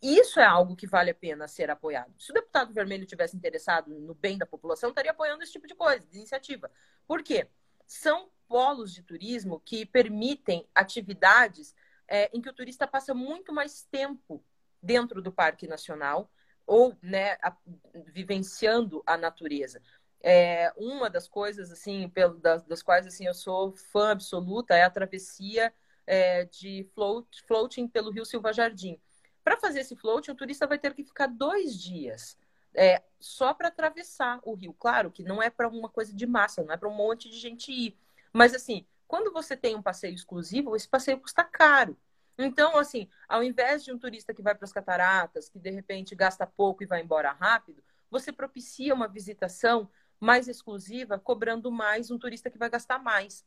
Isso 0.00 0.40
é 0.40 0.44
algo 0.44 0.74
que 0.74 0.86
vale 0.86 1.10
a 1.10 1.14
pena 1.14 1.46
ser 1.46 1.68
apoiado. 1.70 2.14
Se 2.18 2.30
o 2.30 2.34
deputado 2.34 2.72
vermelho 2.72 3.04
tivesse 3.04 3.36
interessado 3.36 3.90
no 3.90 4.14
bem 4.14 4.38
da 4.38 4.46
população, 4.46 4.88
estaria 4.88 5.10
apoiando 5.10 5.42
esse 5.42 5.52
tipo 5.52 5.66
de 5.66 5.74
coisa, 5.74 6.06
de 6.06 6.16
iniciativa. 6.16 6.70
Por 7.06 7.22
quê? 7.22 7.48
São 7.86 8.30
polos 8.48 8.94
de 8.94 9.02
turismo 9.02 9.60
que 9.60 9.84
permitem 9.84 10.66
atividades 10.74 11.74
é, 12.10 12.28
em 12.34 12.42
que 12.42 12.48
o 12.50 12.52
turista 12.52 12.86
passa 12.86 13.14
muito 13.14 13.52
mais 13.52 13.82
tempo 13.84 14.44
dentro 14.82 15.22
do 15.22 15.32
Parque 15.32 15.68
Nacional 15.68 16.28
ou 16.66 16.96
né, 17.00 17.38
a, 17.40 17.56
vivenciando 18.12 19.02
a 19.06 19.16
natureza. 19.16 19.80
É, 20.22 20.72
uma 20.76 21.08
das 21.08 21.26
coisas 21.28 21.70
assim 21.70 22.08
pelo, 22.10 22.36
das, 22.38 22.62
das, 22.64 22.82
quais 22.82 23.06
assim 23.06 23.26
eu 23.26 23.32
sou 23.32 23.72
fã 23.72 24.10
absoluta 24.10 24.74
é 24.74 24.82
a 24.82 24.90
travessia 24.90 25.72
é, 26.06 26.44
de 26.44 26.86
float, 26.94 27.42
floating 27.44 27.88
pelo 27.88 28.10
Rio 28.10 28.24
Silva 28.24 28.52
Jardim. 28.52 29.00
Para 29.42 29.56
fazer 29.56 29.80
esse 29.80 29.96
floating, 29.96 30.32
o 30.32 30.34
turista 30.34 30.66
vai 30.66 30.78
ter 30.78 30.92
que 30.92 31.04
ficar 31.04 31.28
dois 31.28 31.80
dias 31.80 32.36
é, 32.74 33.02
só 33.18 33.54
para 33.54 33.68
atravessar 33.68 34.40
o 34.42 34.54
rio. 34.54 34.74
Claro 34.74 35.10
que 35.10 35.22
não 35.22 35.42
é 35.42 35.48
para 35.48 35.68
uma 35.68 35.88
coisa 35.88 36.12
de 36.12 36.26
massa, 36.26 36.62
não 36.62 36.72
é 36.72 36.76
para 36.76 36.88
um 36.88 36.94
monte 36.94 37.30
de 37.30 37.38
gente 37.38 37.72
ir. 37.72 37.96
Mas 38.32 38.54
assim, 38.54 38.86
quando 39.10 39.32
você 39.32 39.56
tem 39.56 39.74
um 39.74 39.82
passeio 39.82 40.14
exclusivo, 40.14 40.76
esse 40.76 40.88
passeio 40.88 41.18
custa 41.18 41.42
caro. 41.42 41.98
Então, 42.38 42.78
assim, 42.78 43.08
ao 43.28 43.42
invés 43.42 43.84
de 43.84 43.90
um 43.90 43.98
turista 43.98 44.32
que 44.32 44.40
vai 44.40 44.54
para 44.54 44.64
as 44.64 44.72
cataratas, 44.72 45.48
que 45.48 45.58
de 45.58 45.68
repente 45.68 46.14
gasta 46.14 46.46
pouco 46.46 46.84
e 46.84 46.86
vai 46.86 47.02
embora 47.02 47.32
rápido, 47.32 47.82
você 48.08 48.30
propicia 48.30 48.94
uma 48.94 49.08
visitação 49.08 49.90
mais 50.20 50.46
exclusiva, 50.46 51.18
cobrando 51.18 51.72
mais 51.72 52.08
um 52.08 52.16
turista 52.20 52.48
que 52.48 52.56
vai 52.56 52.70
gastar 52.70 53.00
mais. 53.00 53.44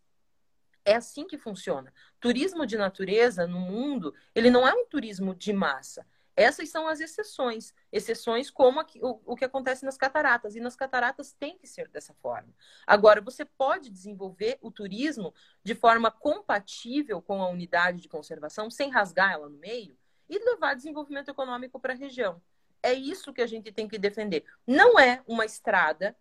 É 0.83 0.95
assim 0.95 1.25
que 1.25 1.37
funciona. 1.37 1.93
Turismo 2.19 2.65
de 2.65 2.77
natureza 2.77 3.47
no 3.47 3.61
mundo, 3.61 4.13
ele 4.35 4.49
não 4.49 4.67
é 4.67 4.73
um 4.73 4.85
turismo 4.85 5.33
de 5.33 5.53
massa. 5.53 6.05
Essas 6.35 6.69
são 6.69 6.87
as 6.87 6.99
exceções. 6.99 7.73
Exceções 7.91 8.49
como 8.49 8.79
aqui, 8.79 8.99
o, 9.01 9.19
o, 9.25 9.35
que 9.35 9.45
acontece 9.45 9.85
nas 9.85 9.97
cataratas. 9.97 10.55
E 10.55 10.59
nas 10.59 10.75
cataratas 10.75 11.33
tem 11.33 11.57
que 11.57 11.67
ser 11.67 11.87
dessa 11.89 12.13
forma. 12.15 12.53
Agora, 12.87 13.21
você 13.21 13.45
pode 13.45 13.89
desenvolver 13.89 14.57
o 14.61 14.71
turismo 14.71 15.33
de 15.63 15.75
forma 15.75 16.09
compatível 16.09 17.21
com 17.21 17.41
a 17.41 17.49
unidade 17.49 18.01
de 18.01 18.09
conservação, 18.09 18.69
sem 18.69 18.89
rasgar 18.89 19.31
ela 19.31 19.49
no 19.49 19.57
meio, 19.57 19.97
e 20.27 20.39
levar 20.39 20.75
desenvolvimento 20.75 21.29
econômico 21.29 21.79
para 21.79 21.93
a 21.93 21.97
região. 21.97 22.41
É 22.81 22.93
isso 22.93 23.31
que 23.31 23.41
a 23.41 23.47
gente 23.47 23.71
tem 23.71 23.87
que 23.87 23.97
defender. 23.97 24.43
Não 24.67 24.99
é 24.99 25.21
uma 25.27 25.45
estrada 25.45 26.15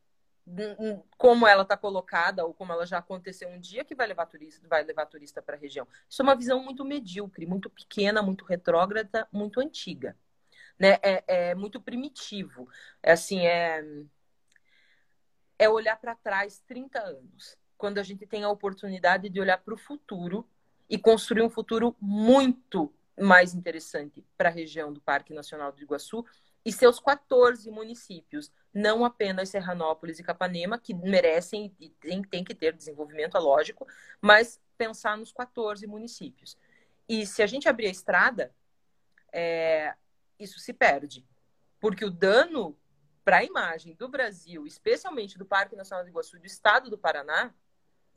como 1.17 1.47
ela 1.47 1.63
está 1.63 1.77
colocada 1.77 2.45
ou 2.45 2.53
como 2.53 2.73
ela 2.73 2.85
já 2.85 2.99
aconteceu 2.99 3.49
um 3.49 3.61
dia 3.61 3.85
que 3.85 3.95
vai 3.95 4.07
levar 4.07 4.27
turista, 4.27 4.67
vai 4.69 4.83
levar 4.83 5.07
turista 5.07 5.41
para 5.41 5.57
a 5.57 5.59
região. 5.59 5.87
Isso 6.09 6.21
é 6.21 6.25
uma 6.25 6.35
visão 6.35 6.63
muito 6.63 6.85
medíocre, 6.85 7.47
muito 7.47 7.71
pequena, 7.71 8.23
muito 8.23 8.45
retrógrada, 8.45 9.27
muito 9.33 9.61
antiga, 9.61 10.17
né? 10.79 10.99
É, 11.03 11.51
é 11.51 11.55
muito 11.55 11.81
primitivo. 11.81 12.69
É 13.03 13.13
assim, 13.13 13.47
é 13.47 13.85
é 15.59 15.69
olhar 15.69 15.97
para 15.97 16.17
trás 16.17 16.61
30 16.67 16.99
anos, 16.99 17.57
quando 17.79 17.99
a 17.99 18.03
gente 18.03 18.27
tem 18.27 18.43
a 18.43 18.51
oportunidade 18.51 19.29
de 19.29 19.41
olhar 19.41 19.59
para 19.59 19.75
o 19.75 19.79
futuro 19.79 20.45
e 20.91 20.99
construir 20.99 21.43
um 21.43 21.51
futuro 21.51 21.97
muito 22.01 22.93
mais 23.17 23.55
interessante 23.55 24.25
para 24.37 24.49
a 24.49 24.53
região 24.53 24.93
do 24.93 25.01
Parque 25.01 25.33
Nacional 25.33 25.71
do 25.71 25.81
Iguaçu 25.81 26.25
e 26.65 26.73
seus 26.73 27.01
14 27.01 27.71
municípios, 27.71 28.53
não 28.73 29.05
apenas 29.05 29.49
Serranópolis 29.49 30.19
e 30.19 30.23
Capanema, 30.23 30.79
que 30.79 30.95
merecem 30.95 31.75
e 31.81 31.91
tem, 31.91 32.23
tem 32.23 32.45
que 32.45 32.55
ter 32.55 32.73
desenvolvimento, 32.73 33.37
é 33.37 33.41
lógico, 33.41 33.87
mas 34.21 34.61
pensar 34.79 35.17
nos 35.17 35.33
14 35.33 35.87
municípios. 35.87 36.57
E 37.09 37.27
se 37.27 37.43
a 37.43 37.47
gente 37.47 37.69
abrir 37.69 37.87
a 37.87 37.91
estrada, 37.91 38.55
é, 39.33 39.95
isso 40.39 40.61
se 40.61 40.73
perde, 40.73 41.27
porque 41.81 42.05
o 42.05 42.11
dano 42.11 42.79
para 43.25 43.39
a 43.39 43.45
imagem 43.45 43.95
do 43.95 44.09
Brasil, 44.09 44.67
especialmente 44.67 45.39
do 45.39 45.47
Parque 45.47 45.77
Nacional 45.77 46.05
do 46.05 46.11
Iguaçu, 46.11 46.39
do 46.39 46.47
estado 46.47 46.91
do 46.91 46.99
Paraná, 46.99 47.53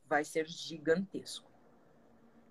vai 0.06 0.24
ser 0.24 0.48
gigantesco. 0.48 1.55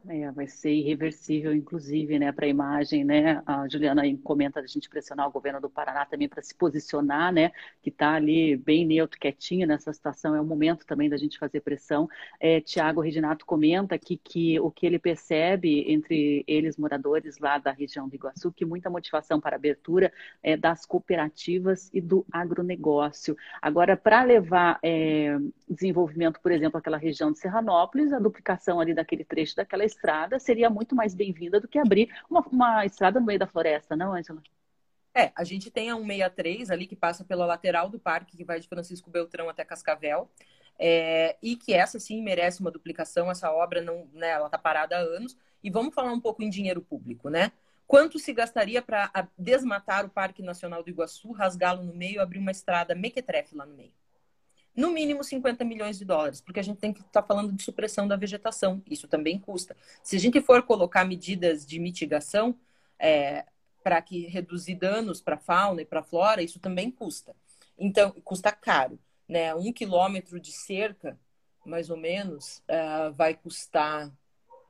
É, 0.06 0.30
vai 0.32 0.46
ser 0.46 0.70
irreversível, 0.70 1.54
inclusive, 1.54 2.18
né, 2.18 2.30
para 2.30 2.44
a 2.44 2.48
imagem, 2.48 3.02
né? 3.02 3.42
A 3.46 3.66
Juliana 3.66 4.02
comenta 4.22 4.60
a 4.60 4.66
gente 4.66 4.86
pressionar 4.86 5.26
o 5.26 5.32
governo 5.32 5.62
do 5.62 5.70
Paraná 5.70 6.04
também 6.04 6.28
para 6.28 6.42
se 6.42 6.54
posicionar, 6.54 7.32
né? 7.32 7.52
Que 7.82 7.88
está 7.88 8.12
ali 8.12 8.54
bem 8.54 8.84
neutro, 8.84 9.18
quietinho 9.18 9.66
nessa 9.66 9.94
situação. 9.94 10.34
É 10.34 10.40
o 10.40 10.44
momento 10.44 10.84
também 10.84 11.08
da 11.08 11.16
gente 11.16 11.38
fazer 11.38 11.60
pressão. 11.60 12.06
É, 12.38 12.60
Tiago 12.60 13.00
Reginato 13.00 13.46
comenta 13.46 13.94
aqui 13.94 14.20
que 14.22 14.60
o 14.60 14.70
que 14.70 14.84
ele 14.84 14.98
percebe 14.98 15.90
entre 15.90 16.44
eles, 16.46 16.76
moradores 16.76 17.38
lá 17.38 17.56
da 17.56 17.72
região 17.72 18.06
do 18.06 18.14
Iguaçu, 18.14 18.52
que 18.52 18.66
muita 18.66 18.90
motivação 18.90 19.40
para 19.40 19.56
a 19.56 19.58
abertura 19.58 20.12
é, 20.42 20.54
das 20.54 20.84
cooperativas 20.84 21.88
e 21.94 22.00
do 22.02 22.26
agronegócio. 22.30 23.34
Agora, 23.62 23.96
para 23.96 24.22
levar 24.22 24.78
é, 24.82 25.38
desenvolvimento, 25.66 26.40
por 26.42 26.52
exemplo, 26.52 26.76
aquela 26.76 26.98
região 26.98 27.32
de 27.32 27.38
Serranópolis, 27.38 28.12
a 28.12 28.18
duplicação 28.18 28.80
ali 28.80 28.92
daquele 28.92 29.24
trecho 29.24 29.56
daquela 29.56 29.93
estrada 29.94 30.38
seria 30.38 30.68
muito 30.68 30.94
mais 30.94 31.14
bem-vinda 31.14 31.60
do 31.60 31.68
que 31.68 31.78
abrir 31.78 32.08
uma, 32.28 32.40
uma 32.50 32.84
estrada 32.84 33.20
no 33.20 33.26
meio 33.26 33.38
da 33.38 33.46
floresta, 33.46 33.96
não, 33.96 34.14
Angela? 34.14 34.42
É, 35.14 35.30
a 35.36 35.44
gente 35.44 35.70
tem 35.70 35.90
a 35.90 35.94
163 35.94 36.70
ali 36.70 36.86
que 36.86 36.96
passa 36.96 37.24
pela 37.24 37.46
lateral 37.46 37.88
do 37.88 38.00
parque, 38.00 38.36
que 38.36 38.44
vai 38.44 38.58
de 38.58 38.68
Francisco 38.68 39.10
Beltrão 39.10 39.48
até 39.48 39.64
Cascavel. 39.64 40.28
É, 40.76 41.36
e 41.40 41.54
que 41.54 41.72
essa 41.72 42.00
sim 42.00 42.20
merece 42.20 42.60
uma 42.60 42.70
duplicação, 42.70 43.30
essa 43.30 43.48
obra 43.52 43.80
não, 43.80 44.08
né, 44.12 44.30
ela 44.30 44.46
está 44.46 44.58
parada 44.58 44.96
há 44.96 45.00
anos. 45.00 45.36
E 45.62 45.70
vamos 45.70 45.94
falar 45.94 46.12
um 46.12 46.20
pouco 46.20 46.42
em 46.42 46.50
dinheiro 46.50 46.82
público, 46.82 47.30
né? 47.30 47.52
Quanto 47.86 48.18
se 48.18 48.32
gastaria 48.32 48.82
para 48.82 49.28
desmatar 49.38 50.04
o 50.04 50.10
Parque 50.10 50.42
Nacional 50.42 50.82
do 50.82 50.90
Iguaçu, 50.90 51.30
rasgá-lo 51.32 51.84
no 51.84 51.94
meio, 51.94 52.20
abrir 52.20 52.38
uma 52.38 52.50
estrada 52.50 52.94
mequetrefe 52.94 53.54
lá 53.54 53.64
no 53.64 53.74
meio? 53.74 53.92
No 54.76 54.90
mínimo 54.90 55.22
50 55.22 55.64
milhões 55.64 55.98
de 55.98 56.04
dólares, 56.04 56.40
porque 56.40 56.58
a 56.58 56.62
gente 56.62 56.78
tem 56.78 56.92
que 56.92 57.00
estar 57.00 57.22
tá 57.22 57.26
falando 57.26 57.52
de 57.52 57.62
supressão 57.62 58.08
da 58.08 58.16
vegetação. 58.16 58.82
Isso 58.90 59.06
também 59.06 59.38
custa. 59.38 59.76
Se 60.02 60.16
a 60.16 60.18
gente 60.18 60.40
for 60.40 60.62
colocar 60.62 61.04
medidas 61.04 61.64
de 61.64 61.78
mitigação 61.78 62.58
é, 62.98 63.44
para 63.82 64.00
que 64.02 64.26
reduzir 64.26 64.74
danos 64.74 65.20
para 65.20 65.36
a 65.36 65.38
fauna 65.38 65.82
e 65.82 65.84
para 65.84 66.00
a 66.00 66.02
flora, 66.04 66.42
isso 66.42 66.58
também 66.58 66.90
custa. 66.90 67.36
Então, 67.78 68.10
custa 68.24 68.50
caro. 68.50 68.98
Né? 69.28 69.54
Um 69.54 69.72
quilômetro 69.72 70.40
de 70.40 70.50
cerca, 70.50 71.18
mais 71.64 71.88
ou 71.88 71.96
menos, 71.96 72.62
uh, 72.68 73.12
vai 73.14 73.34
custar 73.34 74.12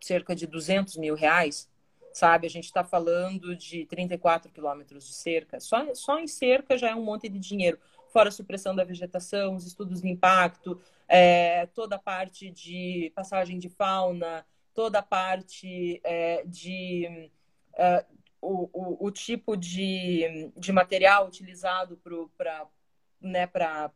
cerca 0.01 0.35
de 0.35 0.47
200 0.47 0.97
mil 0.97 1.15
reais. 1.15 1.69
Sabe, 2.13 2.47
a 2.47 2.51
gente 2.51 2.67
está 2.67 2.85
falando 2.85 3.57
de 3.57 3.87
34 3.87 4.51
quilômetros 4.53 5.07
de 5.07 5.15
cerca. 5.15 5.59
Só, 5.59 5.93
só 5.95 6.21
em 6.21 6.29
cerca 6.29 6.79
já 6.79 6.91
é 6.91 6.95
um 6.95 7.03
monte 7.03 7.29
de 7.29 7.41
dinheiro 7.41 7.79
fora 8.15 8.29
a 8.29 8.33
supressão 8.33 8.77
da 8.77 8.85
vegetação, 8.85 9.57
os 9.57 9.67
estudos 9.67 10.01
de 10.01 10.09
impacto, 10.09 10.81
é, 11.09 11.67
toda 11.67 11.97
a 11.97 11.99
parte 11.99 12.49
de 12.49 13.13
passagem 13.13 13.59
de 13.59 13.69
fauna, 13.69 14.47
toda 14.73 15.01
a 15.01 15.03
parte 15.03 16.01
é, 16.05 16.45
de 16.47 17.29
é, 17.77 18.07
o, 18.41 18.71
o, 18.73 19.07
o, 19.07 19.11
tipo 19.11 19.57
de, 19.57 20.53
de 20.57 20.71
material 20.71 21.27
utilizado 21.27 22.01
para 22.39 22.69
né, 23.21 23.47
para 23.47 23.91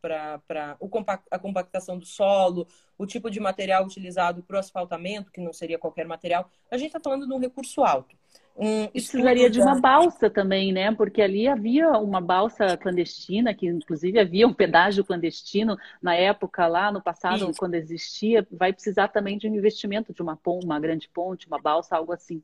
a 1.30 1.38
compactação 1.38 1.98
do 1.98 2.06
solo, 2.06 2.66
o 2.96 3.06
tipo 3.06 3.30
de 3.30 3.38
material 3.38 3.84
utilizado 3.84 4.42
para 4.42 4.56
o 4.56 4.58
asfaltamento, 4.58 5.30
que 5.30 5.40
não 5.40 5.52
seria 5.52 5.78
qualquer 5.78 6.06
material. 6.06 6.50
A 6.70 6.78
gente 6.78 6.88
está 6.88 6.98
falando 6.98 7.26
de 7.26 7.32
um 7.32 7.38
recurso 7.38 7.84
alto. 7.84 8.16
Um 8.59 8.88
Precisaria 8.88 9.48
de 9.48 9.61
uma 9.61 9.80
balsa 9.80 10.28
também, 10.28 10.72
né? 10.72 10.92
Porque 10.92 11.22
ali 11.22 11.46
havia 11.46 11.90
uma 11.92 12.20
balsa 12.20 12.76
clandestina, 12.76 13.54
que 13.54 13.66
inclusive 13.66 14.18
havia 14.18 14.48
um 14.48 14.52
pedágio 14.52 15.04
clandestino 15.04 15.78
na 16.02 16.16
época 16.16 16.66
lá 16.66 16.90
no 16.90 17.00
passado, 17.00 17.48
Isso. 17.50 17.52
quando 17.56 17.74
existia. 17.74 18.44
Vai 18.50 18.72
precisar 18.72 19.09
também 19.09 19.38
de 19.38 19.48
um 19.48 19.54
investimento 19.54 20.12
de 20.12 20.20
uma 20.20 20.36
ponte, 20.36 20.64
uma 20.64 20.80
grande 20.80 21.09
ponte, 21.09 21.46
uma 21.46 21.61
balsa, 21.61 21.96
algo 21.96 22.12
assim. 22.12 22.42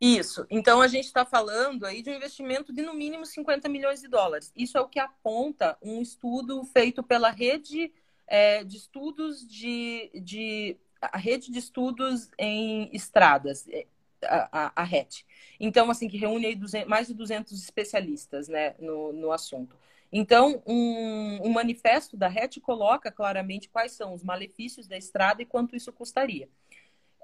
Isso. 0.00 0.46
Então 0.48 0.80
a 0.80 0.88
gente 0.88 1.04
está 1.04 1.26
falando 1.26 1.84
aí 1.84 2.00
de 2.00 2.08
um 2.08 2.14
investimento 2.14 2.72
de 2.72 2.80
no 2.80 2.94
mínimo 2.94 3.26
50 3.26 3.68
milhões 3.68 4.00
de 4.00 4.08
dólares. 4.08 4.50
Isso 4.56 4.78
é 4.78 4.80
o 4.80 4.88
que 4.88 4.98
aponta 4.98 5.76
um 5.82 6.00
estudo 6.00 6.64
feito 6.64 7.02
pela 7.02 7.30
rede 7.30 7.92
é, 8.26 8.64
de 8.64 8.78
estudos 8.78 9.46
de, 9.46 10.10
de 10.14 10.78
a 11.02 11.18
rede 11.18 11.50
de 11.50 11.58
estudos 11.58 12.30
em 12.38 12.88
estradas 12.94 13.66
a, 14.22 14.72
a, 14.82 14.84
RET. 14.84 15.24
Então, 15.58 15.90
assim, 15.90 16.08
que 16.08 16.16
reúne 16.16 16.46
aí 16.46 16.54
200, 16.54 16.88
mais 16.88 17.06
de 17.06 17.14
200 17.14 17.52
especialistas 17.62 18.48
né, 18.48 18.74
no, 18.78 19.12
no 19.12 19.32
assunto. 19.32 19.76
Então, 20.12 20.62
um, 20.66 21.46
um 21.46 21.50
manifesto 21.50 22.16
da 22.16 22.28
RET 22.28 22.60
coloca 22.60 23.10
claramente 23.12 23.68
quais 23.68 23.92
são 23.92 24.12
os 24.12 24.22
malefícios 24.22 24.88
da 24.88 24.96
estrada 24.96 25.42
e 25.42 25.46
quanto 25.46 25.76
isso 25.76 25.92
custaria. 25.92 26.48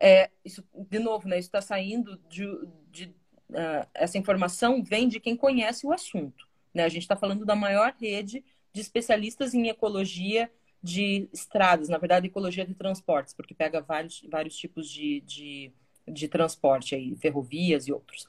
é, 0.00 0.30
isso, 0.44 0.64
de 0.74 0.98
novo, 0.98 1.28
né, 1.28 1.38
isso 1.38 1.48
está 1.48 1.60
saindo 1.60 2.20
de, 2.28 2.46
de 2.90 3.06
uh, 3.50 3.86
essa 3.94 4.18
informação 4.18 4.82
vem 4.82 5.08
de 5.08 5.18
quem 5.18 5.36
conhece 5.36 5.86
o 5.86 5.92
assunto. 5.92 6.46
Né? 6.72 6.84
A 6.84 6.88
gente 6.88 7.02
está 7.02 7.16
falando 7.16 7.44
da 7.44 7.56
maior 7.56 7.94
rede 7.98 8.44
de 8.72 8.80
especialistas 8.80 9.54
em 9.54 9.68
ecologia 9.68 10.50
de 10.82 11.28
estradas, 11.32 11.88
na 11.88 11.98
verdade, 11.98 12.26
ecologia 12.26 12.64
de 12.64 12.74
transportes, 12.74 13.34
porque 13.34 13.54
pega 13.54 13.80
vários, 13.80 14.22
vários 14.30 14.56
tipos 14.56 14.88
de, 14.88 15.20
de, 15.22 15.72
de 16.06 16.28
transporte 16.28 16.94
aí, 16.94 17.16
ferrovias 17.16 17.86
e 17.86 17.92
outros. 17.92 18.26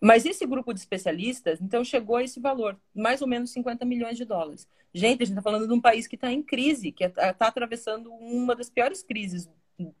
Mas 0.00 0.26
esse 0.26 0.44
grupo 0.44 0.72
de 0.74 0.80
especialistas, 0.80 1.60
então, 1.60 1.82
chegou 1.84 2.16
a 2.16 2.22
esse 2.22 2.38
valor, 2.40 2.78
mais 2.94 3.22
ou 3.22 3.28
menos 3.28 3.50
50 3.52 3.84
milhões 3.84 4.16
de 4.16 4.24
dólares. 4.24 4.68
Gente, 4.92 5.22
a 5.22 5.26
gente 5.26 5.30
está 5.30 5.42
falando 5.42 5.66
de 5.66 5.72
um 5.72 5.80
país 5.80 6.06
que 6.06 6.14
está 6.14 6.30
em 6.30 6.42
crise, 6.42 6.92
que 6.92 7.04
está 7.04 7.46
atravessando 7.46 8.12
uma 8.12 8.54
das 8.54 8.68
piores 8.68 9.02
crises 9.02 9.48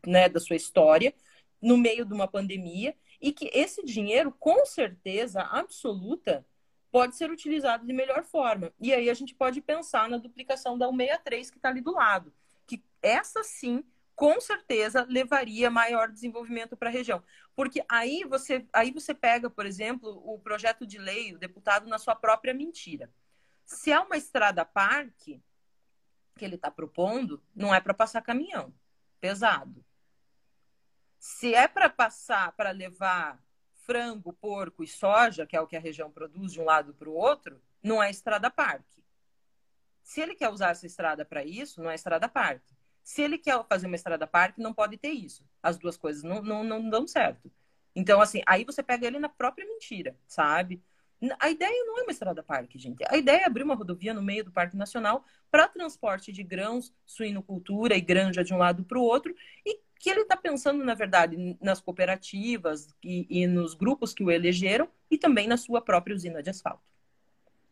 né, 0.06 0.28
da 0.28 0.40
sua 0.40 0.56
história, 0.56 1.14
no 1.60 1.78
meio 1.78 2.04
de 2.04 2.12
uma 2.12 2.28
pandemia, 2.28 2.94
e 3.20 3.32
que 3.32 3.50
esse 3.54 3.82
dinheiro, 3.82 4.30
com 4.38 4.66
certeza 4.66 5.40
absoluta, 5.40 6.44
pode 6.92 7.16
ser 7.16 7.30
utilizado 7.30 7.86
de 7.86 7.92
melhor 7.92 8.22
forma. 8.22 8.72
E 8.78 8.92
aí 8.92 9.08
a 9.08 9.14
gente 9.14 9.34
pode 9.34 9.60
pensar 9.60 10.08
na 10.08 10.18
duplicação 10.18 10.76
da 10.76 10.86
163 10.86 11.50
que 11.50 11.56
está 11.56 11.70
ali 11.70 11.80
do 11.80 11.92
lado, 11.92 12.32
que 12.66 12.82
essa 13.02 13.42
sim, 13.42 13.82
com 14.14 14.40
certeza, 14.40 15.06
levaria 15.08 15.70
maior 15.70 16.08
desenvolvimento 16.10 16.76
para 16.76 16.88
a 16.88 16.92
região. 16.92 17.22
Porque 17.54 17.84
aí 17.88 18.24
você, 18.24 18.66
aí 18.72 18.90
você 18.90 19.12
pega, 19.14 19.50
por 19.50 19.66
exemplo, 19.66 20.22
o 20.24 20.38
projeto 20.38 20.86
de 20.86 20.98
lei, 20.98 21.34
o 21.34 21.38
deputado 21.38 21.88
na 21.88 21.98
sua 21.98 22.14
própria 22.14 22.54
mentira. 22.54 23.10
Se 23.64 23.90
é 23.90 23.98
uma 23.98 24.16
estrada 24.16 24.64
parque 24.64 25.42
que 26.36 26.44
ele 26.44 26.56
está 26.56 26.70
propondo, 26.70 27.42
não 27.54 27.74
é 27.74 27.80
para 27.80 27.94
passar 27.94 28.22
caminhão 28.22 28.72
pesado. 29.20 29.82
Se 31.18 31.54
é 31.54 31.66
para 31.66 31.88
passar, 31.88 32.52
para 32.52 32.70
levar 32.70 33.42
frango, 33.72 34.34
porco 34.34 34.84
e 34.84 34.86
soja, 34.86 35.46
que 35.46 35.56
é 35.56 35.60
o 35.60 35.66
que 35.66 35.76
a 35.76 35.80
região 35.80 36.10
produz 36.10 36.52
de 36.52 36.60
um 36.60 36.64
lado 36.64 36.92
para 36.92 37.08
o 37.08 37.14
outro, 37.14 37.58
não 37.82 38.02
é 38.02 38.10
estrada 38.10 38.50
parque. 38.50 39.02
Se 40.02 40.20
ele 40.20 40.34
quer 40.34 40.50
usar 40.50 40.70
essa 40.70 40.86
estrada 40.86 41.24
para 41.24 41.42
isso, 41.42 41.82
não 41.82 41.90
é 41.90 41.94
estrada 41.94 42.28
parque. 42.28 42.76
Se 43.04 43.22
ele 43.22 43.36
quer 43.38 43.62
fazer 43.68 43.86
uma 43.86 43.96
estrada 43.96 44.26
parque, 44.26 44.60
não 44.60 44.72
pode 44.72 44.96
ter 44.96 45.10
isso. 45.10 45.44
As 45.62 45.76
duas 45.78 45.96
coisas 45.96 46.22
não, 46.22 46.42
não, 46.42 46.64
não 46.64 46.88
dão 46.88 47.06
certo. 47.06 47.52
Então, 47.94 48.20
assim, 48.20 48.42
aí 48.46 48.64
você 48.64 48.82
pega 48.82 49.06
ele 49.06 49.18
na 49.18 49.28
própria 49.28 49.66
mentira, 49.66 50.16
sabe? 50.26 50.82
A 51.38 51.48
ideia 51.50 51.84
não 51.86 51.98
é 51.98 52.02
uma 52.02 52.10
estrada 52.10 52.42
parque, 52.42 52.78
gente. 52.78 53.04
A 53.08 53.16
ideia 53.16 53.42
é 53.42 53.46
abrir 53.46 53.62
uma 53.62 53.74
rodovia 53.74 54.12
no 54.12 54.22
meio 54.22 54.44
do 54.44 54.50
Parque 54.50 54.76
Nacional 54.76 55.24
para 55.50 55.68
transporte 55.68 56.32
de 56.32 56.42
grãos, 56.42 56.92
suinocultura 57.06 57.94
e 57.96 58.00
granja 58.00 58.42
de 58.42 58.52
um 58.52 58.58
lado 58.58 58.84
para 58.84 58.98
o 58.98 59.02
outro 59.02 59.34
e 59.64 59.80
que 60.00 60.10
ele 60.10 60.22
está 60.22 60.36
pensando, 60.36 60.84
na 60.84 60.94
verdade, 60.94 61.56
nas 61.60 61.80
cooperativas 61.80 62.88
e, 63.02 63.26
e 63.30 63.46
nos 63.46 63.74
grupos 63.74 64.12
que 64.12 64.24
o 64.24 64.30
elegeram 64.30 64.88
e 65.10 65.16
também 65.16 65.46
na 65.46 65.56
sua 65.56 65.80
própria 65.80 66.14
usina 66.14 66.42
de 66.42 66.50
asfalto. 66.50 66.93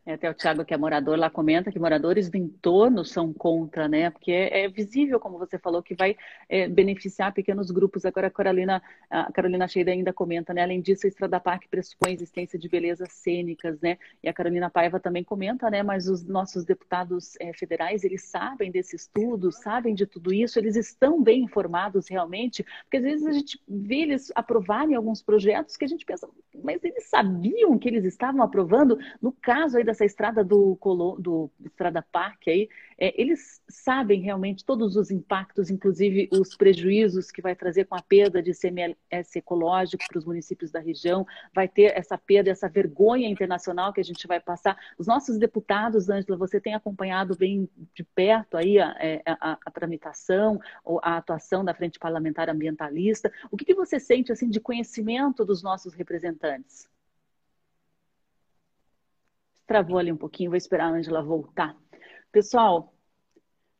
É, 0.04 0.14
até 0.14 0.28
o 0.28 0.34
Thiago, 0.34 0.64
que 0.64 0.74
é 0.74 0.76
morador, 0.76 1.16
lá 1.16 1.30
comenta 1.30 1.70
que 1.70 1.78
moradores 1.78 2.28
do 2.28 2.36
entorno 2.36 3.04
são 3.04 3.32
contra, 3.32 3.86
né? 3.86 4.10
Porque 4.10 4.32
é, 4.32 4.64
é 4.64 4.68
visível, 4.68 5.20
como 5.20 5.38
você 5.38 5.60
falou, 5.60 5.80
que 5.80 5.94
vai 5.94 6.16
é, 6.48 6.66
beneficiar 6.66 7.32
pequenos 7.32 7.70
grupos. 7.70 8.04
Agora 8.04 8.26
a 8.26 8.30
Carolina, 8.30 8.82
a 9.08 9.30
Carolina 9.30 9.68
Cheida 9.68 9.92
ainda 9.92 10.12
comenta, 10.12 10.52
né? 10.52 10.62
Além 10.62 10.80
disso, 10.80 11.06
a 11.06 11.08
Estrada 11.08 11.38
Parque 11.38 11.68
pressupõe 11.68 12.10
a 12.10 12.14
existência 12.14 12.58
de 12.58 12.68
belezas 12.68 13.12
cênicas, 13.12 13.80
né? 13.80 13.96
E 14.24 14.28
a 14.28 14.32
Carolina 14.32 14.68
Paiva 14.68 14.98
também 14.98 15.22
comenta, 15.22 15.70
né? 15.70 15.84
Mas 15.84 16.08
os 16.08 16.24
nossos 16.24 16.64
deputados 16.64 17.36
é, 17.38 17.52
federais, 17.52 18.02
eles 18.02 18.24
sabem 18.24 18.72
desse 18.72 18.96
estudo, 18.96 19.52
sabem 19.52 19.94
de 19.94 20.04
tudo 20.04 20.34
isso, 20.34 20.58
eles 20.58 20.74
estão 20.74 21.22
bem 21.22 21.44
informados 21.44 22.08
realmente, 22.08 22.64
porque 22.82 22.96
às 22.96 23.04
vezes 23.04 23.26
a 23.26 23.32
gente 23.32 23.62
vê 23.68 23.98
eles 23.98 24.32
aprovarem 24.34 24.96
alguns 24.96 25.22
projetos 25.22 25.76
que 25.76 25.84
a 25.84 25.88
gente 25.88 26.04
pensa, 26.04 26.28
mas 26.64 26.82
eles 26.82 27.04
sabiam 27.08 27.78
que 27.78 27.88
eles 27.88 28.04
estavam 28.04 28.42
aprovando? 28.42 28.98
No 29.20 29.30
caso 29.30 29.78
aí 29.78 29.84
da 29.84 29.91
dessa 29.92 30.06
estrada 30.06 30.42
do, 30.42 30.74
Colo, 30.76 31.16
do 31.20 31.50
Estrada 31.64 32.02
Parque 32.10 32.50
aí, 32.50 32.68
é, 32.98 33.20
eles 33.20 33.60
sabem 33.68 34.22
realmente 34.22 34.64
todos 34.64 34.96
os 34.96 35.10
impactos, 35.10 35.70
inclusive 35.70 36.28
os 36.32 36.56
prejuízos 36.56 37.30
que 37.30 37.42
vai 37.42 37.54
trazer 37.54 37.84
com 37.84 37.94
a 37.94 38.02
perda 38.02 38.42
de 38.42 38.52
CMS 38.52 39.36
ecológico 39.36 40.04
para 40.08 40.18
os 40.18 40.24
municípios 40.24 40.70
da 40.70 40.80
região, 40.80 41.26
vai 41.54 41.68
ter 41.68 41.96
essa 41.96 42.16
perda, 42.16 42.50
essa 42.50 42.68
vergonha 42.68 43.28
internacional 43.28 43.92
que 43.92 44.00
a 44.00 44.04
gente 44.04 44.26
vai 44.26 44.40
passar. 44.40 44.78
Os 44.98 45.06
nossos 45.06 45.38
deputados, 45.38 46.08
Ângela, 46.08 46.38
você 46.38 46.58
tem 46.58 46.74
acompanhado 46.74 47.36
bem 47.36 47.68
de 47.94 48.02
perto 48.02 48.56
aí 48.56 48.78
a, 48.78 48.96
é, 48.98 49.22
a, 49.26 49.58
a 49.64 49.70
tramitação, 49.70 50.58
a 51.02 51.18
atuação 51.18 51.62
da 51.62 51.74
Frente 51.74 51.98
Parlamentar 51.98 52.48
Ambientalista. 52.48 53.30
O 53.50 53.56
que, 53.58 53.66
que 53.66 53.74
você 53.74 54.00
sente 54.00 54.32
assim 54.32 54.48
de 54.48 54.58
conhecimento 54.58 55.44
dos 55.44 55.62
nossos 55.62 55.92
representantes? 55.92 56.88
Travou 59.72 59.96
ali 59.96 60.12
um 60.12 60.16
pouquinho, 60.18 60.50
vou 60.50 60.56
esperar 60.58 60.84
a 60.84 60.90
Angela 60.90 61.22
voltar. 61.22 61.74
Pessoal, 62.30 62.92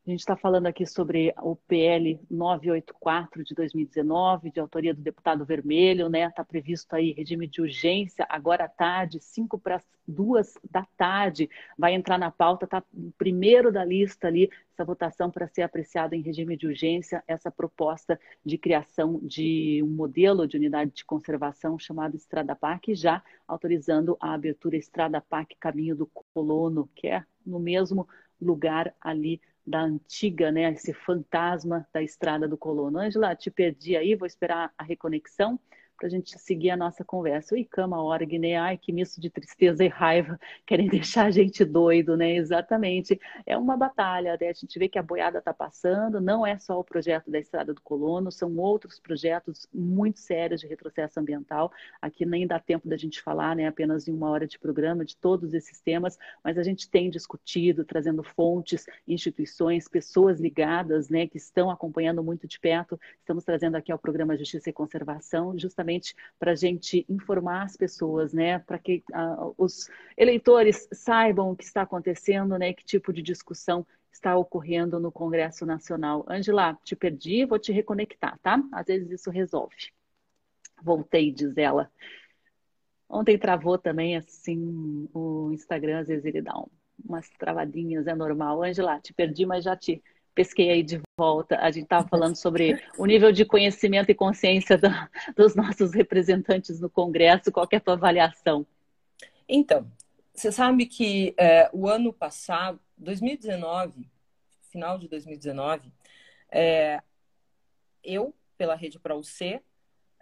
a 0.05 0.09
gente 0.09 0.19
está 0.19 0.35
falando 0.35 0.65
aqui 0.65 0.85
sobre 0.85 1.33
o 1.41 1.55
PL 1.55 2.19
984 2.29 3.41
de 3.41 3.55
2019, 3.55 4.51
de 4.51 4.59
autoria 4.59 4.93
do 4.93 5.01
deputado 5.01 5.45
Vermelho, 5.45 6.09
né? 6.09 6.25
Está 6.25 6.43
previsto 6.43 6.93
aí 6.93 7.13
regime 7.13 7.47
de 7.47 7.61
urgência 7.61 8.25
agora 8.27 8.65
à 8.65 8.67
tarde, 8.67 9.21
5 9.21 9.57
para 9.57 9.81
2 10.05 10.57
da 10.69 10.85
tarde. 10.97 11.49
Vai 11.77 11.93
entrar 11.93 12.17
na 12.17 12.29
pauta, 12.29 12.65
está 12.65 12.83
primeiro 13.17 13.71
da 13.71 13.85
lista 13.85 14.27
ali, 14.27 14.51
essa 14.73 14.83
votação 14.83 15.31
para 15.31 15.47
ser 15.47 15.61
apreciada 15.61 16.17
em 16.17 16.21
regime 16.21 16.57
de 16.57 16.67
urgência, 16.67 17.23
essa 17.25 17.49
proposta 17.49 18.19
de 18.43 18.57
criação 18.57 19.21
de 19.23 19.81
um 19.85 19.89
modelo 19.89 20.45
de 20.45 20.57
unidade 20.57 20.91
de 20.91 21.05
conservação 21.05 21.79
chamado 21.79 22.17
Estrada 22.17 22.53
Parque, 22.53 22.93
já 22.93 23.23
autorizando 23.47 24.17
a 24.19 24.33
abertura 24.33 24.75
Estrada 24.75 25.21
Parque 25.21 25.55
Caminho 25.57 25.95
do 25.95 26.07
Colono, 26.33 26.89
que 26.93 27.07
é 27.07 27.23
no 27.45 27.57
mesmo 27.57 28.05
lugar 28.41 28.93
ali 28.99 29.39
da 29.65 29.81
antiga, 29.81 30.51
né, 30.51 30.71
esse 30.71 30.93
fantasma 30.93 31.87
da 31.93 32.01
estrada 32.01 32.47
do 32.47 32.57
colono. 32.57 32.99
Angela, 32.99 33.35
te 33.35 33.49
perdi 33.49 33.95
aí, 33.95 34.15
vou 34.15 34.27
esperar 34.27 34.73
a 34.77 34.83
reconexão 34.83 35.59
para 36.03 36.07
a 36.07 36.11
gente 36.11 36.37
seguir 36.37 36.69
a 36.69 36.75
nossa 36.75 37.01
conversa. 37.01 37.55
O 37.55 37.57
ICAMA 37.57 38.03
org, 38.03 38.37
né? 38.37 38.57
Ai, 38.57 38.77
que 38.77 38.91
misto 38.91 39.21
de 39.21 39.29
tristeza 39.29 39.85
e 39.85 39.87
raiva, 39.87 40.37
querem 40.67 40.89
deixar 40.89 41.27
a 41.27 41.31
gente 41.31 41.63
doido, 41.63 42.17
né? 42.17 42.35
Exatamente. 42.35 43.17
É 43.45 43.57
uma 43.57 43.77
batalha, 43.77 44.37
né? 44.39 44.49
A 44.49 44.53
gente 44.53 44.77
vê 44.77 44.89
que 44.89 44.99
a 44.99 45.01
boiada 45.01 45.37
está 45.39 45.53
passando, 45.53 46.19
não 46.19 46.45
é 46.45 46.59
só 46.59 46.77
o 46.77 46.83
projeto 46.83 47.31
da 47.31 47.39
Estrada 47.39 47.73
do 47.73 47.79
Colono, 47.79 48.33
são 48.33 48.53
outros 48.57 48.99
projetos 48.99 49.65
muito 49.73 50.19
sérios 50.19 50.59
de 50.59 50.67
retrocesso 50.67 51.21
ambiental. 51.21 51.71
Aqui 52.01 52.25
nem 52.25 52.45
dá 52.45 52.59
tempo 52.59 52.85
da 52.89 52.97
gente 52.97 53.21
falar, 53.21 53.55
né? 53.55 53.67
Apenas 53.67 54.05
em 54.05 54.11
uma 54.11 54.29
hora 54.29 54.45
de 54.45 54.59
programa 54.59 55.05
de 55.05 55.15
todos 55.15 55.53
esses 55.53 55.79
temas, 55.79 56.19
mas 56.43 56.57
a 56.57 56.63
gente 56.63 56.89
tem 56.89 57.09
discutido, 57.09 57.85
trazendo 57.85 58.23
fontes, 58.23 58.85
instituições, 59.07 59.87
pessoas 59.87 60.41
ligadas, 60.41 61.07
né? 61.07 61.27
Que 61.27 61.37
estão 61.37 61.71
acompanhando 61.71 62.21
muito 62.21 62.45
de 62.45 62.59
perto. 62.59 62.99
Estamos 63.19 63.45
trazendo 63.45 63.77
aqui 63.77 63.89
ao 63.89 63.97
programa 63.97 64.35
Justiça 64.35 64.69
e 64.69 64.73
Conservação, 64.73 65.57
justamente 65.57 65.92
justamente 65.93 66.15
para 66.39 66.51
a 66.51 66.55
gente 66.55 67.05
informar 67.07 67.63
as 67.63 67.77
pessoas, 67.77 68.33
né, 68.33 68.59
para 68.59 68.79
que 68.79 69.03
uh, 69.11 69.53
os 69.57 69.89
eleitores 70.17 70.87
saibam 70.91 71.51
o 71.51 71.55
que 71.55 71.63
está 71.63 71.83
acontecendo, 71.83 72.57
né, 72.57 72.73
que 72.73 72.83
tipo 72.83 73.13
de 73.13 73.21
discussão 73.21 73.85
está 74.11 74.35
ocorrendo 74.37 74.99
no 74.99 75.11
Congresso 75.11 75.65
Nacional. 75.65 76.25
Angela, 76.27 76.77
te 76.83 76.95
perdi, 76.95 77.45
vou 77.45 77.59
te 77.59 77.71
reconectar, 77.71 78.37
tá? 78.41 78.61
Às 78.71 78.85
vezes 78.85 79.09
isso 79.09 79.29
resolve. 79.31 79.75
Voltei, 80.83 81.31
diz 81.31 81.57
ela. 81.57 81.91
Ontem 83.09 83.37
travou 83.37 83.77
também, 83.77 84.15
assim, 84.15 85.09
o 85.13 85.51
Instagram, 85.51 85.99
às 85.99 86.07
vezes 86.07 86.25
ele 86.25 86.41
dá 86.41 86.57
um, 86.57 86.67
umas 87.03 87.27
travadinhas, 87.31 88.05
é 88.07 88.15
normal. 88.15 88.63
Angela, 88.63 88.99
te 88.99 89.13
perdi, 89.13 89.45
mas 89.45 89.63
já 89.63 89.75
te 89.75 90.01
pesquei 90.33 90.69
aí 90.69 90.83
de 90.83 91.01
volta. 91.17 91.57
A 91.59 91.71
gente 91.71 91.83
estava 91.83 92.07
falando 92.07 92.35
sobre 92.35 92.81
o 92.97 93.05
nível 93.05 93.31
de 93.31 93.45
conhecimento 93.45 94.09
e 94.09 94.15
consciência 94.15 94.77
da, 94.77 95.09
dos 95.35 95.55
nossos 95.55 95.93
representantes 95.93 96.79
no 96.79 96.89
Congresso. 96.89 97.51
Qual 97.51 97.67
é 97.71 97.75
a 97.75 97.79
tua 97.79 97.93
avaliação? 97.93 98.65
Então, 99.47 99.91
você 100.33 100.51
sabe 100.51 100.85
que 100.85 101.33
é, 101.37 101.69
o 101.71 101.87
ano 101.87 102.11
passado, 102.11 102.79
2019, 102.97 104.09
final 104.71 104.97
de 104.97 105.07
2019, 105.07 105.91
é, 106.51 107.01
eu, 108.03 108.33
pela 108.57 108.75
Rede 108.75 108.99
Para 108.99 109.15
UC, 109.15 109.61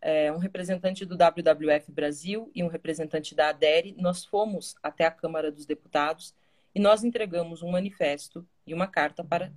é, 0.02 0.32
um 0.32 0.38
representante 0.38 1.06
do 1.06 1.16
WWF 1.16 1.92
Brasil 1.92 2.52
e 2.56 2.64
um 2.64 2.68
representante 2.68 3.36
da 3.36 3.50
ADERE, 3.50 3.96
nós 3.98 4.26
fomos 4.26 4.76
até 4.82 5.06
a 5.06 5.12
Câmara 5.12 5.52
dos 5.52 5.66
Deputados 5.66 6.34
e 6.74 6.80
nós 6.80 7.04
entregamos 7.04 7.62
um 7.62 7.70
manifesto 7.70 8.46
e 8.66 8.74
uma 8.74 8.88
carta 8.88 9.24
para 9.24 9.52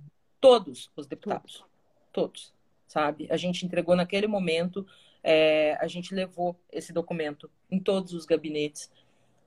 Todos 0.45 0.91
os 0.95 1.07
deputados. 1.07 1.65
Todos. 2.13 2.53
Sabe? 2.87 3.27
A 3.31 3.35
gente 3.35 3.65
entregou 3.65 3.95
naquele 3.95 4.27
momento, 4.27 4.85
é, 5.23 5.75
a 5.81 5.87
gente 5.87 6.13
levou 6.13 6.55
esse 6.71 6.93
documento 6.93 7.49
em 7.69 7.79
todos 7.79 8.13
os 8.13 8.27
gabinetes, 8.27 8.91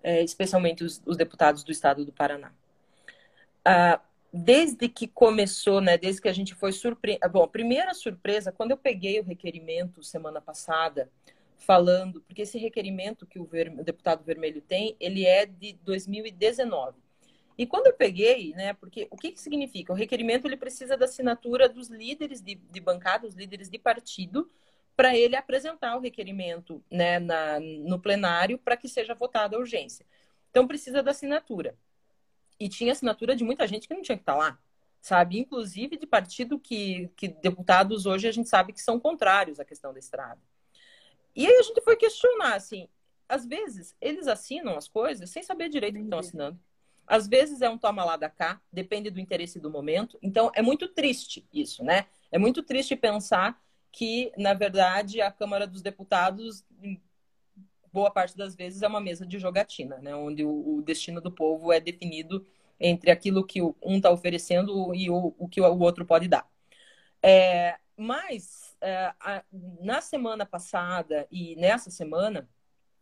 é, 0.02 0.24
especialmente 0.24 0.82
os, 0.82 1.00
os, 1.06 1.16
deputados 1.16 1.62
do 1.62 1.70
estado 1.70 2.04
do 2.04 2.12
Paraná. 2.12 2.52
Ah, 3.64 4.00
desde 4.32 4.88
que 4.88 5.06
começou, 5.06 5.80
né, 5.80 5.96
desde 5.96 6.20
que 6.20 6.28
a 6.28 6.32
gente 6.32 6.52
foi 6.52 6.72
surpresa. 6.72 7.28
Bom, 7.28 7.44
a 7.44 7.48
primeira 7.48 7.94
surpresa, 7.94 8.50
quando 8.50 8.72
eu 8.72 8.76
peguei 8.76 9.20
o 9.20 9.24
requerimento 9.24 10.02
semana 10.02 10.40
passada, 10.40 11.08
falando, 11.58 12.20
porque 12.22 12.42
esse 12.42 12.58
requerimento 12.58 13.24
que 13.24 13.38
o, 13.38 13.44
ver... 13.44 13.68
o 13.68 13.84
deputado 13.84 14.24
Vermelho 14.24 14.60
tem, 14.60 14.96
ele 14.98 15.24
é 15.24 15.46
de 15.46 15.74
2019. 15.84 17.07
E 17.58 17.66
quando 17.66 17.88
eu 17.88 17.92
peguei, 17.92 18.54
né, 18.54 18.72
porque 18.72 19.08
o 19.10 19.16
que, 19.16 19.32
que 19.32 19.40
significa? 19.40 19.92
O 19.92 19.96
requerimento 19.96 20.46
ele 20.46 20.56
precisa 20.56 20.96
da 20.96 21.06
assinatura 21.06 21.68
dos 21.68 21.88
líderes 21.88 22.40
de, 22.40 22.54
de 22.54 22.80
bancada, 22.80 23.26
os 23.26 23.34
líderes 23.34 23.68
de 23.68 23.76
partido, 23.76 24.48
para 24.96 25.16
ele 25.16 25.34
apresentar 25.34 25.96
o 25.96 26.00
requerimento 26.00 26.82
né, 26.88 27.18
na, 27.18 27.58
no 27.58 27.98
plenário 27.98 28.58
para 28.58 28.76
que 28.76 28.88
seja 28.88 29.12
votada 29.12 29.56
a 29.56 29.58
urgência. 29.58 30.06
Então 30.50 30.68
precisa 30.68 31.02
da 31.02 31.10
assinatura. 31.10 31.76
E 32.60 32.68
tinha 32.68 32.92
assinatura 32.92 33.34
de 33.34 33.42
muita 33.42 33.66
gente 33.66 33.88
que 33.88 33.94
não 33.94 34.02
tinha 34.02 34.16
que 34.16 34.22
estar 34.22 34.34
tá 34.34 34.38
lá, 34.38 34.58
sabe? 35.00 35.38
Inclusive 35.38 35.96
de 35.96 36.06
partido 36.06 36.60
que, 36.60 37.10
que 37.16 37.26
deputados 37.26 38.06
hoje 38.06 38.28
a 38.28 38.32
gente 38.32 38.48
sabe 38.48 38.72
que 38.72 38.80
são 38.80 39.00
contrários 39.00 39.58
à 39.58 39.64
questão 39.64 39.92
da 39.92 39.98
estrada. 39.98 40.40
E 41.34 41.44
aí 41.44 41.56
a 41.56 41.62
gente 41.62 41.80
foi 41.82 41.96
questionar, 41.96 42.54
assim, 42.54 42.88
às 43.28 43.44
vezes 43.46 43.96
eles 44.00 44.28
assinam 44.28 44.76
as 44.76 44.88
coisas 44.88 45.28
sem 45.30 45.42
saber 45.42 45.68
direito 45.68 45.96
o 45.96 45.98
que 45.98 46.04
estão 46.04 46.18
assinando. 46.20 46.58
Às 47.08 47.26
vezes 47.26 47.62
é 47.62 47.70
um 47.70 47.78
toma 47.78 48.04
lá 48.04 48.16
da 48.16 48.28
cá, 48.28 48.60
depende 48.72 49.10
do 49.10 49.18
interesse 49.18 49.58
do 49.58 49.70
momento. 49.70 50.18
Então 50.22 50.50
é 50.54 50.62
muito 50.62 50.88
triste 50.88 51.46
isso, 51.52 51.82
né? 51.82 52.06
É 52.30 52.38
muito 52.38 52.62
triste 52.62 52.94
pensar 52.94 53.60
que, 53.90 54.32
na 54.36 54.52
verdade, 54.54 55.20
a 55.20 55.30
Câmara 55.32 55.66
dos 55.66 55.80
Deputados, 55.80 56.64
boa 57.92 58.10
parte 58.10 58.36
das 58.36 58.54
vezes, 58.54 58.82
é 58.82 58.88
uma 58.88 59.00
mesa 59.00 59.26
de 59.26 59.38
jogatina, 59.38 59.98
né? 59.98 60.14
Onde 60.14 60.44
o, 60.44 60.82
destino 60.82 61.20
do 61.20 61.32
povo 61.32 61.72
é 61.72 61.80
definido 61.80 62.46
entre 62.78 63.10
aquilo 63.10 63.44
que 63.44 63.60
um 63.62 63.96
está 63.96 64.10
oferecendo 64.10 64.94
e 64.94 65.10
o, 65.10 65.34
o 65.38 65.48
que 65.48 65.60
o 65.60 65.78
outro 65.80 66.04
pode 66.04 66.28
dar. 66.28 66.46
É, 67.22 67.76
mas, 67.96 68.76
é, 68.80 69.12
a, 69.18 69.42
na 69.80 70.00
semana 70.00 70.46
passada 70.46 71.26
e 71.30 71.56
nessa 71.56 71.90
semana, 71.90 72.48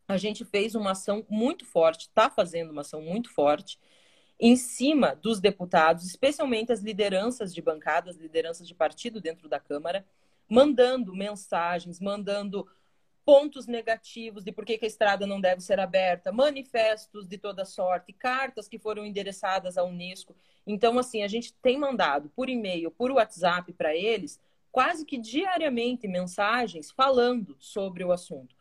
a 0.08 0.16
gente 0.16 0.44
fez 0.44 0.74
uma 0.74 0.92
ação 0.92 1.26
muito 1.28 1.64
forte, 1.64 2.02
está 2.02 2.30
fazendo 2.30 2.70
uma 2.70 2.82
ação 2.82 3.02
muito 3.02 3.30
forte, 3.30 3.78
em 4.38 4.56
cima 4.56 5.14
dos 5.14 5.40
deputados, 5.40 6.06
especialmente 6.06 6.72
as 6.72 6.80
lideranças 6.80 7.54
de 7.54 7.62
bancadas, 7.62 8.16
lideranças 8.16 8.68
de 8.68 8.74
partido 8.74 9.20
dentro 9.20 9.48
da 9.48 9.58
Câmara, 9.58 10.04
mandando 10.48 11.14
mensagens, 11.14 11.98
mandando 11.98 12.66
pontos 13.24 13.66
negativos 13.66 14.44
de 14.44 14.52
por 14.52 14.64
que, 14.64 14.78
a 14.80 14.86
estrada 14.86 15.26
não 15.26 15.40
deve 15.40 15.60
ser 15.60 15.80
aberta, 15.80 16.30
manifestos 16.30 17.26
de 17.26 17.36
toda 17.36 17.64
sorte, 17.64 18.12
cartas 18.12 18.68
que 18.68 18.78
foram 18.78 19.04
endereçadas 19.04 19.76
à 19.76 19.82
Unesco. 19.82 20.36
Então, 20.64 20.96
assim, 20.98 21.22
a 21.24 21.28
gente 21.28 21.52
tem 21.54 21.76
mandado 21.76 22.28
por 22.36 22.48
e-mail, 22.48 22.90
por 22.90 23.10
WhatsApp 23.10 23.72
para 23.72 23.96
eles, 23.96 24.40
quase 24.70 25.04
que 25.04 25.18
diariamente 25.18 26.06
mensagens 26.06 26.90
falando 26.90 27.56
sobre 27.58 28.04
o 28.04 28.12
assunto. 28.12 28.55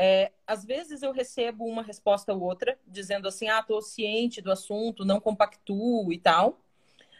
É, 0.00 0.30
às 0.46 0.64
vezes 0.64 1.02
eu 1.02 1.10
recebo 1.10 1.64
uma 1.64 1.82
resposta 1.82 2.32
ou 2.32 2.40
outra, 2.40 2.78
dizendo 2.86 3.26
assim, 3.26 3.48
ah, 3.48 3.58
estou 3.58 3.82
ciente 3.82 4.40
do 4.40 4.52
assunto, 4.52 5.04
não 5.04 5.18
compactuo 5.18 6.12
e 6.12 6.18
tal. 6.18 6.60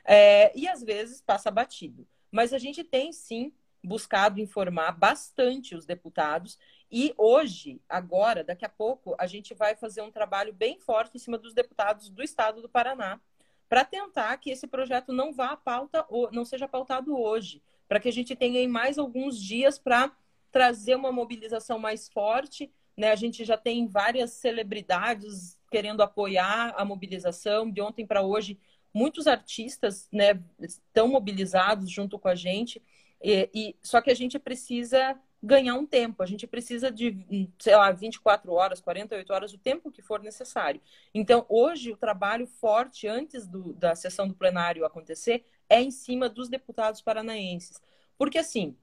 É, 0.05 0.57
e 0.57 0.69
às 0.69 0.81
vezes 0.85 1.21
passa 1.21 1.51
batido. 1.51 2.07
Mas 2.31 2.53
a 2.53 2.59
gente 2.59 2.85
tem 2.85 3.13
sim 3.13 3.53
buscado 3.83 4.41
informar 4.41 4.93
bastante 4.93 5.75
os 5.75 5.85
deputados 5.85 6.57
e 6.91 7.13
hoje, 7.19 7.81
agora, 7.89 8.45
daqui 8.45 8.65
a 8.65 8.69
pouco, 8.69 9.15
a 9.19 9.27
gente 9.27 9.55
vai 9.55 9.75
fazer 9.75 10.01
um 10.01 10.11
trabalho 10.11 10.53
bem 10.53 10.79
forte 10.79 11.17
em 11.17 11.19
cima 11.19 11.37
dos 11.37 11.53
deputados 11.53 12.09
do 12.09 12.23
estado 12.23 12.63
do 12.63 12.69
Paraná 12.69 13.21
para 13.69 13.85
tentar 13.85 14.37
que 14.39 14.51
esse 14.51 14.67
projeto 14.67 15.13
não 15.13 15.33
vá 15.33 15.51
à 15.51 15.57
pauta, 15.57 16.07
não 16.33 16.45
seja 16.45 16.67
pautado 16.67 17.19
hoje, 17.19 17.61
para 17.87 18.01
que 18.01 18.09
a 18.09 18.13
gente 18.13 18.35
tenha 18.35 18.67
mais 18.67 18.99
alguns 18.99 19.39
dias 19.43 19.79
para 19.79 20.11
trazer 20.51 20.95
uma 20.95 21.13
mobilização 21.13 21.79
mais 21.79 22.09
forte. 22.09 22.71
Né? 22.97 23.11
A 23.11 23.17
gente 23.17 23.45
já 23.45 23.57
tem 23.57 23.87
várias 23.87 24.33
celebridades 24.33 25.59
querendo 25.71 26.03
apoiar 26.03 26.75
a 26.77 26.85
mobilização. 26.85 27.71
De 27.71 27.81
ontem 27.81 28.07
para 28.07 28.23
hoje, 28.23 28.59
muitos 28.93 29.27
artistas 29.27 30.09
né, 30.13 30.43
estão 30.61 31.09
mobilizados 31.09 31.91
junto 31.91 32.19
com 32.19 32.29
a 32.29 32.35
gente. 32.35 32.83
E, 33.23 33.51
e, 33.55 33.77
só 33.83 34.01
que 34.01 34.11
a 34.11 34.15
gente 34.15 34.39
precisa 34.39 35.19
ganhar 35.43 35.75
um 35.75 35.87
tempo, 35.87 36.23
a 36.23 36.27
gente 36.27 36.47
precisa 36.47 36.91
de, 36.91 37.49
sei 37.61 37.77
lá, 37.77 37.93
24 37.93 38.53
horas, 38.53 38.81
48 38.81 39.33
horas, 39.33 39.53
o 39.53 39.59
tempo 39.59 39.91
que 39.91 40.03
for 40.03 40.21
necessário. 40.21 40.81
Então, 41.15 41.47
hoje, 41.49 41.93
o 41.93 41.97
trabalho 41.97 42.47
forte, 42.47 43.07
antes 43.07 43.47
do, 43.47 43.73
da 43.75 43.95
sessão 43.95 44.27
do 44.27 44.35
plenário 44.35 44.85
acontecer, 44.85 45.45
é 45.69 45.81
em 45.81 45.91
cima 45.91 46.29
dos 46.29 46.49
deputados 46.49 47.01
paranaenses. 47.01 47.81
Porque, 48.17 48.39
assim, 48.39 48.77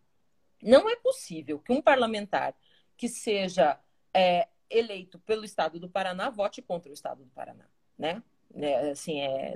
não 0.65 0.89
é 0.89 0.95
possível 0.95 1.59
que 1.59 1.71
um 1.71 1.81
parlamentar 1.81 2.55
que 2.97 3.07
seja 3.07 3.79
é, 4.13 4.47
eleito 4.69 5.19
pelo 5.19 5.45
Estado 5.45 5.79
do 5.79 5.89
Paraná 5.89 6.29
vote 6.29 6.61
contra 6.61 6.89
o 6.89 6.93
Estado 6.93 7.23
do 7.23 7.31
Paraná, 7.31 7.65
né? 7.97 8.23
É, 8.57 8.91
assim, 8.91 9.19
é, 9.19 9.53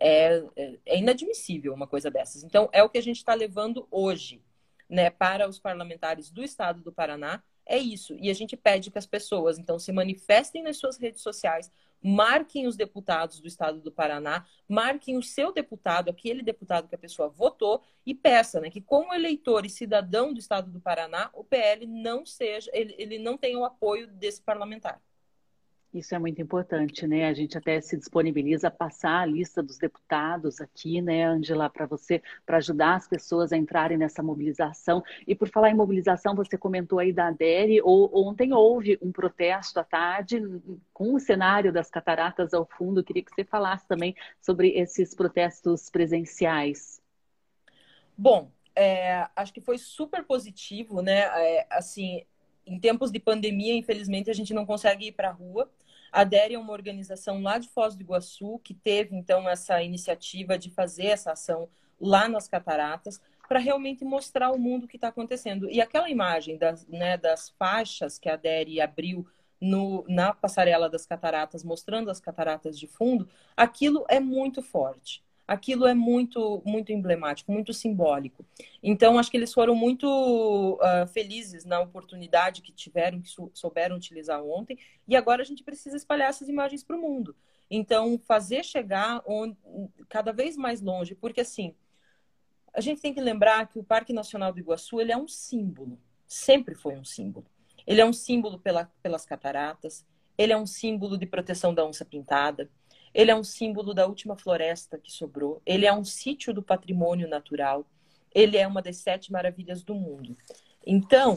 é, 0.00 0.44
é 0.84 0.98
inadmissível 0.98 1.72
uma 1.72 1.86
coisa 1.86 2.10
dessas. 2.10 2.42
Então, 2.42 2.68
é 2.72 2.82
o 2.82 2.88
que 2.88 2.98
a 2.98 3.02
gente 3.02 3.18
está 3.18 3.34
levando 3.34 3.86
hoje 3.90 4.42
né, 4.88 5.10
para 5.10 5.48
os 5.48 5.58
parlamentares 5.58 6.30
do 6.30 6.42
estado 6.42 6.82
do 6.82 6.92
Paraná 6.92 7.42
é 7.64 7.78
isso. 7.78 8.16
E 8.20 8.30
a 8.30 8.34
gente 8.34 8.56
pede 8.56 8.90
que 8.90 8.98
as 8.98 9.06
pessoas, 9.06 9.58
então, 9.58 9.78
se 9.78 9.92
manifestem 9.92 10.62
nas 10.62 10.76
suas 10.76 10.98
redes 10.98 11.22
sociais, 11.22 11.70
marquem 12.02 12.66
os 12.66 12.76
deputados 12.76 13.40
do 13.40 13.46
estado 13.46 13.80
do 13.80 13.92
Paraná, 13.92 14.44
marquem 14.68 15.16
o 15.16 15.22
seu 15.22 15.52
deputado, 15.52 16.10
aquele 16.10 16.42
deputado 16.42 16.88
que 16.88 16.94
a 16.94 16.98
pessoa 16.98 17.28
votou, 17.28 17.82
e 18.04 18.14
peça 18.14 18.60
né, 18.60 18.70
que, 18.70 18.80
como 18.80 19.14
eleitor 19.14 19.64
e 19.64 19.70
cidadão 19.70 20.32
do 20.32 20.40
estado 20.40 20.70
do 20.70 20.80
Paraná, 20.80 21.30
o 21.32 21.44
PL 21.44 21.86
não 21.86 22.26
seja, 22.26 22.70
ele, 22.74 22.94
ele 22.98 23.18
não 23.18 23.38
tenha 23.38 23.58
o 23.58 23.64
apoio 23.64 24.08
desse 24.08 24.42
parlamentar. 24.42 25.00
Isso 25.92 26.14
é 26.14 26.18
muito 26.18 26.40
importante, 26.40 27.06
né? 27.06 27.26
A 27.26 27.34
gente 27.34 27.58
até 27.58 27.78
se 27.78 27.98
disponibiliza 27.98 28.68
a 28.68 28.70
passar 28.70 29.20
a 29.20 29.26
lista 29.26 29.62
dos 29.62 29.76
deputados 29.76 30.58
aqui, 30.58 31.02
né, 31.02 31.24
Angela, 31.24 31.68
para 31.68 31.84
você, 31.84 32.22
para 32.46 32.56
ajudar 32.56 32.94
as 32.94 33.06
pessoas 33.06 33.52
a 33.52 33.58
entrarem 33.58 33.98
nessa 33.98 34.22
mobilização. 34.22 35.04
E 35.26 35.34
por 35.34 35.50
falar 35.50 35.68
em 35.68 35.74
mobilização, 35.74 36.34
você 36.34 36.56
comentou 36.56 36.98
aí 36.98 37.12
da 37.12 37.26
ADERE, 37.26 37.82
ou, 37.82 38.10
ontem 38.26 38.54
houve 38.54 38.98
um 39.02 39.12
protesto 39.12 39.80
à 39.80 39.84
tarde 39.84 40.40
com 40.94 41.12
o 41.14 41.20
cenário 41.20 41.70
das 41.70 41.90
cataratas 41.90 42.54
ao 42.54 42.64
fundo. 42.64 43.04
queria 43.04 43.22
que 43.22 43.34
você 43.34 43.44
falasse 43.44 43.86
também 43.86 44.16
sobre 44.40 44.70
esses 44.70 45.14
protestos 45.14 45.90
presenciais. 45.90 47.02
Bom, 48.16 48.50
é, 48.74 49.28
acho 49.36 49.52
que 49.52 49.60
foi 49.60 49.76
super 49.76 50.24
positivo, 50.24 51.02
né? 51.02 51.20
É, 51.20 51.66
assim, 51.70 52.24
em 52.66 52.78
tempos 52.78 53.10
de 53.10 53.18
pandemia, 53.18 53.74
infelizmente, 53.74 54.30
a 54.30 54.34
gente 54.34 54.54
não 54.54 54.66
consegue 54.66 55.08
ir 55.08 55.12
para 55.12 55.28
a 55.28 55.32
rua. 55.32 55.70
A 56.10 56.24
DERE 56.24 56.54
é 56.54 56.58
uma 56.58 56.72
organização 56.72 57.42
lá 57.42 57.58
de 57.58 57.68
Foz 57.68 57.94
do 57.94 58.02
Iguaçu 58.02 58.58
que 58.62 58.74
teve, 58.74 59.16
então, 59.16 59.48
essa 59.48 59.82
iniciativa 59.82 60.58
de 60.58 60.70
fazer 60.70 61.06
essa 61.06 61.32
ação 61.32 61.68
lá 62.00 62.28
nas 62.28 62.48
cataratas 62.48 63.20
para 63.48 63.58
realmente 63.58 64.04
mostrar 64.04 64.46
ao 64.46 64.58
mundo 64.58 64.84
o 64.84 64.88
que 64.88 64.96
está 64.96 65.08
acontecendo. 65.08 65.68
E 65.70 65.80
aquela 65.80 66.08
imagem 66.08 66.56
das, 66.56 66.86
né, 66.86 67.16
das 67.16 67.50
faixas 67.50 68.18
que 68.18 68.28
a 68.28 68.36
DERE 68.36 68.80
abriu 68.80 69.26
no, 69.60 70.04
na 70.08 70.34
passarela 70.34 70.90
das 70.90 71.06
cataratas, 71.06 71.62
mostrando 71.62 72.10
as 72.10 72.18
cataratas 72.18 72.78
de 72.78 72.86
fundo, 72.86 73.28
aquilo 73.56 74.04
é 74.08 74.18
muito 74.18 74.60
forte 74.60 75.22
aquilo 75.46 75.86
é 75.86 75.94
muito 75.94 76.62
muito 76.64 76.92
emblemático, 76.92 77.52
muito 77.52 77.72
simbólico. 77.72 78.44
Então, 78.82 79.18
acho 79.18 79.30
que 79.30 79.36
eles 79.36 79.52
foram 79.52 79.74
muito 79.74 80.06
uh, 80.74 81.06
felizes 81.08 81.64
na 81.64 81.80
oportunidade 81.80 82.62
que 82.62 82.72
tiveram, 82.72 83.20
que 83.20 83.30
souberam 83.54 83.96
utilizar 83.96 84.42
ontem, 84.42 84.78
e 85.06 85.16
agora 85.16 85.42
a 85.42 85.44
gente 85.44 85.62
precisa 85.62 85.96
espalhar 85.96 86.28
essas 86.28 86.48
imagens 86.48 86.82
para 86.82 86.96
o 86.96 87.00
mundo. 87.00 87.34
Então, 87.70 88.18
fazer 88.18 88.64
chegar 88.64 89.22
onde, 89.26 89.56
cada 90.08 90.32
vez 90.32 90.56
mais 90.56 90.80
longe, 90.80 91.14
porque 91.14 91.40
assim, 91.40 91.74
a 92.74 92.80
gente 92.80 93.00
tem 93.00 93.14
que 93.14 93.20
lembrar 93.20 93.66
que 93.66 93.78
o 93.78 93.84
Parque 93.84 94.12
Nacional 94.12 94.52
do 94.52 94.58
Iguaçu 94.58 95.00
ele 95.00 95.12
é 95.12 95.16
um 95.16 95.28
símbolo, 95.28 95.98
sempre 96.26 96.74
foi 96.74 96.96
um 96.96 97.04
símbolo. 97.04 97.46
Ele 97.86 98.00
é 98.00 98.04
um 98.04 98.12
símbolo 98.12 98.58
pela, 98.58 98.90
pelas 99.02 99.26
cataratas, 99.26 100.06
ele 100.38 100.52
é 100.52 100.56
um 100.56 100.66
símbolo 100.66 101.18
de 101.18 101.26
proteção 101.26 101.74
da 101.74 101.84
onça 101.84 102.04
pintada, 102.04 102.70
ele 103.14 103.30
é 103.30 103.36
um 103.36 103.44
símbolo 103.44 103.92
da 103.92 104.06
última 104.06 104.36
floresta 104.36 104.98
que 104.98 105.12
sobrou. 105.12 105.60
Ele 105.66 105.86
é 105.86 105.92
um 105.92 106.04
sítio 106.04 106.54
do 106.54 106.62
patrimônio 106.62 107.28
natural. 107.28 107.84
Ele 108.34 108.56
é 108.56 108.66
uma 108.66 108.80
das 108.80 108.96
sete 108.96 109.30
maravilhas 109.30 109.82
do 109.82 109.94
mundo. 109.94 110.36
Então, 110.86 111.34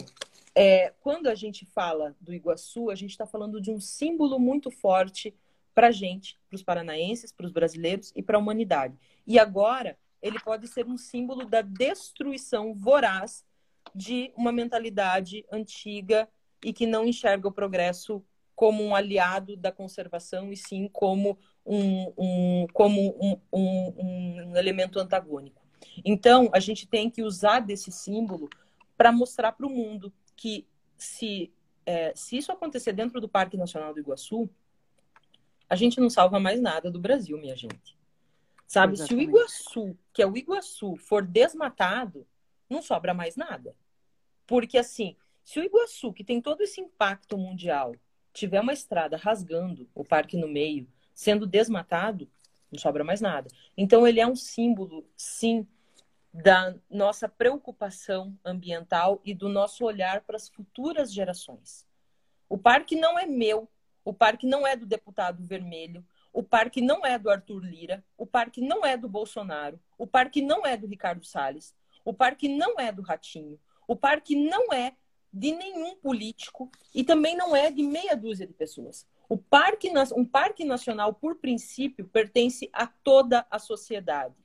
é, 0.53 0.93
quando 1.01 1.27
a 1.27 1.35
gente 1.35 1.65
fala 1.65 2.15
do 2.21 2.33
Iguaçu, 2.33 2.89
a 2.89 2.95
gente 2.95 3.11
está 3.11 3.25
falando 3.25 3.59
de 3.59 3.69
um 3.69 3.79
símbolo 3.79 4.39
muito 4.39 4.71
forte 4.71 5.35
para 5.73 5.87
a 5.87 5.91
gente, 5.91 6.39
para 6.47 6.55
os 6.55 6.63
paranaenses, 6.63 7.33
para 7.33 7.45
os 7.45 7.51
brasileiros 7.51 8.13
e 8.15 8.23
para 8.23 8.37
a 8.37 8.39
humanidade. 8.39 8.97
E 9.27 9.37
agora, 9.37 9.97
ele 10.21 10.39
pode 10.39 10.67
ser 10.69 10.87
um 10.87 10.97
símbolo 10.97 11.45
da 11.45 11.61
destruição 11.61 12.73
voraz 12.73 13.43
de 13.93 14.31
uma 14.35 14.51
mentalidade 14.51 15.45
antiga 15.51 16.27
e 16.63 16.71
que 16.71 16.87
não 16.87 17.05
enxerga 17.05 17.47
o 17.49 17.51
progresso 17.51 18.23
como 18.55 18.81
um 18.81 18.95
aliado 18.95 19.57
da 19.57 19.71
conservação 19.71 20.51
e 20.51 20.55
sim 20.57 20.87
como 20.87 21.37
um, 21.65 22.13
um 22.17 22.67
como 22.73 23.15
um, 23.19 23.39
um, 23.51 23.93
um 23.97 24.55
elemento 24.55 24.99
antagônico. 24.99 25.61
Então, 26.03 26.49
a 26.53 26.59
gente 26.59 26.87
tem 26.87 27.09
que 27.09 27.23
usar 27.23 27.59
desse 27.59 27.91
símbolo 27.91 28.49
para 28.97 29.11
mostrar 29.11 29.51
para 29.51 29.65
o 29.65 29.69
mundo 29.69 30.13
que 30.35 30.67
se, 30.97 31.51
é, 31.85 32.13
se 32.15 32.37
isso 32.37 32.51
acontecer 32.51 32.93
dentro 32.93 33.19
do 33.19 33.29
Parque 33.29 33.57
Nacional 33.57 33.93
do 33.93 33.99
Iguaçu, 33.99 34.49
a 35.69 35.75
gente 35.75 35.99
não 35.99 36.09
salva 36.09 36.39
mais 36.39 36.61
nada 36.61 36.91
do 36.91 36.99
Brasil, 36.99 37.37
minha 37.37 37.55
gente. 37.55 37.97
Sabe, 38.67 38.93
Exatamente. 38.93 39.07
se 39.07 39.15
o 39.15 39.21
Iguaçu, 39.21 39.97
que 40.13 40.21
é 40.21 40.27
o 40.27 40.37
Iguaçu, 40.37 40.95
for 40.95 41.25
desmatado, 41.25 42.27
não 42.69 42.81
sobra 42.81 43.13
mais 43.13 43.35
nada. 43.35 43.75
Porque 44.45 44.77
assim, 44.77 45.15
se 45.43 45.59
o 45.59 45.63
Iguaçu, 45.63 46.13
que 46.13 46.23
tem 46.23 46.41
todo 46.41 46.61
esse 46.61 46.81
impacto 46.81 47.37
mundial, 47.37 47.95
tiver 48.33 48.59
uma 48.59 48.73
estrada 48.73 49.17
rasgando 49.17 49.87
o 49.93 50.03
parque 50.03 50.37
no 50.37 50.47
meio, 50.47 50.87
sendo 51.15 51.47
desmatado, 51.47 52.29
não 52.71 52.77
sobra 52.77 53.03
mais 53.03 53.21
nada. 53.21 53.49
Então 53.75 54.05
ele 54.05 54.19
é 54.19 54.27
um 54.27 54.35
símbolo, 54.35 55.07
sim, 55.15 55.65
da 56.33 56.75
nossa 56.89 57.29
preocupação 57.29 58.37
ambiental 58.43 59.21
e 59.23 59.33
do 59.33 59.47
nosso 59.47 59.85
olhar 59.85 60.21
para 60.21 60.35
as 60.35 60.49
futuras 60.49 61.11
gerações. 61.11 61.87
O 62.49 62.57
parque 62.57 62.95
não 62.95 63.17
é 63.17 63.25
meu, 63.25 63.69
o 64.03 64.13
parque 64.13 64.45
não 64.45 64.67
é 64.67 64.75
do 64.75 64.85
deputado 64.85 65.43
vermelho, 65.43 66.05
o 66.33 66.43
parque 66.43 66.81
não 66.81 67.05
é 67.05 67.17
do 67.17 67.29
Arthur 67.29 67.63
Lira, 67.63 68.03
o 68.17 68.25
parque 68.25 68.59
não 68.59 68.85
é 68.85 68.97
do 68.97 69.07
Bolsonaro, 69.07 69.79
o 69.97 70.05
parque 70.05 70.41
não 70.41 70.65
é 70.65 70.75
do 70.75 70.85
Ricardo 70.85 71.25
Salles, 71.25 71.73
o 72.03 72.13
parque 72.13 72.49
não 72.49 72.77
é 72.77 72.91
do 72.91 73.01
Ratinho, 73.01 73.57
o 73.87 73.95
parque 73.95 74.35
não 74.35 74.73
é 74.73 74.93
de 75.31 75.53
nenhum 75.53 75.95
político 75.95 76.69
e 76.93 77.03
também 77.03 77.35
não 77.35 77.55
é 77.55 77.71
de 77.71 77.83
meia 77.83 78.15
dúzia 78.15 78.45
de 78.45 78.53
pessoas. 78.53 79.07
O 79.27 79.37
parque, 79.37 79.91
um 80.15 80.25
parque 80.25 80.63
nacional, 80.63 81.13
por 81.13 81.35
princípio, 81.35 82.07
pertence 82.07 82.69
a 82.71 82.87
toda 82.87 83.45
a 83.49 83.59
sociedade 83.59 84.35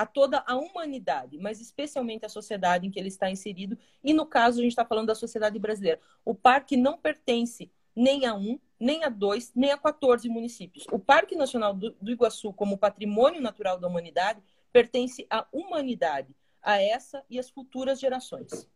a 0.00 0.06
toda 0.06 0.42
a 0.46 0.56
humanidade, 0.56 1.36
mas 1.36 1.60
especialmente 1.60 2.24
a 2.24 2.28
sociedade 2.28 2.86
em 2.86 2.90
que 2.90 2.98
ele 2.98 3.08
está 3.08 3.30
inserido. 3.30 3.76
E 4.02 4.14
no 4.14 4.24
caso, 4.24 4.58
a 4.58 4.62
gente 4.62 4.72
está 4.72 4.84
falando 4.84 5.08
da 5.08 5.14
sociedade 5.14 5.58
brasileira. 5.58 6.00
O 6.24 6.34
parque 6.34 6.74
não 6.74 6.96
pertence 6.96 7.70
nem 7.94 8.24
a 8.24 8.34
um, 8.34 8.58
nem 8.78 9.04
a 9.04 9.10
dois, 9.10 9.52
nem 9.54 9.72
a 9.72 9.76
14 9.76 10.26
municípios. 10.28 10.86
O 10.90 10.98
Parque 10.98 11.36
Nacional 11.36 11.74
do, 11.74 11.90
do 12.00 12.10
Iguaçu, 12.10 12.50
como 12.52 12.78
patrimônio 12.78 13.42
natural 13.42 13.78
da 13.78 13.88
humanidade, 13.88 14.42
pertence 14.72 15.26
à 15.28 15.46
humanidade, 15.52 16.34
a 16.62 16.80
essa 16.80 17.22
e 17.28 17.38
as 17.38 17.50
futuras 17.50 18.00
gerações. 18.00 18.66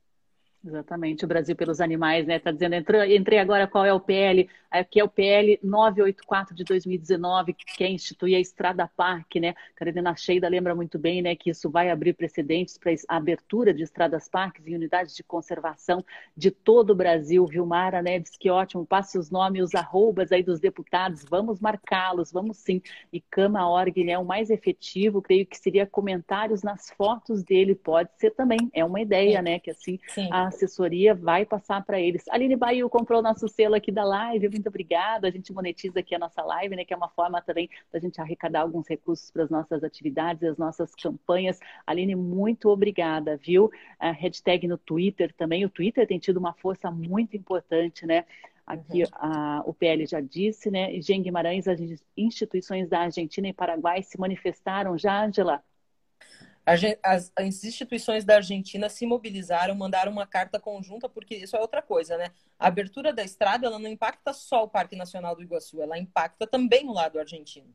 Exatamente, 0.66 1.26
o 1.26 1.28
Brasil 1.28 1.54
pelos 1.54 1.78
Animais, 1.78 2.26
né? 2.26 2.36
Está 2.36 2.50
dizendo, 2.50 2.74
entrei 2.74 3.38
agora 3.38 3.66
qual 3.66 3.84
é 3.84 3.92
o 3.92 4.00
PL, 4.00 4.48
aqui 4.70 4.98
é 4.98 5.04
o 5.04 5.08
PL 5.08 5.60
984 5.62 6.54
de 6.54 6.64
2019, 6.64 7.52
que 7.52 7.66
quer 7.76 7.90
instituir 7.90 8.36
a 8.36 8.40
Estrada 8.40 8.90
Parque, 8.96 9.38
né? 9.38 9.54
Carolina 9.76 10.16
Sheida 10.16 10.48
lembra 10.48 10.74
muito 10.74 10.98
bem, 10.98 11.20
né, 11.20 11.36
que 11.36 11.50
isso 11.50 11.68
vai 11.68 11.90
abrir 11.90 12.14
precedentes 12.14 12.78
para 12.78 12.92
a 13.08 13.16
abertura 13.16 13.74
de 13.74 13.82
estradas 13.82 14.26
parques 14.26 14.66
e 14.66 14.74
unidades 14.74 15.14
de 15.14 15.22
conservação 15.22 16.02
de 16.34 16.50
todo 16.50 16.90
o 16.90 16.94
Brasil. 16.94 17.46
Vilmara, 17.46 18.00
né, 18.00 18.18
diz 18.18 18.34
que 18.34 18.48
ótimo, 18.48 18.86
passe 18.86 19.18
os 19.18 19.30
nomes, 19.30 19.64
os 19.64 19.74
arrobas 19.74 20.32
aí 20.32 20.42
dos 20.42 20.60
deputados, 20.60 21.26
vamos 21.28 21.60
marcá-los, 21.60 22.32
vamos 22.32 22.56
sim. 22.56 22.80
E 23.12 23.20
Cama 23.20 23.68
Org, 23.68 24.02
né, 24.02 24.16
o 24.16 24.24
mais 24.24 24.48
efetivo, 24.48 25.20
creio 25.20 25.44
que 25.44 25.58
seria 25.58 25.86
comentários 25.86 26.62
nas 26.62 26.88
fotos 26.90 27.42
dele, 27.44 27.74
pode 27.74 28.08
ser 28.16 28.30
também, 28.30 28.70
é 28.72 28.82
uma 28.82 29.02
ideia, 29.02 29.42
né, 29.42 29.58
que 29.58 29.70
assim 29.70 30.00
sim. 30.08 30.28
a 30.32 30.53
assessoria 30.54 31.14
vai 31.14 31.44
passar 31.44 31.84
para 31.84 32.00
eles. 32.00 32.24
Aline 32.28 32.56
Baio 32.56 32.88
comprou 32.88 33.22
nosso 33.22 33.48
selo 33.48 33.74
aqui 33.74 33.92
da 33.92 34.04
live, 34.04 34.48
muito 34.48 34.68
obrigada. 34.68 35.28
A 35.28 35.30
gente 35.30 35.52
monetiza 35.52 36.00
aqui 36.00 36.14
a 36.14 36.18
nossa 36.18 36.42
live, 36.42 36.76
né, 36.76 36.84
que 36.84 36.94
é 36.94 36.96
uma 36.96 37.08
forma 37.08 37.42
também 37.42 37.68
da 37.92 37.98
gente 37.98 38.20
arrecadar 38.20 38.62
alguns 38.62 38.88
recursos 38.88 39.30
para 39.30 39.44
as 39.44 39.50
nossas 39.50 39.84
atividades, 39.84 40.42
as 40.42 40.56
nossas 40.56 40.94
campanhas. 40.94 41.58
Aline, 41.86 42.14
muito 42.14 42.68
obrigada, 42.68 43.36
viu? 43.36 43.70
A 43.98 44.10
hashtag 44.10 44.66
no 44.66 44.78
Twitter 44.78 45.32
também. 45.34 45.64
O 45.64 45.70
Twitter 45.70 46.06
tem 46.06 46.18
tido 46.18 46.38
uma 46.38 46.52
força 46.54 46.90
muito 46.90 47.36
importante, 47.36 48.06
né? 48.06 48.24
Aqui 48.66 49.02
uhum. 49.02 49.08
a, 49.12 49.62
o 49.66 49.74
PL 49.74 50.06
já 50.06 50.20
disse, 50.20 50.70
né? 50.70 50.94
E 50.94 51.02
Jean 51.02 51.20
Guimarães, 51.20 51.68
as 51.68 51.78
instituições 52.16 52.88
da 52.88 53.00
Argentina 53.00 53.48
e 53.48 53.52
Paraguai 53.52 54.02
se 54.02 54.18
manifestaram 54.18 54.96
já, 54.96 55.24
Angela? 55.24 55.62
As, 56.66 57.30
as, 57.36 57.62
instituições 57.62 58.24
da 58.24 58.36
Argentina 58.36 58.88
se 58.88 59.04
mobilizaram, 59.04 59.74
mandaram 59.74 60.10
uma 60.10 60.26
carta 60.26 60.58
conjunta, 60.58 61.10
porque 61.10 61.34
isso 61.34 61.54
é 61.54 61.60
outra 61.60 61.82
coisa, 61.82 62.16
né? 62.16 62.30
A 62.58 62.68
abertura 62.68 63.12
da 63.12 63.22
estrada 63.22 63.66
ela 63.66 63.78
não 63.78 63.90
impacta 63.90 64.32
só 64.32 64.64
o 64.64 64.68
Parque 64.68 64.96
Nacional 64.96 65.36
do 65.36 65.42
Iguaçu, 65.42 65.82
ela 65.82 65.98
impacta 65.98 66.46
também 66.46 66.88
o 66.88 66.92
lado 66.92 67.18
argentino. 67.18 67.74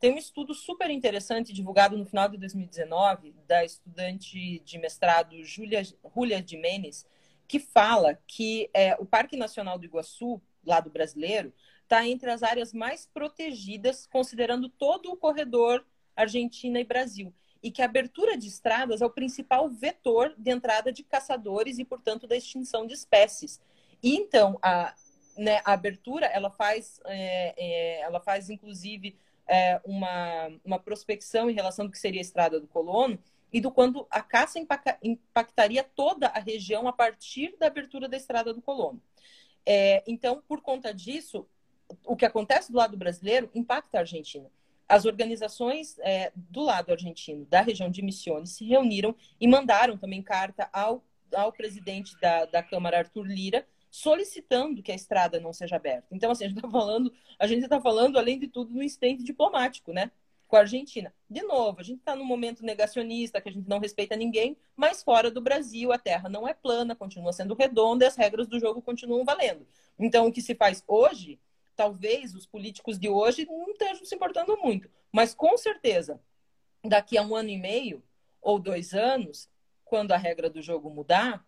Tem 0.00 0.12
um 0.12 0.18
estudo 0.18 0.52
super 0.52 0.90
interessante 0.90 1.52
divulgado 1.52 1.96
no 1.96 2.04
final 2.04 2.28
de 2.28 2.36
2019 2.36 3.32
da 3.46 3.64
estudante 3.64 4.58
de 4.58 4.78
mestrado 4.78 5.42
Julia, 5.44 5.82
Julia 5.84 6.44
Jimenez, 6.44 7.06
que 7.46 7.60
fala 7.60 8.18
que 8.26 8.68
é, 8.74 8.96
o 8.98 9.06
Parque 9.06 9.36
Nacional 9.36 9.78
do 9.78 9.84
Iguaçu, 9.84 10.42
lado 10.66 10.90
brasileiro, 10.90 11.54
está 11.84 12.04
entre 12.04 12.28
as 12.30 12.42
áreas 12.42 12.72
mais 12.72 13.06
protegidas, 13.06 14.08
considerando 14.08 14.68
todo 14.68 15.12
o 15.12 15.16
corredor 15.16 15.86
Argentina 16.16 16.80
e 16.80 16.84
Brasil 16.84 17.32
e 17.64 17.70
que 17.70 17.80
a 17.80 17.86
abertura 17.86 18.36
de 18.36 18.46
estradas 18.46 19.00
é 19.00 19.06
o 19.06 19.10
principal 19.10 19.70
vetor 19.70 20.34
de 20.36 20.50
entrada 20.50 20.92
de 20.92 21.02
caçadores 21.02 21.78
e, 21.78 21.84
portanto, 21.84 22.26
da 22.26 22.36
extinção 22.36 22.86
de 22.86 22.92
espécies. 22.92 23.58
E 24.02 24.14
então 24.14 24.58
a, 24.62 24.94
né, 25.34 25.62
a 25.64 25.72
abertura 25.72 26.26
ela 26.26 26.50
faz, 26.50 27.00
é, 27.06 27.54
é, 27.56 28.00
ela 28.02 28.20
faz 28.20 28.50
inclusive 28.50 29.16
é, 29.48 29.80
uma, 29.82 30.50
uma 30.62 30.78
prospecção 30.78 31.48
em 31.48 31.54
relação 31.54 31.86
do 31.86 31.90
que 31.90 31.98
seria 31.98 32.20
a 32.20 32.28
estrada 32.28 32.60
do 32.60 32.66
colono 32.66 33.18
e 33.50 33.62
do 33.62 33.70
quando 33.70 34.06
a 34.10 34.20
caça 34.20 34.58
impactaria 35.02 35.82
toda 35.82 36.26
a 36.26 36.40
região 36.40 36.86
a 36.86 36.92
partir 36.92 37.56
da 37.58 37.68
abertura 37.68 38.06
da 38.10 38.16
estrada 38.18 38.52
do 38.52 38.60
colono. 38.60 39.00
É, 39.64 40.04
então, 40.06 40.42
por 40.46 40.60
conta 40.60 40.92
disso, 40.92 41.48
o 42.04 42.14
que 42.14 42.26
acontece 42.26 42.70
do 42.70 42.76
lado 42.76 42.94
brasileiro 42.94 43.50
impacta 43.54 43.96
a 43.96 44.00
Argentina 44.00 44.50
as 44.88 45.04
organizações 45.04 45.98
é, 46.00 46.32
do 46.34 46.62
lado 46.62 46.92
argentino, 46.92 47.44
da 47.46 47.60
região 47.60 47.90
de 47.90 48.02
Misiones, 48.02 48.50
se 48.50 48.64
reuniram 48.64 49.14
e 49.40 49.48
mandaram 49.48 49.96
também 49.96 50.22
carta 50.22 50.68
ao, 50.72 51.02
ao 51.34 51.52
presidente 51.52 52.18
da, 52.20 52.44
da 52.44 52.62
Câmara, 52.62 52.98
Arthur 52.98 53.26
Lira, 53.26 53.66
solicitando 53.90 54.82
que 54.82 54.90
a 54.90 54.94
estrada 54.94 55.38
não 55.38 55.52
seja 55.52 55.76
aberta. 55.76 56.08
Então, 56.10 56.32
assim, 56.32 56.44
a 56.44 56.48
gente 56.48 56.58
está 56.58 56.68
falando, 56.68 57.12
a 57.38 57.46
gente 57.46 57.62
está 57.62 57.80
falando, 57.80 58.18
além 58.18 58.38
de 58.38 58.48
tudo, 58.48 58.74
no 58.74 58.82
instante 58.82 59.22
diplomático, 59.22 59.92
né? 59.92 60.10
Com 60.48 60.56
a 60.56 60.60
Argentina. 60.60 61.14
De 61.30 61.42
novo, 61.42 61.80
a 61.80 61.82
gente 61.84 62.00
está 62.00 62.16
num 62.16 62.24
momento 62.24 62.64
negacionista, 62.64 63.40
que 63.40 63.48
a 63.48 63.52
gente 63.52 63.68
não 63.68 63.78
respeita 63.78 64.16
ninguém, 64.16 64.56
mas 64.76 65.02
fora 65.02 65.30
do 65.30 65.40
Brasil 65.40 65.92
a 65.92 65.98
terra 65.98 66.28
não 66.28 66.46
é 66.46 66.52
plana, 66.52 66.96
continua 66.96 67.32
sendo 67.32 67.54
redonda 67.54 68.04
e 68.04 68.08
as 68.08 68.16
regras 68.16 68.48
do 68.48 68.58
jogo 68.58 68.82
continuam 68.82 69.24
valendo. 69.24 69.64
Então, 69.96 70.26
o 70.26 70.32
que 70.32 70.42
se 70.42 70.56
faz 70.56 70.82
hoje 70.88 71.38
talvez 71.74 72.34
os 72.34 72.46
políticos 72.46 72.98
de 72.98 73.08
hoje 73.08 73.46
não 73.46 73.70
estejam 73.70 74.04
se 74.04 74.14
importando 74.14 74.56
muito. 74.62 74.88
Mas 75.12 75.34
com 75.34 75.56
certeza, 75.56 76.20
daqui 76.82 77.16
a 77.16 77.22
um 77.22 77.34
ano 77.34 77.48
e 77.48 77.58
meio 77.58 78.02
ou 78.40 78.58
dois 78.58 78.92
anos, 78.92 79.48
quando 79.84 80.12
a 80.12 80.16
regra 80.16 80.50
do 80.50 80.62
jogo 80.62 80.90
mudar, 80.90 81.46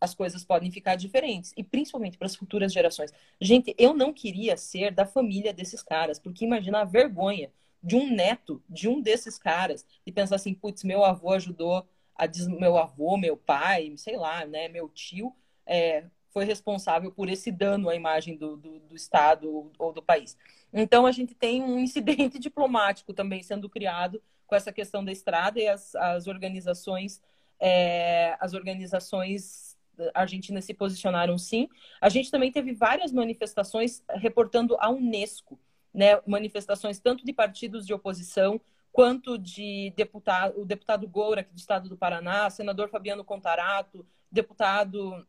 as 0.00 0.14
coisas 0.14 0.44
podem 0.44 0.70
ficar 0.70 0.96
diferentes. 0.96 1.52
E 1.56 1.62
principalmente 1.62 2.18
para 2.18 2.26
as 2.26 2.34
futuras 2.34 2.72
gerações. 2.72 3.12
Gente, 3.40 3.74
eu 3.78 3.94
não 3.94 4.12
queria 4.12 4.56
ser 4.56 4.90
da 4.90 5.06
família 5.06 5.52
desses 5.52 5.82
caras, 5.82 6.18
porque 6.18 6.44
imagina 6.44 6.80
a 6.80 6.84
vergonha 6.84 7.52
de 7.82 7.96
um 7.96 8.10
neto 8.10 8.62
de 8.68 8.88
um 8.88 9.00
desses 9.00 9.38
caras 9.38 9.84
e 10.06 10.12
pensar 10.12 10.36
assim, 10.36 10.54
putz, 10.54 10.84
meu 10.84 11.04
avô 11.04 11.30
ajudou 11.32 11.86
a 12.14 12.26
des... 12.26 12.46
meu 12.46 12.76
avô, 12.76 13.16
meu 13.16 13.36
pai, 13.36 13.92
sei 13.96 14.16
lá, 14.16 14.44
né, 14.44 14.68
meu 14.68 14.88
tio, 14.88 15.34
é, 15.66 16.04
foi 16.32 16.44
responsável 16.44 17.12
por 17.12 17.28
esse 17.28 17.50
dano 17.52 17.88
à 17.88 17.94
imagem 17.94 18.36
do, 18.36 18.56
do, 18.56 18.80
do 18.80 18.94
Estado 18.94 19.70
ou 19.78 19.92
do 19.92 20.02
país. 20.02 20.36
Então, 20.72 21.06
a 21.06 21.12
gente 21.12 21.34
tem 21.34 21.62
um 21.62 21.78
incidente 21.78 22.38
diplomático 22.40 23.12
também 23.12 23.42
sendo 23.42 23.68
criado 23.68 24.22
com 24.46 24.54
essa 24.54 24.72
questão 24.72 25.04
da 25.04 25.12
estrada 25.12 25.60
e 25.60 25.68
as, 25.68 25.94
as 25.94 26.26
organizações 26.26 27.20
é, 27.60 28.36
as 28.40 28.54
organizações 28.54 29.78
argentinas 30.14 30.64
se 30.64 30.74
posicionaram 30.74 31.38
sim. 31.38 31.68
A 32.00 32.08
gente 32.08 32.30
também 32.30 32.50
teve 32.50 32.72
várias 32.72 33.12
manifestações 33.12 34.02
reportando 34.16 34.76
a 34.80 34.90
Unesco, 34.90 35.60
né? 35.94 36.20
manifestações 36.26 36.98
tanto 36.98 37.24
de 37.24 37.32
partidos 37.32 37.86
de 37.86 37.94
oposição 37.94 38.60
quanto 38.90 39.38
de 39.38 39.92
deputado, 39.96 40.60
o 40.60 40.66
deputado 40.66 41.08
Goura, 41.08 41.40
aqui 41.40 41.52
do 41.52 41.58
estado 41.58 41.88
do 41.88 41.96
Paraná, 41.96 42.50
senador 42.50 42.90
Fabiano 42.90 43.24
Contarato, 43.24 44.04
deputado 44.30 45.26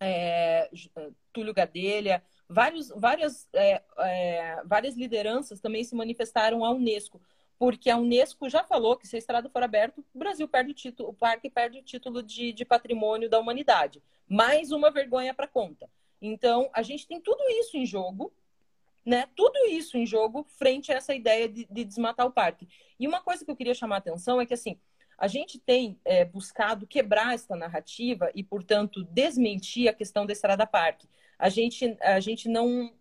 é, 0.00 0.70
é, 0.96 1.10
Túlio 1.32 1.54
Gadelha, 1.54 2.22
vários, 2.48 2.88
várias, 2.90 3.48
é, 3.52 3.82
é, 3.98 4.62
várias 4.64 4.96
lideranças 4.96 5.60
também 5.60 5.84
se 5.84 5.94
manifestaram 5.94 6.64
à 6.64 6.70
Unesco, 6.70 7.20
porque 7.58 7.88
a 7.88 7.96
Unesco 7.96 8.48
já 8.48 8.62
falou 8.62 8.96
que 8.96 9.06
se 9.06 9.16
a 9.16 9.18
estrada 9.18 9.48
for 9.48 9.62
aberta, 9.62 10.00
o 10.14 10.18
Brasil 10.18 10.46
perde 10.46 10.72
o 10.72 10.74
título, 10.74 11.08
o 11.08 11.14
parque 11.14 11.48
perde 11.48 11.78
o 11.78 11.82
título 11.82 12.22
de, 12.22 12.52
de 12.52 12.64
patrimônio 12.64 13.30
da 13.30 13.38
humanidade. 13.38 14.02
Mais 14.28 14.72
uma 14.72 14.90
vergonha 14.90 15.32
para 15.32 15.48
conta. 15.48 15.88
Então, 16.20 16.68
a 16.72 16.82
gente 16.82 17.06
tem 17.06 17.20
tudo 17.20 17.42
isso 17.60 17.76
em 17.76 17.86
jogo, 17.86 18.32
né? 19.04 19.28
Tudo 19.34 19.56
isso 19.70 19.96
em 19.96 20.04
jogo 20.04 20.44
frente 20.58 20.92
a 20.92 20.96
essa 20.96 21.14
ideia 21.14 21.48
de, 21.48 21.66
de 21.70 21.84
desmatar 21.84 22.26
o 22.26 22.32
parque. 22.32 22.68
E 22.98 23.06
uma 23.06 23.22
coisa 23.22 23.44
que 23.44 23.50
eu 23.50 23.56
queria 23.56 23.74
chamar 23.74 23.96
a 23.96 23.98
atenção 23.98 24.40
é 24.40 24.44
que, 24.44 24.54
assim, 24.54 24.78
a 25.18 25.26
gente 25.26 25.58
tem 25.58 25.98
é, 26.04 26.24
buscado 26.24 26.86
quebrar 26.86 27.34
esta 27.34 27.56
narrativa 27.56 28.30
e, 28.34 28.42
portanto, 28.42 29.04
desmentir 29.04 29.88
a 29.88 29.94
questão 29.94 30.26
da 30.26 30.32
estrada 30.32 30.66
parque. 30.66 31.08
A 31.38 31.48
gente, 31.48 31.96
a 32.00 32.20
gente 32.20 32.48
não, 32.48 32.92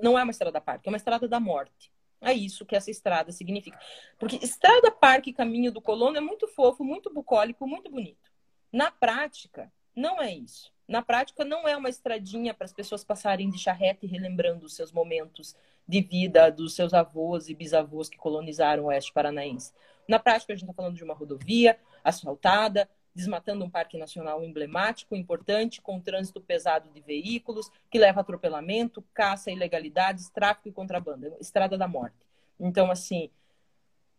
não 0.00 0.18
é 0.18 0.22
uma 0.22 0.30
estrada 0.30 0.60
parque, 0.60 0.88
é 0.88 0.90
uma 0.90 0.96
estrada 0.96 1.28
da 1.28 1.38
morte. 1.38 1.92
É 2.20 2.32
isso 2.32 2.66
que 2.66 2.74
essa 2.74 2.90
estrada 2.90 3.30
significa. 3.30 3.78
Porque 4.18 4.36
estrada 4.36 4.90
parque 4.90 5.32
caminho 5.32 5.70
do 5.70 5.80
colono 5.80 6.16
é 6.16 6.20
muito 6.20 6.48
fofo, 6.48 6.82
muito 6.82 7.12
bucólico, 7.12 7.66
muito 7.66 7.90
bonito. 7.90 8.30
Na 8.72 8.90
prática, 8.90 9.72
não 9.94 10.20
é 10.20 10.32
isso. 10.32 10.72
Na 10.86 11.02
prática, 11.02 11.44
não 11.44 11.68
é 11.68 11.76
uma 11.76 11.88
estradinha 11.88 12.54
para 12.54 12.64
as 12.64 12.72
pessoas 12.72 13.04
passarem 13.04 13.50
de 13.50 13.58
charrete 13.58 14.06
relembrando 14.06 14.66
os 14.66 14.74
seus 14.74 14.90
momentos 14.90 15.54
de 15.86 16.00
vida 16.00 16.50
dos 16.50 16.74
seus 16.74 16.92
avós 16.92 17.48
e 17.48 17.54
bisavós 17.54 18.08
que 18.08 18.16
colonizaram 18.16 18.84
o 18.84 18.86
oeste 18.86 19.12
paranaense. 19.12 19.72
Na 20.08 20.18
prática, 20.18 20.52
a 20.52 20.56
gente 20.56 20.64
está 20.64 20.72
falando 20.72 20.96
de 20.96 21.04
uma 21.04 21.14
rodovia 21.14 21.78
asfaltada, 22.02 22.88
desmatando 23.14 23.64
um 23.64 23.70
parque 23.70 23.98
nacional 23.98 24.42
emblemático, 24.42 25.14
importante, 25.14 25.82
com 25.82 26.00
trânsito 26.00 26.40
pesado 26.40 26.88
de 26.90 27.00
veículos, 27.00 27.70
que 27.90 27.98
leva 27.98 28.20
a 28.20 28.22
atropelamento, 28.22 29.04
caça, 29.12 29.50
ilegalidades, 29.50 30.30
tráfico 30.30 30.68
e 30.68 30.72
contrabando. 30.72 31.34
Estrada 31.38 31.76
da 31.76 31.86
morte. 31.86 32.16
Então, 32.58 32.90
assim, 32.90 33.28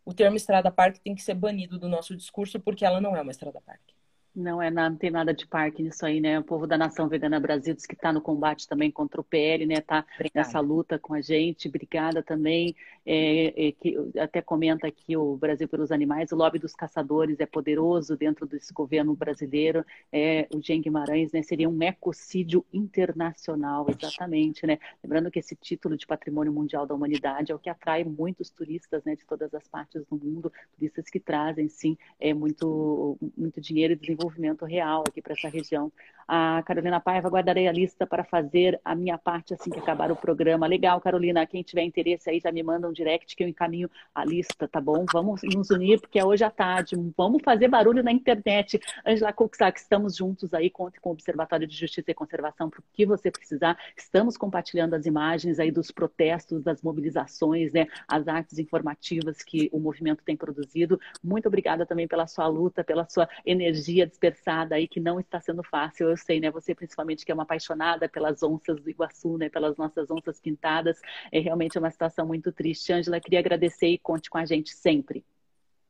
o 0.04 0.14
termo 0.14 0.36
estrada 0.36 0.70
parque 0.70 1.00
tem 1.00 1.14
que 1.14 1.22
ser 1.22 1.34
banido 1.34 1.78
do 1.78 1.88
nosso 1.88 2.16
discurso, 2.16 2.60
porque 2.60 2.84
ela 2.84 3.00
não 3.00 3.16
é 3.16 3.22
uma 3.22 3.32
estrada 3.32 3.60
parque. 3.60 3.94
Não 4.34 4.62
é 4.62 4.70
não 4.70 4.94
tem 4.94 5.10
nada 5.10 5.34
de 5.34 5.44
parque 5.44 5.82
nisso 5.82 6.06
aí, 6.06 6.20
né? 6.20 6.38
O 6.38 6.44
povo 6.44 6.64
da 6.64 6.78
Nação 6.78 7.08
Vegana 7.08 7.40
Brasil 7.40 7.74
diz 7.74 7.84
que 7.84 7.94
está 7.94 8.12
no 8.12 8.20
combate 8.20 8.68
também 8.68 8.88
contra 8.88 9.20
o 9.20 9.24
PL, 9.24 9.66
né? 9.66 9.74
Está 9.74 10.06
nessa 10.32 10.60
luta 10.60 11.00
com 11.00 11.14
a 11.14 11.20
gente. 11.20 11.66
Obrigada 11.66 12.22
também. 12.22 12.76
É, 13.04 13.68
é, 13.68 13.72
que, 13.72 13.96
até 14.20 14.40
comenta 14.40 14.86
aqui 14.86 15.16
o 15.16 15.36
Brasil 15.36 15.66
pelos 15.66 15.90
Animais. 15.90 16.30
O 16.30 16.36
lobby 16.36 16.60
dos 16.60 16.74
caçadores 16.74 17.40
é 17.40 17.46
poderoso 17.46 18.16
dentro 18.16 18.46
desse 18.46 18.72
governo 18.72 19.16
brasileiro. 19.16 19.84
É, 20.12 20.46
o 20.54 20.62
Jean 20.62 20.80
Guimarães, 20.80 21.32
né? 21.32 21.42
Seria 21.42 21.68
um 21.68 21.82
ecocídio 21.82 22.64
internacional, 22.72 23.86
exatamente, 23.88 24.64
né? 24.64 24.78
Lembrando 25.02 25.28
que 25.30 25.40
esse 25.40 25.56
título 25.56 25.96
de 25.96 26.06
Patrimônio 26.06 26.52
Mundial 26.52 26.86
da 26.86 26.94
Humanidade 26.94 27.50
é 27.50 27.54
o 27.54 27.58
que 27.58 27.68
atrai 27.68 28.04
muitos 28.04 28.48
turistas, 28.48 29.02
né? 29.02 29.16
De 29.16 29.26
todas 29.26 29.52
as 29.54 29.66
partes 29.66 30.04
do 30.06 30.16
mundo, 30.16 30.52
turistas 30.76 31.10
que 31.10 31.18
trazem, 31.18 31.68
sim, 31.68 31.98
é 32.20 32.32
muito, 32.32 33.18
muito 33.36 33.60
dinheiro 33.60 33.94
e 33.94 33.96
desenvolvimento 33.96 34.20
desenvolvimento 34.30 34.64
real 34.64 35.04
aqui 35.06 35.20
para 35.20 35.32
essa 35.32 35.48
região. 35.48 35.92
A 36.32 36.62
Carolina 36.62 37.00
Paiva, 37.00 37.28
guardarei 37.28 37.66
a 37.66 37.72
lista 37.72 38.06
para 38.06 38.22
fazer 38.22 38.80
a 38.84 38.94
minha 38.94 39.18
parte 39.18 39.52
assim 39.52 39.68
que 39.68 39.80
acabar 39.80 40.12
o 40.12 40.16
programa. 40.16 40.64
Legal, 40.64 41.00
Carolina. 41.00 41.44
Quem 41.44 41.60
tiver 41.60 41.82
interesse 41.82 42.30
aí 42.30 42.38
já 42.38 42.52
me 42.52 42.62
manda 42.62 42.88
um 42.88 42.92
direct 42.92 43.34
que 43.34 43.42
eu 43.42 43.48
encaminho 43.48 43.90
a 44.14 44.24
lista, 44.24 44.68
tá 44.68 44.80
bom? 44.80 45.04
Vamos 45.12 45.40
nos 45.42 45.70
unir, 45.70 46.00
porque 46.00 46.20
é 46.20 46.24
hoje 46.24 46.44
à 46.44 46.50
tarde. 46.50 46.94
Vamos 47.16 47.42
fazer 47.42 47.66
barulho 47.66 48.00
na 48.04 48.12
internet. 48.12 48.80
Angela 49.04 49.32
Cuxac, 49.32 49.76
estamos 49.80 50.14
juntos 50.14 50.54
aí. 50.54 50.70
Conte 50.70 51.00
com 51.00 51.08
o 51.08 51.12
Observatório 51.14 51.66
de 51.66 51.76
Justiça 51.76 52.12
e 52.12 52.14
Conservação 52.14 52.70
para 52.70 52.78
o 52.78 52.84
que 52.92 53.04
você 53.04 53.28
precisar. 53.28 53.76
Estamos 53.96 54.36
compartilhando 54.36 54.94
as 54.94 55.06
imagens 55.06 55.58
aí 55.58 55.72
dos 55.72 55.90
protestos, 55.90 56.62
das 56.62 56.80
mobilizações, 56.80 57.72
né? 57.72 57.88
As 58.06 58.28
artes 58.28 58.56
informativas 58.60 59.42
que 59.42 59.68
o 59.72 59.80
movimento 59.80 60.22
tem 60.22 60.36
produzido. 60.36 61.00
Muito 61.24 61.48
obrigada 61.48 61.84
também 61.84 62.06
pela 62.06 62.28
sua 62.28 62.46
luta, 62.46 62.84
pela 62.84 63.08
sua 63.08 63.28
energia 63.44 64.06
dispersada 64.10 64.74
aí, 64.74 64.86
que 64.86 65.00
não 65.00 65.18
está 65.18 65.40
sendo 65.40 65.62
fácil. 65.62 66.10
Eu 66.10 66.16
sei, 66.16 66.38
né? 66.40 66.50
Você 66.50 66.74
principalmente 66.74 67.24
que 67.24 67.32
é 67.32 67.34
uma 67.34 67.44
apaixonada 67.44 68.08
pelas 68.08 68.42
onças 68.42 68.80
do 68.80 68.90
Iguaçu, 68.90 69.38
né? 69.38 69.48
Pelas 69.48 69.76
nossas 69.76 70.10
onças 70.10 70.38
pintadas. 70.38 71.00
É 71.32 71.38
realmente 71.38 71.78
uma 71.78 71.90
situação 71.90 72.26
muito 72.26 72.52
triste. 72.52 72.92
Ângela, 72.92 73.20
queria 73.20 73.38
agradecer 73.38 73.88
e 73.88 73.98
conte 73.98 74.28
com 74.28 74.36
a 74.36 74.44
gente 74.44 74.70
sempre. 74.74 75.24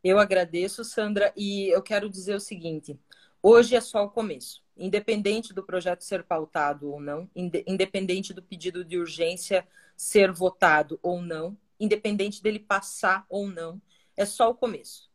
Eu 0.05 0.19
agradeço, 0.19 0.85
Sandra, 0.85 1.33
e 1.37 1.69
eu 1.75 1.83
quero 1.83 2.09
dizer 2.09 2.35
o 2.35 2.41
seguinte: 2.41 2.97
hoje 3.43 3.75
é 3.75 3.81
só 3.81 4.05
o 4.05 4.11
começo. 4.11 4.63
Independente 4.77 5.53
do 5.53 5.63
projeto 5.63 6.03
ser 6.03 6.23
pautado 6.23 6.91
ou 6.91 7.01
não, 7.01 7.29
independente 7.35 8.33
do 8.33 8.43
pedido 8.43 8.85
de 8.85 8.97
urgência 8.97 9.67
ser 9.97 10.31
votado 10.33 10.99
ou 11.03 11.21
não, 11.21 11.57
independente 11.79 12.43
dele 12.43 12.59
passar 12.59 13.27
ou 13.29 13.49
não, 13.49 13.83
é 14.17 14.25
só 14.25 14.49
o 14.49 14.55
começo 14.55 15.10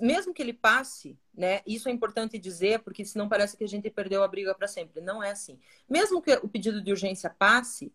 mesmo 0.00 0.32
que 0.32 0.42
ele 0.42 0.52
passe, 0.52 1.18
né? 1.34 1.60
Isso 1.66 1.88
é 1.88 1.92
importante 1.92 2.38
dizer, 2.38 2.80
porque 2.80 3.04
senão 3.04 3.28
parece 3.28 3.56
que 3.56 3.64
a 3.64 3.68
gente 3.68 3.90
perdeu 3.90 4.22
a 4.22 4.28
briga 4.28 4.54
para 4.54 4.68
sempre. 4.68 5.00
Não 5.00 5.22
é 5.22 5.30
assim. 5.30 5.58
Mesmo 5.88 6.22
que 6.22 6.32
o 6.34 6.48
pedido 6.48 6.82
de 6.82 6.90
urgência 6.90 7.30
passe, 7.30 7.92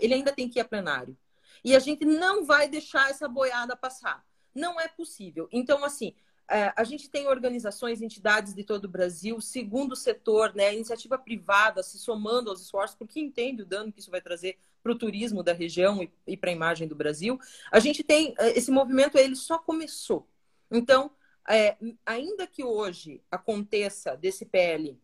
ele 0.00 0.14
ainda 0.14 0.32
tem 0.32 0.48
que 0.48 0.58
ir 0.58 0.62
a 0.62 0.64
plenário. 0.64 1.16
E 1.64 1.74
a 1.74 1.78
gente 1.78 2.04
não 2.04 2.44
vai 2.44 2.68
deixar 2.68 3.10
essa 3.10 3.28
boiada 3.28 3.76
passar. 3.76 4.24
Não 4.54 4.80
é 4.80 4.88
possível. 4.88 5.48
Então, 5.52 5.84
assim, 5.84 6.14
é, 6.50 6.72
a 6.74 6.82
gente 6.82 7.10
tem 7.10 7.28
organizações, 7.28 8.00
entidades 8.00 8.54
de 8.54 8.64
todo 8.64 8.86
o 8.86 8.88
Brasil, 8.88 9.40
segundo 9.40 9.94
setor, 9.94 10.54
né, 10.54 10.74
iniciativa 10.74 11.18
privada 11.18 11.82
se 11.82 11.98
somando 11.98 12.48
aos 12.48 12.62
esforços, 12.62 12.96
porque 12.96 13.20
entende 13.20 13.62
o 13.62 13.66
dano 13.66 13.92
que 13.92 14.00
isso 14.00 14.10
vai 14.10 14.20
trazer 14.20 14.56
para 14.82 14.92
o 14.92 14.98
turismo 14.98 15.42
da 15.42 15.52
região 15.52 16.02
e, 16.02 16.10
e 16.26 16.36
para 16.36 16.50
a 16.50 16.52
imagem 16.52 16.88
do 16.88 16.94
Brasil. 16.94 17.38
A 17.70 17.78
gente 17.78 18.02
tem 18.02 18.34
é, 18.38 18.56
esse 18.56 18.70
movimento, 18.70 19.18
ele 19.18 19.36
só 19.36 19.58
começou. 19.58 20.26
Então, 20.70 21.10
é, 21.48 21.76
ainda 22.04 22.46
que 22.46 22.62
hoje 22.62 23.22
aconteça 23.30 24.16
desse 24.16 24.44
PL 24.44 25.00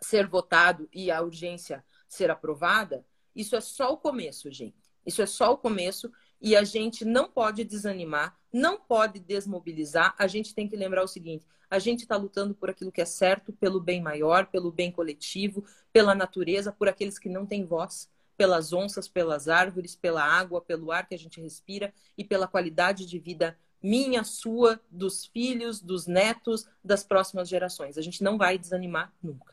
ser 0.00 0.26
votado 0.26 0.88
e 0.92 1.10
a 1.10 1.20
urgência 1.20 1.84
ser 2.08 2.30
aprovada, 2.30 3.04
isso 3.34 3.56
é 3.56 3.60
só 3.60 3.92
o 3.92 3.96
começo, 3.96 4.50
gente. 4.50 4.76
Isso 5.04 5.20
é 5.20 5.26
só 5.26 5.52
o 5.52 5.58
começo 5.58 6.12
e 6.40 6.54
a 6.54 6.62
gente 6.62 7.04
não 7.04 7.28
pode 7.28 7.64
desanimar, 7.64 8.36
não 8.52 8.78
pode 8.78 9.18
desmobilizar. 9.18 10.14
A 10.18 10.26
gente 10.26 10.54
tem 10.54 10.68
que 10.68 10.76
lembrar 10.76 11.02
o 11.02 11.08
seguinte: 11.08 11.46
a 11.68 11.78
gente 11.78 12.02
está 12.02 12.16
lutando 12.16 12.54
por 12.54 12.70
aquilo 12.70 12.92
que 12.92 13.00
é 13.00 13.04
certo, 13.04 13.52
pelo 13.52 13.80
bem 13.80 14.00
maior, 14.00 14.46
pelo 14.46 14.70
bem 14.70 14.92
coletivo, 14.92 15.64
pela 15.92 16.14
natureza, 16.14 16.70
por 16.72 16.88
aqueles 16.88 17.18
que 17.18 17.28
não 17.28 17.44
têm 17.44 17.64
voz, 17.64 18.08
pelas 18.36 18.72
onças, 18.72 19.08
pelas 19.08 19.48
árvores, 19.48 19.96
pela 19.96 20.22
água, 20.22 20.60
pelo 20.60 20.92
ar 20.92 21.08
que 21.08 21.14
a 21.14 21.18
gente 21.18 21.40
respira 21.40 21.92
e 22.16 22.22
pela 22.22 22.46
qualidade 22.46 23.06
de 23.06 23.18
vida 23.18 23.58
minha, 23.82 24.24
sua, 24.24 24.80
dos 24.90 25.26
filhos, 25.26 25.80
dos 25.80 26.06
netos, 26.06 26.68
das 26.84 27.02
próximas 27.02 27.48
gerações. 27.48 27.98
A 27.98 28.02
gente 28.02 28.22
não 28.22 28.38
vai 28.38 28.58
desanimar 28.58 29.12
nunca. 29.22 29.52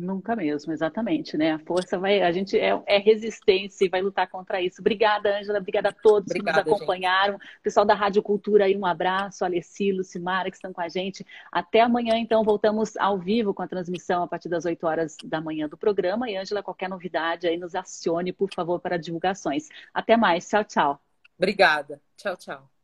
Nunca 0.00 0.34
mesmo, 0.34 0.72
exatamente, 0.72 1.36
né? 1.36 1.52
A 1.52 1.58
força 1.58 1.98
vai, 1.98 2.22
a 2.22 2.32
gente 2.32 2.58
é, 2.58 2.80
é 2.86 2.98
resistência 2.98 3.84
e 3.84 3.88
vai 3.88 4.00
lutar 4.00 4.28
contra 4.28 4.60
isso. 4.60 4.80
Obrigada, 4.80 5.38
Ângela, 5.38 5.58
obrigada 5.58 5.90
a 5.90 5.92
todos 5.92 6.30
obrigada, 6.30 6.62
que 6.62 6.70
nos 6.70 6.76
acompanharam. 6.76 7.34
Gente. 7.34 7.60
Pessoal 7.62 7.84
da 7.84 7.94
Rádio 7.94 8.22
Cultura 8.22 8.64
aí, 8.64 8.76
um 8.76 8.86
abraço, 8.86 9.44
Alessi, 9.44 9.92
Lucimara, 9.92 10.50
que 10.50 10.56
estão 10.56 10.72
com 10.72 10.80
a 10.80 10.88
gente. 10.88 11.26
Até 11.52 11.80
amanhã, 11.82 12.16
então, 12.16 12.42
voltamos 12.42 12.96
ao 12.96 13.18
vivo 13.18 13.52
com 13.52 13.62
a 13.62 13.68
transmissão 13.68 14.22
a 14.22 14.26
partir 14.26 14.48
das 14.48 14.64
8 14.64 14.86
horas 14.86 15.16
da 15.22 15.40
manhã 15.40 15.68
do 15.68 15.76
programa. 15.76 16.30
E, 16.30 16.36
Ângela, 16.36 16.62
qualquer 16.62 16.88
novidade 16.88 17.46
aí, 17.46 17.58
nos 17.58 17.74
acione, 17.74 18.32
por 18.32 18.48
favor, 18.54 18.80
para 18.80 18.96
divulgações. 18.96 19.68
Até 19.92 20.16
mais, 20.16 20.48
tchau, 20.48 20.64
tchau. 20.64 21.00
Obrigada. 21.36 22.00
Tchau, 22.16 22.36
tchau. 22.36 22.79